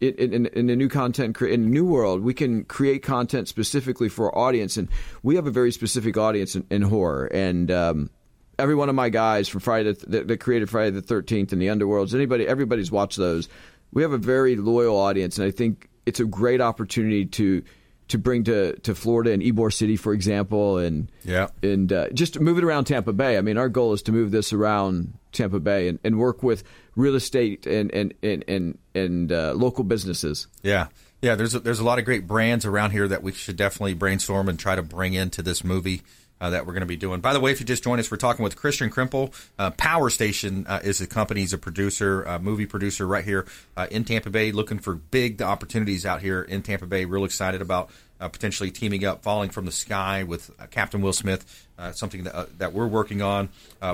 In, 0.00 0.34
in, 0.34 0.46
in 0.46 0.66
the 0.66 0.76
new 0.76 0.88
content 0.88 1.40
in 1.40 1.62
the 1.62 1.70
new 1.70 1.86
world, 1.86 2.20
we 2.20 2.34
can 2.34 2.64
create 2.64 3.02
content 3.02 3.48
specifically 3.48 4.10
for 4.10 4.26
our 4.26 4.48
audience, 4.48 4.76
and 4.76 4.88
we 5.22 5.36
have 5.36 5.46
a 5.46 5.50
very 5.52 5.72
specific 5.72 6.18
audience 6.18 6.56
in, 6.56 6.66
in 6.68 6.82
horror. 6.82 7.26
And 7.26 7.70
um, 7.70 8.10
every 8.58 8.74
one 8.74 8.88
of 8.88 8.94
my 8.94 9.08
guys 9.08 9.48
from 9.48 9.60
Friday 9.60 9.92
the, 9.92 10.06
that, 10.06 10.28
that 10.28 10.40
created 10.40 10.70
Friday 10.70 10.90
the 10.90 11.02
Thirteenth 11.02 11.52
and 11.52 11.60
the 11.60 11.66
Underworlds, 11.68 12.14
anybody, 12.14 12.46
everybody's 12.46 12.90
watched 12.90 13.16
those. 13.18 13.48
We 13.92 14.02
have 14.02 14.12
a 14.12 14.18
very 14.18 14.56
loyal 14.56 14.96
audience, 14.96 15.38
and 15.38 15.46
I 15.46 15.50
think 15.50 15.88
it's 16.06 16.20
a 16.20 16.24
great 16.24 16.60
opportunity 16.60 17.26
to 17.26 17.62
to 18.08 18.18
bring 18.18 18.44
to, 18.44 18.74
to 18.80 18.94
Florida 18.94 19.32
and 19.32 19.42
Ybor 19.42 19.72
City, 19.72 19.96
for 19.96 20.12
example, 20.12 20.76
and 20.76 21.10
Yeah. 21.24 21.48
and 21.62 21.90
uh, 21.90 22.10
just 22.10 22.38
move 22.38 22.58
it 22.58 22.64
around 22.64 22.84
Tampa 22.84 23.14
Bay. 23.14 23.38
I 23.38 23.40
mean, 23.40 23.56
our 23.56 23.70
goal 23.70 23.94
is 23.94 24.02
to 24.02 24.12
move 24.12 24.30
this 24.30 24.52
around 24.52 25.14
Tampa 25.32 25.58
Bay 25.58 25.88
and, 25.88 25.98
and 26.04 26.18
work 26.18 26.42
with 26.42 26.64
real 26.96 27.14
estate 27.14 27.66
and 27.66 27.90
and 27.94 28.12
and 28.22 28.44
and, 28.46 28.78
and 28.94 29.32
uh, 29.32 29.52
local 29.54 29.84
businesses. 29.84 30.48
Yeah, 30.62 30.88
yeah. 31.22 31.34
There's 31.34 31.54
a, 31.54 31.60
there's 31.60 31.78
a 31.80 31.84
lot 31.84 31.98
of 31.98 32.04
great 32.04 32.26
brands 32.26 32.66
around 32.66 32.90
here 32.90 33.08
that 33.08 33.22
we 33.22 33.32
should 33.32 33.56
definitely 33.56 33.94
brainstorm 33.94 34.50
and 34.50 34.58
try 34.58 34.76
to 34.76 34.82
bring 34.82 35.14
into 35.14 35.40
this 35.42 35.64
movie. 35.64 36.02
Uh, 36.44 36.50
that 36.50 36.66
we're 36.66 36.74
going 36.74 36.82
to 36.82 36.86
be 36.86 36.94
doing. 36.94 37.22
By 37.22 37.32
the 37.32 37.40
way, 37.40 37.52
if 37.52 37.60
you 37.60 37.64
just 37.64 37.82
joined 37.82 38.00
us, 38.00 38.10
we're 38.10 38.18
talking 38.18 38.42
with 38.42 38.54
Kristian 38.54 38.90
Krempel. 38.90 39.32
Uh, 39.58 39.70
Power 39.70 40.10
Station 40.10 40.66
uh, 40.66 40.78
is 40.84 41.00
a 41.00 41.06
company. 41.06 41.40
He's 41.40 41.54
a 41.54 41.58
producer, 41.58 42.28
uh, 42.28 42.38
movie 42.38 42.66
producer 42.66 43.06
right 43.06 43.24
here 43.24 43.46
uh, 43.78 43.86
in 43.90 44.04
Tampa 44.04 44.28
Bay, 44.28 44.52
looking 44.52 44.78
for 44.78 44.94
big 44.94 45.40
opportunities 45.40 46.04
out 46.04 46.20
here 46.20 46.42
in 46.42 46.60
Tampa 46.60 46.84
Bay. 46.84 47.06
Real 47.06 47.24
excited 47.24 47.62
about 47.62 47.88
uh, 48.20 48.28
potentially 48.28 48.70
teaming 48.70 49.06
up, 49.06 49.22
falling 49.22 49.48
from 49.48 49.64
the 49.64 49.72
sky 49.72 50.22
with 50.22 50.50
Captain 50.70 51.00
Will 51.00 51.14
Smith. 51.14 51.66
Something 51.92 52.24
that, 52.24 52.58
that 52.58 52.74
we're 52.74 52.88
working 52.88 53.22
on. 53.22 53.48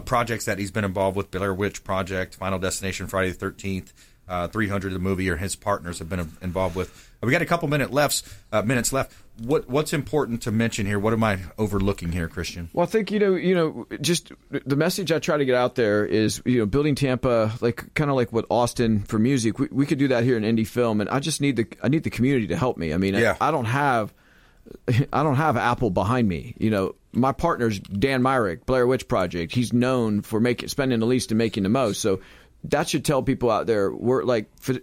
Projects 0.05 0.47
that 0.47 0.59
he's 0.59 0.73
been 0.73 0.85
involved 0.85 1.17
with: 1.17 1.31
Blair 1.31 1.55
Witch 1.55 1.85
Project, 1.85 2.35
Final 2.35 2.59
Destination, 2.59 3.07
Friday 3.07 3.31
the 3.31 3.39
Thirteenth 3.39 3.93
uh, 4.31 4.47
300 4.47 4.93
the 4.93 4.99
movie 4.99 5.29
or 5.29 5.37
his 5.37 5.57
partners 5.57 5.99
have 5.99 6.09
been 6.09 6.21
involved 6.41 6.77
with. 6.77 7.11
We 7.21 7.33
got 7.33 7.43
a 7.43 7.47
couple 7.47 7.69
minute 7.69 7.93
left, 7.93 8.23
uh, 8.53 8.63
minutes 8.63 8.93
left. 8.93 9.13
What 9.43 9.69
what's 9.71 9.93
important 9.95 10.43
to 10.43 10.51
mention 10.51 10.85
here? 10.85 10.99
What 10.99 11.13
am 11.15 11.25
I 11.25 11.39
overlooking 11.57 12.13
here, 12.13 12.29
Kristian? 12.29 12.69
Well, 12.75 12.85
I 12.85 12.87
think 12.87 13.11
you 13.11 13.19
know, 13.19 13.35
you 13.37 13.55
know, 13.55 13.87
just 14.01 14.33
the 14.51 14.77
message 14.77 15.11
I 15.13 15.19
try 15.19 15.39
to 15.39 15.45
get 15.47 15.55
out 15.55 15.77
there 15.77 16.05
is, 16.05 16.43
you 16.45 16.59
know, 16.59 16.67
building 16.67 16.95
Tampa, 16.95 17.53
like 17.63 17.95
kind 17.95 18.11
of 18.11 18.17
like 18.17 18.33
what 18.33 18.45
Austin 18.51 19.01
for 19.05 19.19
music. 19.19 19.59
We, 19.59 19.69
we 19.71 19.87
could 19.87 19.99
do 19.99 20.09
that 20.09 20.25
here 20.25 20.37
in 20.37 20.43
indie 20.43 20.67
film, 20.67 21.01
and 21.01 21.09
I 21.09 21.21
just 21.21 21.41
need 21.41 21.57
the 21.57 21.67
I 21.83 21.89
need 21.89 22.03
the 22.03 22.11
community 22.11 22.49
to 22.49 22.57
help 22.57 22.77
me. 22.77 22.93
I 22.93 22.99
mean, 22.99 23.15
Yeah. 23.15 23.37
I, 23.41 23.49
I 23.49 23.51
don't 23.51 23.65
have 23.65 24.13
I 25.13 25.23
don't 25.23 25.37
have 25.37 25.57
Apple 25.57 25.91
behind 25.91 26.29
me. 26.29 26.55
You 26.59 26.71
know, 26.71 26.95
my 27.13 27.33
partner's 27.33 27.79
Dan 27.81 28.23
Myrick, 28.23 28.67
Blair 28.67 28.87
Witch 28.87 29.09
Project. 29.09 29.55
He's 29.55 29.73
known 29.73 30.21
for 30.23 30.39
making 30.41 30.69
spending 30.69 31.01
the 31.01 31.07
least 31.07 31.31
and 31.31 31.39
making 31.39 31.63
the 31.63 31.69
most. 31.71 32.03
So 32.03 32.21
that 32.65 32.89
should 32.91 33.05
tell 33.07 33.23
people 33.23 33.51
out 33.51 33.67
there 33.67 33.91
we're 33.91 34.23
like 34.23 34.51
for, 34.61 34.75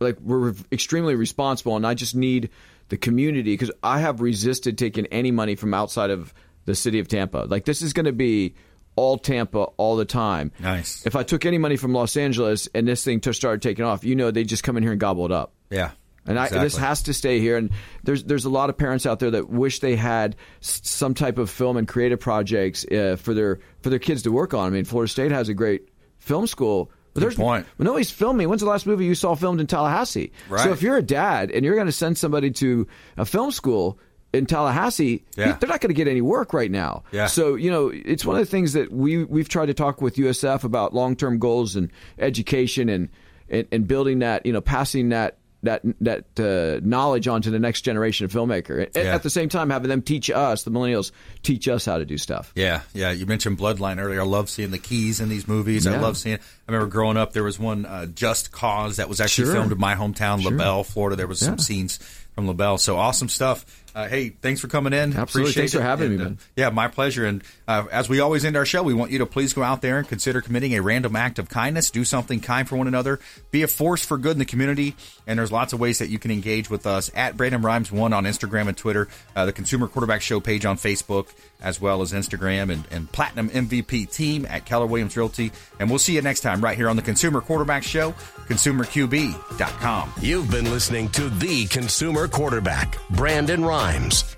like 0.00 0.20
we're 0.20 0.54
extremely 0.70 1.14
responsible, 1.14 1.76
and 1.76 1.86
I 1.86 1.94
just 1.94 2.14
need 2.14 2.50
the 2.88 2.96
community 2.96 3.52
because 3.52 3.70
I 3.82 4.00
have 4.00 4.20
resisted 4.20 4.78
taking 4.78 5.06
any 5.06 5.30
money 5.30 5.56
from 5.56 5.74
outside 5.74 6.10
of 6.10 6.32
the 6.64 6.74
city 6.74 6.98
of 6.98 7.08
Tampa. 7.08 7.46
Like 7.48 7.64
this 7.64 7.82
is 7.82 7.92
going 7.92 8.06
to 8.06 8.12
be 8.12 8.54
all 8.96 9.18
Tampa 9.18 9.58
all 9.76 9.96
the 9.96 10.04
time. 10.04 10.52
Nice. 10.58 11.06
If 11.06 11.16
I 11.16 11.22
took 11.22 11.44
any 11.44 11.58
money 11.58 11.76
from 11.76 11.92
Los 11.92 12.16
Angeles 12.16 12.68
and 12.74 12.88
this 12.88 13.04
thing 13.04 13.20
just 13.20 13.38
started 13.38 13.62
taking 13.62 13.84
off, 13.84 14.04
you 14.04 14.16
know, 14.16 14.30
they 14.30 14.44
just 14.44 14.62
come 14.62 14.76
in 14.76 14.82
here 14.82 14.92
and 14.92 15.00
gobble 15.00 15.26
it 15.26 15.32
up. 15.32 15.52
Yeah. 15.70 15.90
And 16.28 16.38
I, 16.38 16.48
this 16.48 16.76
has 16.76 17.02
to 17.04 17.14
stay 17.14 17.38
here. 17.38 17.56
And 17.56 17.70
there's 18.02 18.24
there's 18.24 18.46
a 18.46 18.50
lot 18.50 18.68
of 18.68 18.76
parents 18.76 19.06
out 19.06 19.20
there 19.20 19.30
that 19.30 19.48
wish 19.48 19.78
they 19.78 19.94
had 19.94 20.34
some 20.60 21.14
type 21.14 21.38
of 21.38 21.50
film 21.50 21.76
and 21.76 21.86
creative 21.86 22.18
projects 22.18 22.84
uh, 22.86 23.16
for 23.16 23.32
their 23.32 23.60
for 23.82 23.90
their 23.90 24.00
kids 24.00 24.22
to 24.22 24.32
work 24.32 24.52
on. 24.52 24.66
I 24.66 24.70
mean, 24.70 24.84
Florida 24.84 25.08
State 25.08 25.30
has 25.30 25.48
a 25.48 25.54
great 25.54 25.88
film 26.18 26.48
school. 26.48 26.90
But 27.16 27.20
there's 27.22 27.34
point. 27.34 27.66
But 27.76 27.84
nobody's 27.84 28.10
filming. 28.10 28.48
When's 28.48 28.60
the 28.62 28.68
last 28.68 28.86
movie 28.86 29.04
you 29.04 29.14
saw 29.14 29.34
filmed 29.34 29.60
in 29.60 29.66
Tallahassee? 29.66 30.32
Right. 30.48 30.62
So 30.62 30.70
if 30.72 30.82
you're 30.82 30.96
a 30.96 31.02
dad 31.02 31.50
and 31.50 31.64
you're 31.64 31.74
going 31.74 31.86
to 31.86 31.92
send 31.92 32.16
somebody 32.18 32.50
to 32.52 32.86
a 33.16 33.24
film 33.24 33.50
school 33.50 33.98
in 34.32 34.44
Tallahassee, 34.46 35.24
Yeah. 35.36 35.56
they're 35.58 35.68
not 35.68 35.80
going 35.80 35.88
to 35.88 35.94
get 35.94 36.08
any 36.08 36.20
work 36.20 36.52
right 36.52 36.70
now. 36.70 37.04
Yeah. 37.12 37.26
So 37.26 37.54
you 37.54 37.70
know, 37.70 37.90
it's 37.94 38.24
one 38.24 38.36
of 38.36 38.40
the 38.40 38.50
things 38.50 38.74
that 38.74 38.92
we 38.92 39.24
we've 39.24 39.48
tried 39.48 39.66
to 39.66 39.74
talk 39.74 40.00
with 40.02 40.16
USF 40.16 40.62
about 40.64 40.94
long 40.94 41.16
term 41.16 41.38
goals 41.38 41.74
and 41.76 41.90
education 42.18 42.88
and, 42.88 43.08
and 43.48 43.66
and 43.72 43.88
building 43.88 44.18
that 44.20 44.44
you 44.44 44.52
know 44.52 44.60
passing 44.60 45.08
that 45.10 45.38
that 45.62 45.82
that 46.00 46.24
uh, 46.38 46.80
knowledge 46.86 47.26
onto 47.28 47.50
the 47.50 47.58
next 47.58 47.80
generation 47.82 48.24
of 48.24 48.32
filmmaker. 48.32 48.82
At, 48.82 48.90
Yeah. 48.94 49.14
at 49.14 49.22
the 49.22 49.30
same 49.30 49.48
time, 49.48 49.70
having 49.70 49.88
them 49.88 50.02
teach 50.02 50.30
us, 50.30 50.62
the 50.62 50.70
millennials, 50.70 51.10
teach 51.42 51.66
us 51.68 51.86
how 51.86 51.98
to 51.98 52.04
do 52.04 52.18
stuff. 52.18 52.52
Yeah, 52.54 52.82
yeah. 52.94 53.10
You 53.10 53.26
mentioned 53.26 53.58
Bloodline 53.58 53.98
earlier. 54.00 54.20
I 54.20 54.24
love 54.24 54.48
seeing 54.50 54.70
the 54.70 54.78
keys 54.78 55.20
in 55.20 55.28
these 55.28 55.48
movies. 55.48 55.86
I 55.86 55.98
love 55.98 56.16
seeing. 56.16 56.36
I 56.36 56.72
remember 56.72 56.90
growing 56.90 57.16
up, 57.16 57.32
there 57.32 57.42
was 57.44 57.58
one 57.58 57.86
uh, 57.86 58.06
Just 58.06 58.52
Cause 58.52 58.96
that 58.96 59.08
was 59.08 59.20
actually 59.20 59.46
Sure. 59.46 59.54
filmed 59.54 59.72
in 59.72 59.78
my 59.78 59.94
hometown, 59.94 60.42
Sure. 60.42 60.50
LaBelle, 60.52 60.84
Florida. 60.84 61.16
There 61.16 61.26
was 61.26 61.40
some 61.40 61.58
scenes 61.58 61.96
from 62.34 62.46
LaBelle. 62.46 62.78
So 62.78 62.96
awesome 62.96 63.28
stuff. 63.28 63.64
Uh, 63.96 64.06
hey, 64.08 64.28
thanks 64.28 64.60
for 64.60 64.68
coming 64.68 64.92
in. 64.92 65.16
Absolutely. 65.16 65.52
Appreciate 65.52 65.62
Thanks 65.62 65.72
for 65.72 65.80
having 65.80 66.12
And, 66.12 66.18
me, 66.20 66.26
uh, 66.26 66.34
yeah, 66.54 66.68
my 66.68 66.86
pleasure. 66.86 67.24
And 67.24 67.42
uh, 67.66 67.86
as 67.90 68.10
we 68.10 68.20
always 68.20 68.44
end 68.44 68.54
our 68.54 68.66
show, 68.66 68.82
we 68.82 68.92
want 68.92 69.10
you 69.10 69.20
to 69.20 69.26
please 69.26 69.54
go 69.54 69.62
out 69.62 69.80
there 69.80 69.96
and 69.96 70.06
consider 70.06 70.42
committing 70.42 70.74
a 70.74 70.82
random 70.82 71.16
act 71.16 71.38
of 71.38 71.48
kindness. 71.48 71.90
Do 71.90 72.04
something 72.04 72.40
kind 72.40 72.68
for 72.68 72.76
one 72.76 72.88
another. 72.88 73.20
Be 73.50 73.62
a 73.62 73.66
force 73.66 74.04
for 74.04 74.18
good 74.18 74.32
in 74.32 74.38
the 74.38 74.44
community. 74.44 74.96
And 75.26 75.38
there's 75.38 75.50
lots 75.50 75.72
of 75.72 75.80
ways 75.80 75.98
that 76.00 76.10
you 76.10 76.18
can 76.18 76.30
engage 76.30 76.68
with 76.68 76.86
us 76.86 77.10
at 77.14 77.38
Brandon 77.38 77.62
Rhyms 77.62 77.90
One 77.90 78.12
on 78.12 78.24
Instagram 78.24 78.68
and 78.68 78.76
Twitter, 78.76 79.08
uh, 79.34 79.46
the 79.46 79.52
Consumer 79.54 79.88
Quarterback 79.88 80.20
Show 80.20 80.40
page 80.40 80.66
on 80.66 80.76
Facebook, 80.76 81.28
as 81.62 81.80
well 81.80 82.02
as 82.02 82.12
Instagram, 82.12 82.70
and, 82.70 82.84
and 82.90 83.10
Platinum 83.10 83.48
MVP 83.48 84.12
Team 84.12 84.44
at 84.50 84.66
Keller 84.66 84.84
Williams 84.84 85.16
Realty. 85.16 85.52
And 85.80 85.88
we'll 85.88 85.98
see 85.98 86.16
you 86.16 86.20
next 86.20 86.40
time 86.40 86.60
right 86.60 86.76
here 86.76 86.90
on 86.90 86.96
the 86.96 87.02
Consumer 87.02 87.40
Quarterback 87.40 87.82
Show, 87.82 88.12
ConsumerQB.com. 88.46 90.12
You've 90.20 90.50
been 90.50 90.70
listening 90.70 91.08
to 91.10 91.30
the 91.30 91.64
consumer 91.68 92.28
quarterback, 92.28 92.98
Brandon 93.08 93.64
Rhyms. 93.64 93.85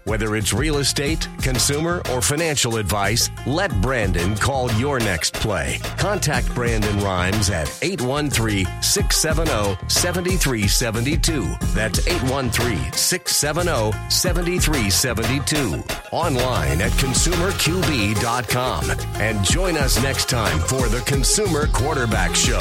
Whether 0.04 0.36
it's 0.36 0.52
real 0.52 0.78
estate, 0.78 1.26
consumer, 1.40 2.02
or 2.12 2.20
financial 2.20 2.76
advice, 2.76 3.30
let 3.46 3.70
Brandon 3.80 4.36
call 4.36 4.70
your 4.72 4.98
next 4.98 5.34
play. 5.34 5.78
Contact 5.96 6.54
Brandon 6.54 6.96
Rhyms 7.00 7.48
at 7.50 7.68
813 7.82 8.66
670 8.82 9.76
7372. 9.88 11.46
That's 11.74 12.06
813 12.06 12.92
670 12.92 14.10
7372. 14.10 15.82
Online 16.12 16.80
at 16.80 16.92
consumerqb.com. 16.92 18.90
And 19.20 19.44
join 19.44 19.76
us 19.76 20.02
next 20.02 20.28
time 20.28 20.58
for 20.60 20.88
the 20.88 21.00
Consumer 21.06 21.66
Quarterback 21.68 22.34
Show. 22.34 22.58